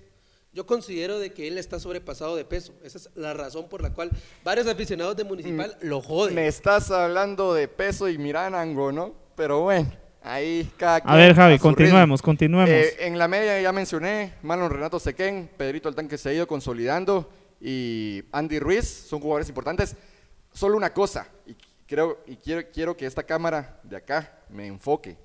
Yo 0.52 0.66
considero 0.66 1.20
de 1.20 1.34
que 1.34 1.48
él 1.50 1.58
está 1.58 1.80
sobrepasado 1.80 2.36
de 2.38 2.46
peso. 2.46 2.74
Esa 2.84 2.98
es 2.98 3.10
la 3.16 3.34
razón 3.34 3.68
por 3.68 3.82
la 3.82 3.94
cual 3.94 4.10
varios 4.44 4.68
aficionados 4.68 5.16
de 5.18 5.24
Municipal 5.26 5.78
lo 5.82 6.02
joden. 6.02 6.36
me 6.36 6.48
estás 6.48 6.92
hablando 6.92 7.54
de 7.54 7.68
peso 7.68 8.08
y 8.08 8.18
Miranango, 8.18 8.92
¿no? 8.94 9.14
Pero 9.36 9.62
bueno, 9.62 9.92
ahí 10.26 10.70
cada 10.78 10.98
A 10.98 11.02
quien 11.02 11.16
ver, 11.16 11.36
Javi, 11.36 11.60
continuemos, 11.60 12.20
ritmo. 12.20 12.26
continuemos. 12.26 12.70
Eh, 12.70 12.96
en 13.00 13.18
la 13.18 13.28
media 13.28 13.62
ya 13.62 13.72
mencioné, 13.72 14.34
Marlon 14.42 14.70
Renato 14.70 15.00
Sequén, 15.00 15.50
Pedrito 15.56 15.88
Altán 15.88 16.08
que 16.08 16.18
se 16.18 16.30
ha 16.30 16.34
ido 16.34 16.48
consolidando 16.48 17.30
y 17.62 18.24
Andy 18.32 18.60
Ruiz, 18.60 18.86
son 18.86 19.20
jugadores 19.20 19.48
importantes. 19.50 19.96
Solo 20.54 20.78
una 20.78 20.94
cosa, 20.94 21.28
y 21.46 21.56
creo 21.88 22.20
y 22.26 22.38
quiero, 22.38 22.64
quiero 22.74 22.98
que 22.98 23.06
esta 23.06 23.24
cámara 23.24 23.80
de 23.84 23.98
acá 23.98 24.40
me 24.50 24.68
enfoque. 24.68 25.18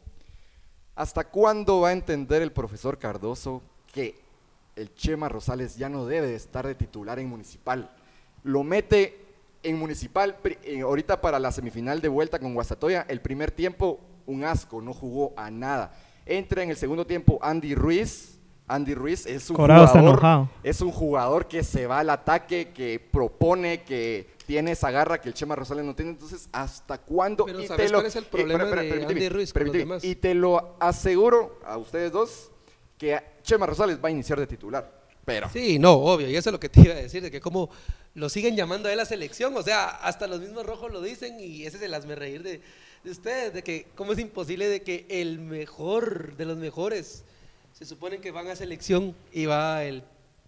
¿Hasta 0.94 1.24
cuándo 1.24 1.80
va 1.80 1.88
a 1.88 1.92
entender 1.92 2.42
el 2.42 2.52
profesor 2.52 2.98
Cardoso 2.98 3.62
que 3.92 4.14
el 4.76 4.94
Chema 4.94 5.28
Rosales 5.28 5.76
ya 5.76 5.88
no 5.88 6.06
debe 6.06 6.26
de 6.26 6.36
estar 6.36 6.66
de 6.66 6.74
titular 6.74 7.18
en 7.18 7.28
Municipal? 7.28 7.90
Lo 8.42 8.62
mete 8.64 9.18
en 9.62 9.78
Municipal 9.78 10.36
eh, 10.62 10.80
ahorita 10.80 11.20
para 11.20 11.38
la 11.38 11.52
semifinal 11.52 12.00
de 12.00 12.08
vuelta 12.08 12.38
con 12.38 12.54
Guastatoya. 12.54 13.06
El 13.08 13.20
primer 13.20 13.50
tiempo, 13.50 14.00
un 14.30 14.44
asco, 14.44 14.80
no 14.80 14.92
jugó 14.94 15.34
a 15.36 15.50
nada. 15.50 15.92
Entra 16.26 16.62
en 16.62 16.70
el 16.70 16.76
segundo 16.76 17.06
tiempo 17.06 17.38
Andy 17.42 17.74
Ruiz. 17.74 18.36
Andy 18.68 18.94
Ruiz 18.94 19.26
es 19.26 19.50
un 19.50 19.56
Corado 19.56 19.84
jugador, 19.88 20.46
es 20.62 20.80
un 20.80 20.92
jugador 20.92 21.48
que 21.48 21.64
se 21.64 21.88
va 21.88 21.98
al 21.98 22.10
ataque, 22.10 22.70
que 22.72 23.00
propone, 23.00 23.82
que 23.82 24.30
tiene 24.46 24.70
esa 24.72 24.92
garra 24.92 25.20
que 25.20 25.28
el 25.28 25.34
Chema 25.34 25.56
Rosales 25.56 25.84
no 25.84 25.96
tiene. 25.96 26.12
Entonces, 26.12 26.48
¿hasta 26.52 26.98
cuándo? 26.98 27.46
Pero 27.46 27.60
Y 27.60 27.66
¿sabes 27.66 27.86
te 27.86 27.92
lo- 27.92 27.98
cuál 27.98 28.06
es 28.06 28.14
el 28.16 28.24
problema 28.26 28.64
de 28.66 29.04
Andy 29.06 29.28
Ruiz 29.28 29.52
con 29.52 29.62
los 29.64 29.72
permíteme. 29.72 29.78
demás? 29.94 30.04
Y 30.04 30.14
te 30.14 30.34
lo 30.34 30.76
aseguro 30.78 31.58
a 31.66 31.76
ustedes 31.78 32.12
dos 32.12 32.52
que 32.96 33.18
Chema 33.42 33.66
Rosales 33.66 33.98
va 34.02 34.06
a 34.08 34.12
iniciar 34.12 34.38
de 34.38 34.46
titular. 34.46 35.00
Pero 35.24 35.48
Sí, 35.50 35.78
no, 35.80 35.94
obvio, 35.94 36.28
y 36.30 36.36
eso 36.36 36.50
es 36.50 36.52
lo 36.52 36.60
que 36.60 36.68
te 36.68 36.80
iba 36.80 36.94
a 36.94 36.96
decir, 36.96 37.22
de 37.22 37.30
que 37.30 37.40
como 37.40 37.70
lo 38.14 38.28
siguen 38.28 38.54
llamando 38.56 38.88
a 38.88 38.92
él 38.92 38.98
la 38.98 39.04
selección, 39.04 39.54
o 39.56 39.62
sea, 39.62 39.86
hasta 39.88 40.26
los 40.28 40.40
mismos 40.40 40.64
rojos 40.64 40.92
lo 40.92 41.00
dicen 41.02 41.38
y 41.40 41.64
ese 41.66 41.76
es 41.76 41.82
el 41.82 41.92
hazme 41.94 42.14
reír 42.14 42.42
de 42.42 42.60
ustedes, 43.04 43.54
de 43.54 43.62
que 43.62 43.86
cómo 43.94 44.12
es 44.12 44.18
imposible 44.18 44.68
de 44.68 44.82
que 44.82 45.06
el 45.08 45.38
mejor 45.38 46.36
de 46.36 46.44
los 46.44 46.58
mejores 46.58 47.24
se 47.72 47.84
supone 47.86 48.18
que 48.18 48.30
van 48.30 48.48
a 48.48 48.56
selección 48.56 49.14
y 49.32 49.46
va 49.46 49.82
el 49.84 50.02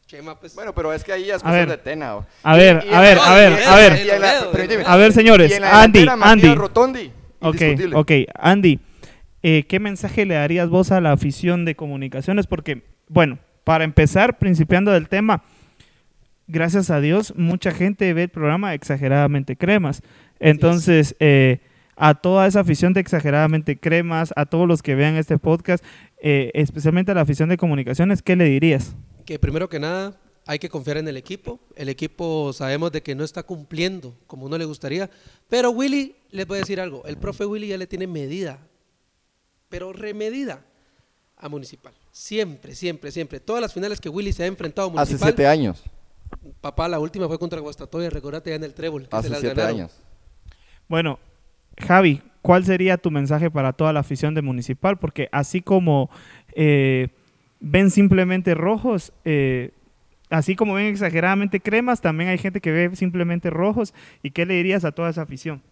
Chema, 0.06 0.38
pues. 0.38 0.54
bueno, 0.54 0.74
pero 0.74 0.92
es 0.92 1.02
que 1.04 1.12
ahí 1.12 1.24
ya 1.26 1.36
es 1.36 1.42
A 1.42 1.44
cuestión 1.44 1.68
ver. 1.68 1.78
de 1.78 1.82
Tena. 1.84 2.16
¿o? 2.16 2.26
A 2.42 2.56
ver, 2.56 2.84
Y- 2.86 2.92
a 2.92 3.00
ver, 3.00 3.18
a 3.18 3.34
ver, 3.34 3.52
a 3.52 3.76
ver. 3.76 3.92
A 4.12 4.18
ver. 4.18 4.82
A 4.86 4.96
ver, 4.96 5.12
señores, 5.12 5.50
Y 5.50 5.54
en 5.54 5.62
la 5.62 5.82
Andy, 5.82 6.06
Andy. 6.20 6.54
Rotondi, 6.54 7.12
Ok, 7.40 7.56
ok. 7.94 8.10
Andy, 8.34 8.78
eh, 9.42 9.64
¿qué 9.66 9.80
mensaje 9.80 10.26
le 10.26 10.34
darías 10.34 10.68
vos 10.68 10.90
a 10.92 11.00
la 11.00 11.12
afición 11.12 11.64
de 11.64 11.74
comunicaciones? 11.74 12.46
Porque, 12.46 12.82
bueno, 13.08 13.38
para 13.64 13.84
empezar, 13.84 14.38
principiando 14.38 14.90
del 14.92 15.08
tema, 15.08 15.42
gracias 16.46 16.90
a 16.90 17.00
Dios, 17.00 17.32
mucha 17.36 17.70
gente 17.72 18.12
ve 18.12 18.24
el 18.24 18.28
programa 18.28 18.74
exageradamente 18.74 19.56
cremas. 19.56 20.02
Entonces, 20.40 21.16
eh, 21.20 21.60
a 21.96 22.14
toda 22.14 22.46
esa 22.46 22.60
afición 22.60 22.92
de 22.92 23.00
exageradamente 23.00 23.78
cremas, 23.78 24.32
a 24.36 24.46
todos 24.46 24.66
los 24.66 24.82
que 24.82 24.94
vean 24.94 25.16
este 25.16 25.38
podcast, 25.38 25.84
eh, 26.20 26.50
especialmente 26.54 27.12
a 27.12 27.14
la 27.14 27.20
afición 27.22 27.48
de 27.48 27.56
comunicaciones, 27.56 28.22
¿qué 28.22 28.36
le 28.36 28.44
dirías? 28.44 28.94
que 29.24 29.38
primero 29.38 29.68
que 29.68 29.78
nada 29.78 30.18
hay 30.46 30.58
que 30.58 30.68
confiar 30.68 30.96
en 30.96 31.06
el 31.06 31.16
equipo. 31.16 31.60
El 31.76 31.88
equipo 31.88 32.52
sabemos 32.52 32.90
de 32.90 33.00
que 33.04 33.14
no 33.14 33.22
está 33.22 33.44
cumpliendo 33.44 34.16
como 34.26 34.46
uno 34.46 34.58
le 34.58 34.64
gustaría, 34.64 35.08
pero 35.48 35.70
Willy, 35.70 36.16
les 36.30 36.44
voy 36.46 36.56
a 36.56 36.60
decir 36.60 36.80
algo, 36.80 37.04
el 37.06 37.16
profe 37.16 37.44
Willy 37.46 37.68
ya 37.68 37.76
le 37.78 37.86
tiene 37.86 38.08
medida, 38.08 38.58
pero 39.68 39.92
remedida 39.92 40.64
a 41.36 41.48
Municipal. 41.48 41.94
Siempre, 42.10 42.74
siempre, 42.74 43.12
siempre. 43.12 43.38
Todas 43.38 43.62
las 43.62 43.72
finales 43.72 44.00
que 44.00 44.08
Willy 44.08 44.32
se 44.32 44.42
ha 44.42 44.46
enfrentado 44.46 44.88
a 44.88 44.90
Hace 45.02 45.12
Municipal, 45.12 45.28
siete 45.28 45.46
años. 45.46 45.82
papá, 46.60 46.88
la 46.88 46.98
última 46.98 47.28
fue 47.28 47.38
contra 47.38 47.60
Guastatoya, 47.60 48.10
recordate 48.10 48.50
ya 48.50 48.56
en 48.56 48.64
el 48.64 48.74
Trébol, 48.74 49.02
que 49.04 49.10
se 49.10 49.16
Hace 49.16 49.28
las 49.30 49.38
siete 49.40 49.54
ganaron. 49.54 49.80
años. 49.82 49.92
Bueno, 50.88 51.20
Javi, 51.78 52.22
¿cuál 52.42 52.64
sería 52.64 52.98
tu 52.98 53.10
mensaje 53.10 53.50
para 53.50 53.72
toda 53.72 53.92
la 53.92 54.00
afición 54.00 54.34
de 54.34 54.42
Municipal? 54.42 54.98
Porque 54.98 55.28
así 55.32 55.60
como 55.62 56.10
eh, 56.54 57.08
ven 57.60 57.90
simplemente 57.90 58.54
rojos, 58.54 59.12
eh, 59.24 59.70
así 60.30 60.56
como 60.56 60.74
ven 60.74 60.86
exageradamente 60.86 61.60
cremas, 61.60 62.00
también 62.00 62.30
hay 62.30 62.38
gente 62.38 62.60
que 62.60 62.72
ve 62.72 62.96
simplemente 62.96 63.50
rojos. 63.50 63.94
¿Y 64.22 64.30
qué 64.30 64.46
le 64.46 64.54
dirías 64.54 64.84
a 64.84 64.92
toda 64.92 65.10
esa 65.10 65.22
afición? 65.22 65.62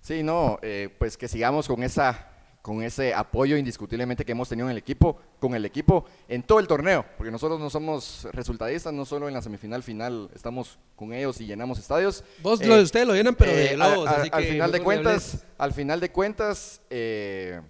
Sí, 0.00 0.22
no, 0.22 0.58
eh, 0.62 0.90
pues 0.98 1.16
que 1.16 1.28
sigamos 1.28 1.66
con 1.66 1.82
esa 1.82 2.33
con 2.64 2.82
ese 2.82 3.12
apoyo 3.12 3.58
indiscutiblemente 3.58 4.24
que 4.24 4.32
hemos 4.32 4.48
tenido 4.48 4.68
en 4.68 4.70
el 4.72 4.78
equipo, 4.78 5.18
con 5.38 5.54
el 5.54 5.66
equipo 5.66 6.06
en 6.28 6.42
todo 6.42 6.60
el 6.60 6.66
torneo, 6.66 7.04
porque 7.18 7.30
nosotros 7.30 7.60
no 7.60 7.68
somos 7.68 8.26
resultadistas, 8.32 8.90
no 8.90 9.04
solo 9.04 9.28
en 9.28 9.34
la 9.34 9.42
semifinal 9.42 9.82
final 9.82 10.30
estamos 10.34 10.78
con 10.96 11.12
ellos 11.12 11.38
y 11.42 11.44
llenamos 11.46 11.78
estadios. 11.78 12.24
Vos, 12.42 12.62
Eh, 12.62 12.66
lo 12.66 12.76
de 12.78 12.82
ustedes 12.84 13.06
lo 13.06 13.12
llenan, 13.14 13.34
pero 13.34 13.50
eh, 13.50 13.54
de 13.54 13.68
al- 13.68 13.76
globos, 13.92 14.08
al, 14.08 14.20
así 14.22 14.30
al 14.32 14.42
que 14.42 14.48
final 14.48 14.72
de 14.72 14.80
cuentas, 14.80 15.44
al 15.58 15.72
final 15.74 16.00
de 16.00 16.10
cuentas, 16.10 16.80
eh, 16.88 17.60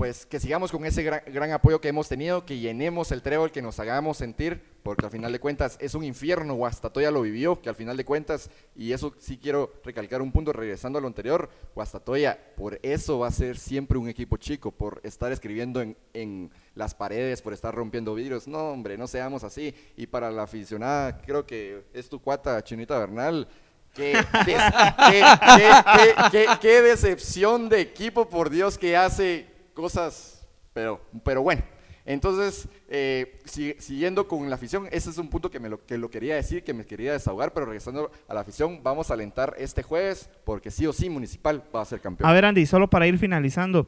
pues 0.00 0.24
que 0.24 0.40
sigamos 0.40 0.72
con 0.72 0.86
ese 0.86 1.02
gran, 1.02 1.52
apoyo 1.52 1.78
que 1.78 1.88
hemos 1.88 2.08
tenido, 2.08 2.46
que 2.46 2.58
llenemos 2.58 3.12
el 3.12 3.20
trébol, 3.20 3.52
que 3.52 3.60
nos 3.60 3.78
hagamos 3.80 4.16
sentir, 4.16 4.62
porque 4.82 5.04
al 5.04 5.12
final 5.12 5.30
de 5.30 5.40
cuentas 5.40 5.76
es 5.78 5.94
un 5.94 6.04
infierno, 6.04 6.54
Guastatoya 6.54 7.10
lo 7.10 7.20
vivió, 7.20 7.60
que 7.60 7.68
al 7.68 7.74
final 7.74 7.98
de 7.98 8.06
cuentas, 8.06 8.48
y 8.74 8.92
eso 8.92 9.14
sí 9.18 9.36
quiero 9.36 9.74
recalcar 9.84 10.22
un 10.22 10.32
punto 10.32 10.54
regresando 10.54 10.98
a 10.98 11.02
lo 11.02 11.06
anterior, 11.06 11.50
Guastatoya 11.74 12.38
por 12.56 12.80
eso 12.82 13.18
va 13.18 13.28
a 13.28 13.30
ser 13.30 13.58
siempre 13.58 13.98
un 13.98 14.08
equipo 14.08 14.38
chico, 14.38 14.70
por 14.70 15.02
estar 15.04 15.32
escribiendo 15.32 15.82
en, 15.82 15.94
en 16.14 16.50
las 16.74 16.94
paredes, 16.94 17.42
por 17.42 17.52
estar 17.52 17.74
rompiendo 17.74 18.14
vidrios, 18.14 18.48
no 18.48 18.70
hombre, 18.70 18.96
no 18.96 19.06
seamos 19.06 19.44
así, 19.44 19.74
y 19.98 20.06
para 20.06 20.30
la 20.30 20.44
aficionada, 20.44 21.18
creo 21.18 21.44
que 21.44 21.84
es 21.92 22.08
tu 22.08 22.22
cuata 22.22 22.64
Chinita 22.64 22.98
Bernal, 22.98 23.46
qué 23.94 24.14
decepción 26.62 27.68
de 27.68 27.82
equipo, 27.82 28.30
por 28.30 28.48
Dios, 28.48 28.78
que 28.78 28.96
hace 28.96 29.59
cosas, 29.74 30.46
pero, 30.72 31.00
pero 31.24 31.42
bueno. 31.42 31.62
Entonces, 32.06 32.66
eh, 32.88 33.38
si- 33.44 33.74
siguiendo 33.78 34.26
con 34.26 34.48
la 34.48 34.56
afición, 34.56 34.86
ese 34.90 35.10
es 35.10 35.18
un 35.18 35.28
punto 35.28 35.50
que, 35.50 35.60
me 35.60 35.68
lo, 35.68 35.84
que 35.84 35.98
lo 35.98 36.10
quería 36.10 36.34
decir, 36.34 36.64
que 36.64 36.72
me 36.74 36.84
quería 36.86 37.12
desahogar, 37.12 37.52
pero 37.52 37.66
regresando 37.66 38.10
a 38.26 38.34
la 38.34 38.40
afición, 38.40 38.80
vamos 38.82 39.10
a 39.10 39.14
alentar 39.14 39.54
este 39.58 39.82
jueves, 39.82 40.28
porque 40.44 40.70
sí 40.70 40.86
o 40.86 40.92
sí 40.92 41.08
Municipal 41.10 41.62
va 41.74 41.82
a 41.82 41.84
ser 41.84 42.00
campeón. 42.00 42.28
A 42.28 42.32
ver, 42.32 42.46
Andy, 42.46 42.66
solo 42.66 42.88
para 42.88 43.06
ir 43.06 43.18
finalizando, 43.18 43.86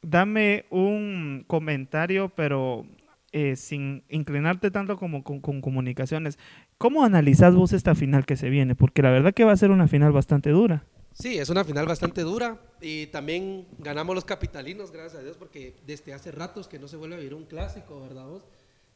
dame 0.00 0.64
un 0.70 1.44
comentario, 1.46 2.30
pero 2.34 2.84
eh, 3.32 3.54
sin 3.54 4.02
inclinarte 4.08 4.70
tanto 4.70 4.96
como 4.96 5.22
con, 5.22 5.40
con 5.40 5.60
comunicaciones, 5.60 6.38
¿cómo 6.78 7.04
analizás 7.04 7.54
vos 7.54 7.72
esta 7.72 7.94
final 7.94 8.26
que 8.26 8.36
se 8.36 8.50
viene? 8.50 8.74
Porque 8.74 9.02
la 9.02 9.10
verdad 9.10 9.34
que 9.34 9.44
va 9.44 9.52
a 9.52 9.56
ser 9.56 9.70
una 9.70 9.88
final 9.88 10.10
bastante 10.10 10.50
dura. 10.50 10.84
Sí, 11.14 11.38
es 11.38 11.50
una 11.50 11.64
final 11.64 11.86
bastante 11.86 12.22
dura 12.22 12.58
y 12.80 13.06
también 13.08 13.66
ganamos 13.78 14.14
los 14.14 14.24
capitalinos, 14.24 14.90
gracias 14.90 15.20
a 15.20 15.22
Dios, 15.24 15.36
porque 15.36 15.76
desde 15.86 16.12
hace 16.14 16.32
ratos 16.32 16.66
que 16.68 16.78
no 16.78 16.88
se 16.88 16.96
vuelve 16.96 17.16
a 17.16 17.18
vivir 17.18 17.34
un 17.34 17.44
clásico, 17.44 18.00
¿verdad 18.00 18.26
vos? 18.26 18.44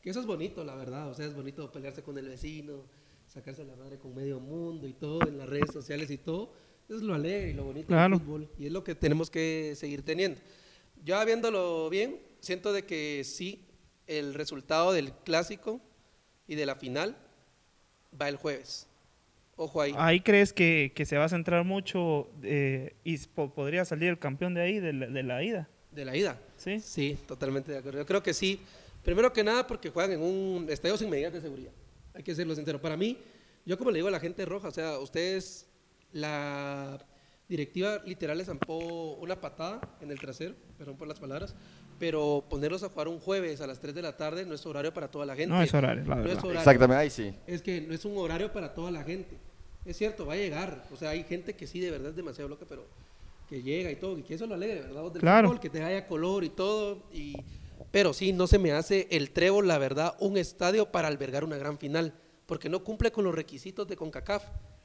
Que 0.03 0.11
eso 0.11 0.21
es 0.21 0.27
bonito, 0.27 0.65
la 0.65 0.75
verdad, 0.75 1.09
o 1.11 1.15
sea, 1.15 1.27
es 1.27 1.35
bonito 1.35 1.71
pelearse 1.71 2.03
con 2.03 2.17
el 2.17 2.29
vecino, 2.29 2.85
sacarse 3.27 3.65
la 3.65 3.77
madre 3.77 3.99
con 3.99 4.15
medio 4.15 4.41
mundo 4.41 4.87
y 4.89 4.95
todo, 4.95 5.27
en 5.29 5.37
las 5.39 5.49
redes 5.49 5.71
sociales 5.73 6.11
y 6.11 6.19
todo. 6.19 6.53
Eso 6.89 6.97
es 6.97 7.03
lo 7.03 7.15
alegre 7.15 7.51
y 7.51 7.55
lo 7.55 7.65
bonito 7.65 7.89
Claro. 7.89 8.17
del 8.17 8.25
fútbol 8.27 8.49
y 8.59 8.67
es 8.67 8.73
lo 8.73 8.83
que 8.85 8.95
tenemos 8.95 9.29
que 9.29 9.75
seguir 9.77 10.03
teniendo. 10.05 10.41
Ya 11.05 11.25
viéndolo 11.25 11.91
bien, 11.91 12.21
siento 12.41 12.73
de 12.73 12.85
que 12.85 13.23
sí, 13.25 13.67
el 14.07 14.35
resultado 14.35 14.93
del 14.93 15.13
clásico 15.13 15.81
y 16.47 16.55
de 16.55 16.65
la 16.65 16.77
final 16.77 17.17
va 18.19 18.29
el 18.29 18.37
jueves. 18.37 18.87
Ojo 19.57 19.81
ahí. 19.81 19.95
Ahí 19.97 20.21
crees 20.21 20.53
que, 20.53 20.93
que 20.95 21.07
se 21.07 21.17
va 21.17 21.25
a 21.25 21.29
centrar 21.29 21.65
mucho 21.65 22.29
eh, 22.43 22.95
y 23.05 23.17
po- 23.19 23.53
podría 23.55 23.85
salir 23.85 24.11
el 24.11 24.19
campeón 24.19 24.53
de 24.55 24.61
ahí, 24.63 24.79
de 24.81 24.93
la, 24.93 25.07
de 25.07 25.23
la 25.23 25.43
ida. 25.43 25.69
De 25.93 26.05
la 26.05 26.15
ida. 26.17 26.39
¿Sí? 26.57 26.79
Sí, 26.81 27.19
totalmente 27.27 27.73
de 27.73 27.79
acuerdo. 27.79 27.99
Yo 28.01 28.07
creo 28.07 28.23
que 28.23 28.35
sí. 28.35 28.61
Primero 29.03 29.33
que 29.33 29.43
nada 29.43 29.67
porque 29.67 29.89
juegan 29.91 30.13
en 30.13 30.21
un 30.23 30.67
estadio 30.69 30.97
sin 30.99 31.09
medidas 31.09 31.33
de 31.33 31.41
seguridad. 31.41 31.73
Hay 32.13 32.23
que 32.23 32.35
serlo 32.35 32.55
sincero. 32.55 32.81
Para 32.83 32.97
mí, 32.97 33.17
yo 33.65 33.79
como 33.79 33.91
le 33.91 33.97
digo 33.99 34.09
a 34.09 34.11
la 34.11 34.21
gente 34.21 34.45
roja, 34.45 34.69
o 34.69 34.73
sea, 34.73 34.99
ustedes, 34.99 35.67
la 36.13 36.99
directiva 37.49 38.03
literal 38.05 38.39
les 38.39 38.47
zampó 38.49 39.15
una 39.15 39.41
patada 39.41 39.81
en 40.01 40.11
el 40.11 40.19
trasero, 40.19 40.55
perdón 40.77 40.97
por 40.97 41.07
las 41.07 41.19
palabras, 41.21 41.55
pero 41.99 42.45
ponerlos 42.51 42.83
a 42.83 42.89
jugar 42.89 43.09
un 43.09 43.21
jueves 43.21 43.61
a 43.61 43.67
las 43.67 43.81
3 43.81 43.95
de 43.95 44.03
la 44.03 44.17
tarde 44.17 44.45
no 44.45 44.55
es 44.55 44.67
horario 44.67 44.93
para 44.93 45.11
toda 45.11 45.25
la 45.25 45.35
gente. 45.37 45.55
No 45.55 45.63
es 45.63 45.73
horario, 45.73 46.05
la 46.05 46.17
No 46.17 46.21
es 46.23 46.27
verdad. 46.27 46.45
horario. 46.45 46.59
Exactamente, 46.61 47.01
ahí 47.01 47.11
sí. 47.11 47.33
Es 47.47 47.63
que 47.63 47.81
no 47.81 47.95
es 47.95 48.05
un 48.05 48.19
horario 48.19 48.53
para 48.53 48.75
toda 48.75 48.91
la 48.91 49.03
gente. 49.05 49.37
Es 49.87 49.97
cierto, 49.97 50.27
va 50.27 50.33
a 50.35 50.37
llegar. 50.37 50.85
O 50.93 50.97
sea, 50.97 51.11
hay 51.11 51.23
gente 51.25 51.55
que 51.55 51.67
sí, 51.67 51.81
de 51.81 51.91
verdad 51.91 52.11
es 52.11 52.17
demasiado 52.17 52.49
loca, 52.49 52.67
pero 52.69 52.85
que 53.49 53.63
llega 53.63 53.91
y 53.91 53.97
todo, 53.97 54.19
y 54.19 54.23
que 54.23 54.35
eso 54.35 54.47
lo 54.47 54.55
alegre, 54.55 54.81
¿verdad? 54.81 55.11
Del 55.13 55.21
Claro. 55.23 55.49
fútbol, 55.49 55.61
que 55.61 55.71
te 55.71 55.83
haya 55.83 56.07
color 56.07 56.43
y 56.45 56.49
todo. 56.51 56.99
Y... 57.13 57.37
Pero 57.93 58.13
sí, 58.13 58.33
no 58.33 58.47
se 58.47 58.59
me 58.59 58.73
hace 58.73 59.07
el 59.11 59.31
Trébol, 59.31 59.69
la 59.69 59.79
verdad, 59.79 60.17
un 60.19 60.37
estadio 60.37 60.91
para 60.91 61.09
albergar 61.09 61.45
una 61.45 61.57
gran 61.57 61.79
final, 61.79 62.13
porque 62.47 62.69
no 62.69 62.83
cumple 62.83 63.13
con 63.13 63.25
los 63.25 63.35
requisitos 63.35 63.87
de 63.87 63.97
CONCACAF. 63.97 64.43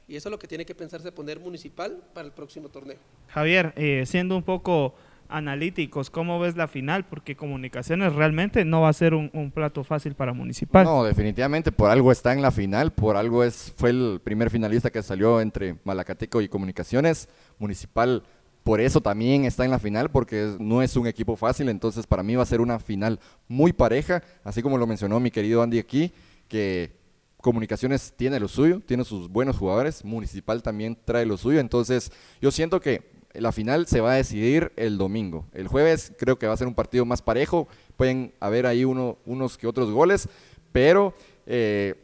Y 0.08 0.16
eso 0.16 0.28
es 0.28 0.30
lo 0.30 0.38
que 0.38 0.46
tiene 0.46 0.64
que 0.66 0.74
pensarse 0.74 1.10
poner 1.12 1.40
municipal 1.40 2.02
para 2.12 2.26
el 2.26 2.32
próximo 2.32 2.68
torneo. 2.68 2.98
Javier, 3.28 3.72
eh, 3.76 4.04
siendo 4.06 4.36
un 4.36 4.42
poco 4.42 4.94
analíticos, 5.32 6.10
¿cómo 6.10 6.38
ves 6.38 6.56
la 6.56 6.68
final? 6.68 7.04
Porque 7.06 7.34
comunicaciones 7.34 8.14
realmente 8.14 8.64
no 8.64 8.82
va 8.82 8.88
a 8.88 8.92
ser 8.92 9.14
un, 9.14 9.30
plato 9.52 9.82
fácil 9.84 10.14
para 10.14 10.32
Municipal. 10.32 10.84
No, 10.84 11.04
definitivamente 11.04 11.72
por 11.72 11.90
algo 11.90 12.12
está 12.12 12.32
en 12.32 12.42
la 12.42 12.50
final, 12.50 12.92
por 12.92 13.16
algo 13.16 13.42
es 13.42 13.72
fue 13.76 13.90
el 13.90 14.20
primer 14.22 14.50
finalista 14.50 14.90
que 14.90 15.02
salió 15.02 15.40
entre 15.40 15.76
Malacateco 15.84 16.40
y 16.40 16.48
Comunicaciones 16.48 17.28
Municipal. 17.58 18.22
Por 18.62 18.80
eso 18.80 19.00
también 19.00 19.44
está 19.44 19.64
en 19.64 19.72
la 19.72 19.80
final, 19.80 20.10
porque 20.10 20.54
no 20.60 20.82
es 20.82 20.96
un 20.96 21.08
equipo 21.08 21.36
fácil, 21.36 21.68
entonces 21.68 22.06
para 22.06 22.22
mí 22.22 22.36
va 22.36 22.44
a 22.44 22.46
ser 22.46 22.60
una 22.60 22.78
final 22.78 23.18
muy 23.48 23.72
pareja, 23.72 24.22
así 24.44 24.62
como 24.62 24.78
lo 24.78 24.86
mencionó 24.86 25.18
mi 25.18 25.32
querido 25.32 25.62
Andy 25.62 25.80
aquí, 25.80 26.12
que 26.46 26.92
Comunicaciones 27.38 28.14
tiene 28.16 28.38
lo 28.38 28.46
suyo, 28.46 28.80
tiene 28.86 29.04
sus 29.04 29.28
buenos 29.28 29.56
jugadores, 29.56 30.04
Municipal 30.04 30.62
también 30.62 30.96
trae 31.04 31.26
lo 31.26 31.36
suyo, 31.36 31.58
entonces 31.58 32.12
yo 32.40 32.52
siento 32.52 32.80
que 32.80 33.11
la 33.34 33.52
final 33.52 33.86
se 33.86 34.00
va 34.00 34.12
a 34.12 34.16
decidir 34.16 34.72
el 34.76 34.98
domingo. 34.98 35.46
El 35.52 35.68
jueves 35.68 36.12
creo 36.18 36.38
que 36.38 36.46
va 36.46 36.54
a 36.54 36.56
ser 36.56 36.66
un 36.66 36.74
partido 36.74 37.04
más 37.04 37.22
parejo, 37.22 37.68
pueden 37.96 38.34
haber 38.40 38.66
ahí 38.66 38.84
uno, 38.84 39.18
unos 39.24 39.56
que 39.58 39.66
otros 39.66 39.90
goles, 39.90 40.28
pero 40.72 41.14
eh, 41.46 41.94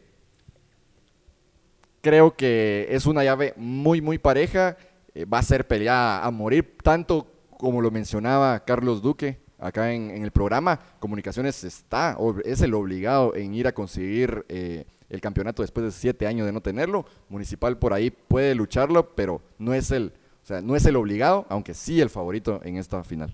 creo 2.01 2.35
que 2.35 2.87
es 2.89 3.05
una 3.05 3.23
llave 3.23 3.53
muy, 3.57 4.01
muy 4.01 4.17
pareja. 4.17 4.77
eh, 5.13 5.25
va 5.25 5.39
a 5.39 5.43
ser 5.43 5.67
pelea 5.67 6.23
a 6.23 6.31
morir, 6.31 6.77
tanto 6.83 7.27
como 7.57 7.81
lo 7.81 7.91
mencionaba 7.91 8.63
Carlos 8.63 9.01
Duque 9.01 9.39
acá 9.57 9.91
en, 9.91 10.11
el 10.23 10.31
programa. 10.31 10.79
Comunicaciones 10.99 11.63
está, 11.63 12.17
es 12.45 12.61
el 12.61 12.73
obligado 12.73 13.35
en 13.35 13.53
ir 13.53 13.67
a 13.67 13.73
conseguir 13.73 14.45
eh, 14.47 14.85
el 15.09 15.21
campeonato 15.21 15.61
después 15.61 15.85
de 15.85 15.91
siete 15.91 16.27
años 16.27 16.45
de 16.45 16.53
no 16.53 16.61
tenerlo. 16.61 17.05
Municipal 17.27 17.77
por 17.77 17.93
ahí 17.93 18.11
puede 18.11 18.55
lucharlo, 18.55 19.15
pero 19.15 19.41
no 19.57 19.73
es 19.73 19.91
el, 19.91 20.13
sea, 20.49 20.61
no 20.61 20.75
es 20.75 20.85
el 20.85 20.95
obligado, 20.95 21.45
aunque 21.49 21.73
sí 21.73 22.01
el 22.01 22.09
favorito 22.09 22.59
en 22.63 22.77
esta 22.77 23.03
final. 23.03 23.33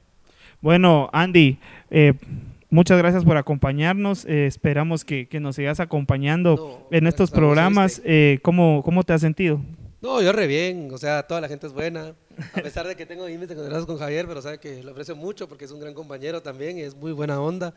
Bueno, 0.61 1.09
Andy, 1.13 1.57
eh, 1.91 2.13
muchas 2.69 2.97
gracias 2.97 3.25
por 3.25 3.37
acompañarnos. 3.37 4.25
eh, 4.25 4.45
esperamos 4.47 5.03
que, 5.05 5.27
que 5.27 5.39
nos 5.39 5.55
sigas 5.55 5.79
acompañando 5.79 6.55
No, 6.55 6.97
en 6.97 7.07
estos 7.07 7.31
programas. 7.31 7.99
¿oíste? 7.99 8.33
Eh, 8.33 8.39
¿cómo, 8.41 8.81
¿Cómo 8.83 9.03
te 9.03 9.13
has 9.13 9.21
sentido? 9.21 9.59
No, 10.01 10.21
yo 10.21 10.31
re 10.31 10.45
bien, 10.45 10.89
o 10.93 10.97
sea, 10.97 11.23
toda 11.23 11.41
la 11.41 11.47
gente 11.47 11.65
es 11.65 11.73
buena, 11.73 12.13
a 12.53 12.61
pesar 12.61 12.85
de 12.87 12.95
que 12.95 13.07
tengo 13.07 13.27
límites 13.27 13.57
con 13.87 13.97
Javier, 13.97 14.27
pero 14.27 14.39
sabe 14.41 14.59
que 14.59 14.83
lo 14.83 14.91
aprecio 14.91 15.15
mucho 15.15 15.47
porque 15.47 15.65
es 15.65 15.71
un 15.71 15.79
gran 15.79 15.95
compañero 15.95 16.41
también 16.41 16.77
y 16.77 16.81
es 16.81 16.95
muy 16.95 17.11
buena 17.11 17.41
onda. 17.41 17.73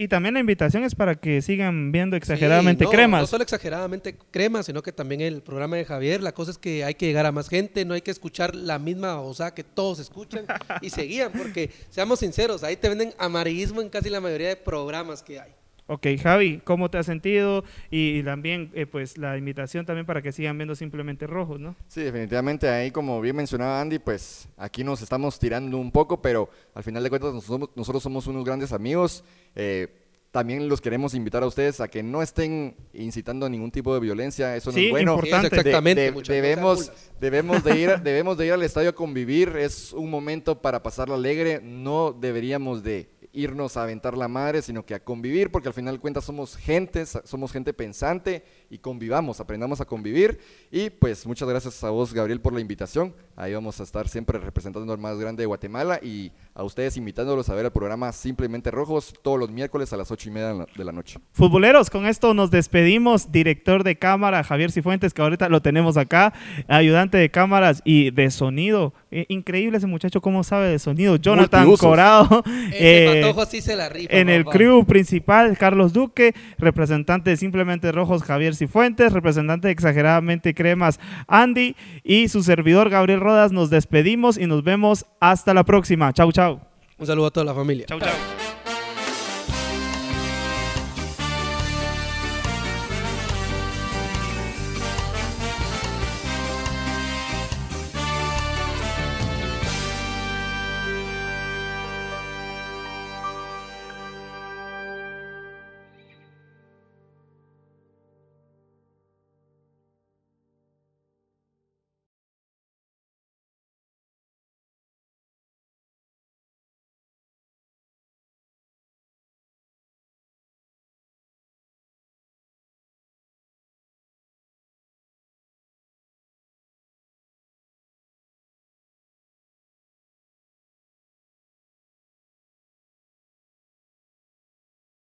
Y 0.00 0.08
también 0.08 0.32
la 0.32 0.40
invitación 0.40 0.82
es 0.84 0.94
para 0.94 1.14
que 1.14 1.42
sigan 1.42 1.92
viendo 1.92 2.16
exageradamente 2.16 2.84
Sí, 2.84 2.86
no, 2.86 2.90
cremas. 2.90 3.20
No 3.20 3.26
solo 3.26 3.42
exageradamente 3.42 4.16
cremas, 4.30 4.64
sino 4.64 4.82
que 4.82 4.92
también 4.92 5.20
el 5.20 5.42
programa 5.42 5.76
de 5.76 5.84
Javier. 5.84 6.22
La 6.22 6.32
cosa 6.32 6.52
es 6.52 6.56
que 6.56 6.84
hay 6.84 6.94
que 6.94 7.04
llegar 7.04 7.26
a 7.26 7.32
más 7.32 7.50
gente, 7.50 7.84
no 7.84 7.92
hay 7.92 8.00
que 8.00 8.10
escuchar 8.10 8.54
la 8.54 8.78
misma 8.78 9.20
o 9.20 9.34
sea 9.34 9.52
que 9.52 9.62
todos 9.62 9.98
escuchan 9.98 10.46
y 10.80 10.88
seguían, 10.88 11.32
porque 11.32 11.70
seamos 11.90 12.20
sinceros, 12.20 12.64
ahí 12.64 12.76
te 12.76 12.88
venden 12.88 13.12
amarillismo 13.18 13.82
en 13.82 13.90
casi 13.90 14.08
la 14.08 14.22
mayoría 14.22 14.48
de 14.48 14.56
programas 14.56 15.22
que 15.22 15.38
hay. 15.38 15.52
Ok, 15.92 16.06
Javi, 16.22 16.60
¿cómo 16.62 16.88
te 16.88 16.98
has 16.98 17.06
sentido? 17.06 17.64
Y, 17.90 18.18
y 18.18 18.22
también, 18.22 18.70
eh, 18.74 18.86
pues, 18.86 19.18
la 19.18 19.36
invitación 19.36 19.84
también 19.84 20.06
para 20.06 20.22
que 20.22 20.30
sigan 20.30 20.56
viendo 20.56 20.76
simplemente 20.76 21.26
rojos, 21.26 21.58
¿no? 21.58 21.74
Sí, 21.88 22.02
definitivamente 22.02 22.68
ahí, 22.68 22.92
como 22.92 23.20
bien 23.20 23.34
mencionaba 23.34 23.80
Andy, 23.80 23.98
pues 23.98 24.48
aquí 24.56 24.84
nos 24.84 25.02
estamos 25.02 25.38
tirando 25.40 25.78
un 25.78 25.90
poco, 25.90 26.22
pero 26.22 26.48
al 26.74 26.84
final 26.84 27.02
de 27.02 27.10
cuentas 27.10 27.34
nos 27.34 27.44
somos- 27.44 27.70
nosotros 27.74 28.04
somos 28.04 28.28
unos 28.28 28.44
grandes 28.44 28.72
amigos. 28.72 29.24
Eh, 29.56 29.88
también 30.30 30.68
los 30.68 30.80
queremos 30.80 31.12
invitar 31.14 31.42
a 31.42 31.46
ustedes 31.48 31.80
a 31.80 31.88
que 31.88 32.04
no 32.04 32.22
estén 32.22 32.76
incitando 32.94 33.46
a 33.46 33.48
ningún 33.48 33.72
tipo 33.72 33.92
de 33.92 33.98
violencia, 33.98 34.54
eso 34.54 34.70
no 34.70 34.76
Sí, 34.76 34.84
es 34.84 34.90
bueno. 34.92 35.14
importante. 35.14 35.48
Exactamente, 35.48 36.12
De- 36.12 36.22
debemos, 36.22 36.92
debemos, 37.20 37.64
de 37.64 37.76
ir, 37.80 37.90
debemos 38.04 38.38
de 38.38 38.46
ir 38.46 38.52
al 38.52 38.62
estadio 38.62 38.90
a 38.90 38.94
convivir, 38.94 39.56
es 39.56 39.92
un 39.92 40.08
momento 40.08 40.62
para 40.62 40.84
pasarla 40.84 41.16
alegre, 41.16 41.60
no 41.60 42.12
deberíamos 42.12 42.84
de 42.84 43.08
irnos 43.32 43.76
a 43.76 43.82
aventar 43.82 44.16
la 44.16 44.28
madre, 44.28 44.62
sino 44.62 44.84
que 44.84 44.94
a 44.94 45.04
convivir, 45.04 45.50
porque 45.50 45.68
al 45.68 45.74
final 45.74 45.96
de 45.96 46.00
cuentas 46.00 46.24
somos 46.24 46.56
gente, 46.56 47.06
somos 47.06 47.52
gente 47.52 47.72
pensante 47.72 48.44
y 48.70 48.78
convivamos, 48.78 49.40
aprendamos 49.40 49.80
a 49.80 49.84
convivir. 49.84 50.38
Y 50.70 50.90
pues 50.90 51.26
muchas 51.26 51.48
gracias 51.48 51.82
a 51.84 51.90
vos, 51.90 52.14
Gabriel, 52.14 52.40
por 52.40 52.52
la 52.52 52.60
invitación. 52.60 53.12
Ahí 53.36 53.52
vamos 53.52 53.80
a 53.80 53.82
estar 53.82 54.08
siempre 54.08 54.38
representando 54.38 54.92
al 54.92 54.98
más 54.98 55.18
grande 55.18 55.42
de 55.42 55.46
Guatemala 55.46 55.98
y 56.02 56.30
a 56.54 56.62
ustedes 56.62 56.96
invitándolos 56.96 57.48
a 57.48 57.54
ver 57.54 57.64
el 57.64 57.70
programa 57.72 58.12
Simplemente 58.12 58.70
Rojos 58.70 59.12
todos 59.22 59.38
los 59.38 59.50
miércoles 59.50 59.92
a 59.92 59.96
las 59.96 60.10
ocho 60.10 60.28
y 60.28 60.32
media 60.32 60.66
de 60.76 60.84
la- 60.84 60.90
noche. 60.92 61.18
Futboleros, 61.32 61.88
con 61.90 62.06
esto 62.06 62.34
nos 62.34 62.50
despedimos. 62.50 63.30
Director 63.32 63.84
de 63.84 63.96
cámara, 63.96 64.42
Javier 64.44 64.70
Cifuentes, 64.72 65.14
que 65.14 65.22
ahorita 65.22 65.48
lo 65.48 65.62
tenemos 65.62 65.96
acá. 65.96 66.32
Ayudante 66.68 67.16
de 67.18 67.30
cámaras 67.30 67.80
y 67.84 68.10
de 68.10 68.30
sonido. 68.30 68.92
Eh, 69.10 69.26
increíble 69.28 69.78
ese 69.78 69.86
muchacho, 69.86 70.20
cómo 70.20 70.44
sabe 70.44 70.68
de 70.68 70.78
sonido. 70.78 71.16
Jonathan 71.16 71.60
Multiusos. 71.66 71.86
Corado. 71.88 72.42
Ese 72.72 73.18
eh, 73.18 73.22
patojo 73.22 73.46
sí 73.46 73.60
se 73.60 73.74
la 73.76 73.88
rifa. 73.88 74.14
en 74.16 74.28
el 74.28 74.44
crew 74.44 74.84
principal, 74.84 75.56
Carlos 75.58 75.92
Duque, 75.92 76.34
representante 76.58 77.30
de 77.30 77.36
Simplemente 77.36 77.90
Rojos, 77.92 78.22
Javier 78.22 78.54
Cifuentes, 78.60 79.12
representante 79.12 79.68
de 79.68 79.72
Exageradamente 79.72 80.54
Cremas, 80.54 81.00
Andy, 81.26 81.74
y 82.04 82.28
su 82.28 82.42
servidor, 82.42 82.90
Gabriel 82.90 83.20
Rodas. 83.20 83.52
Nos 83.52 83.70
despedimos 83.70 84.38
y 84.38 84.46
nos 84.46 84.62
vemos 84.62 85.06
hasta 85.18 85.54
la 85.54 85.64
próxima. 85.64 86.12
Chau, 86.12 86.30
chau. 86.30 86.60
Un 86.98 87.06
saludo 87.06 87.26
a 87.26 87.30
toda 87.30 87.46
la 87.46 87.54
familia. 87.54 87.86
Chau, 87.86 87.98
chau. 87.98 88.59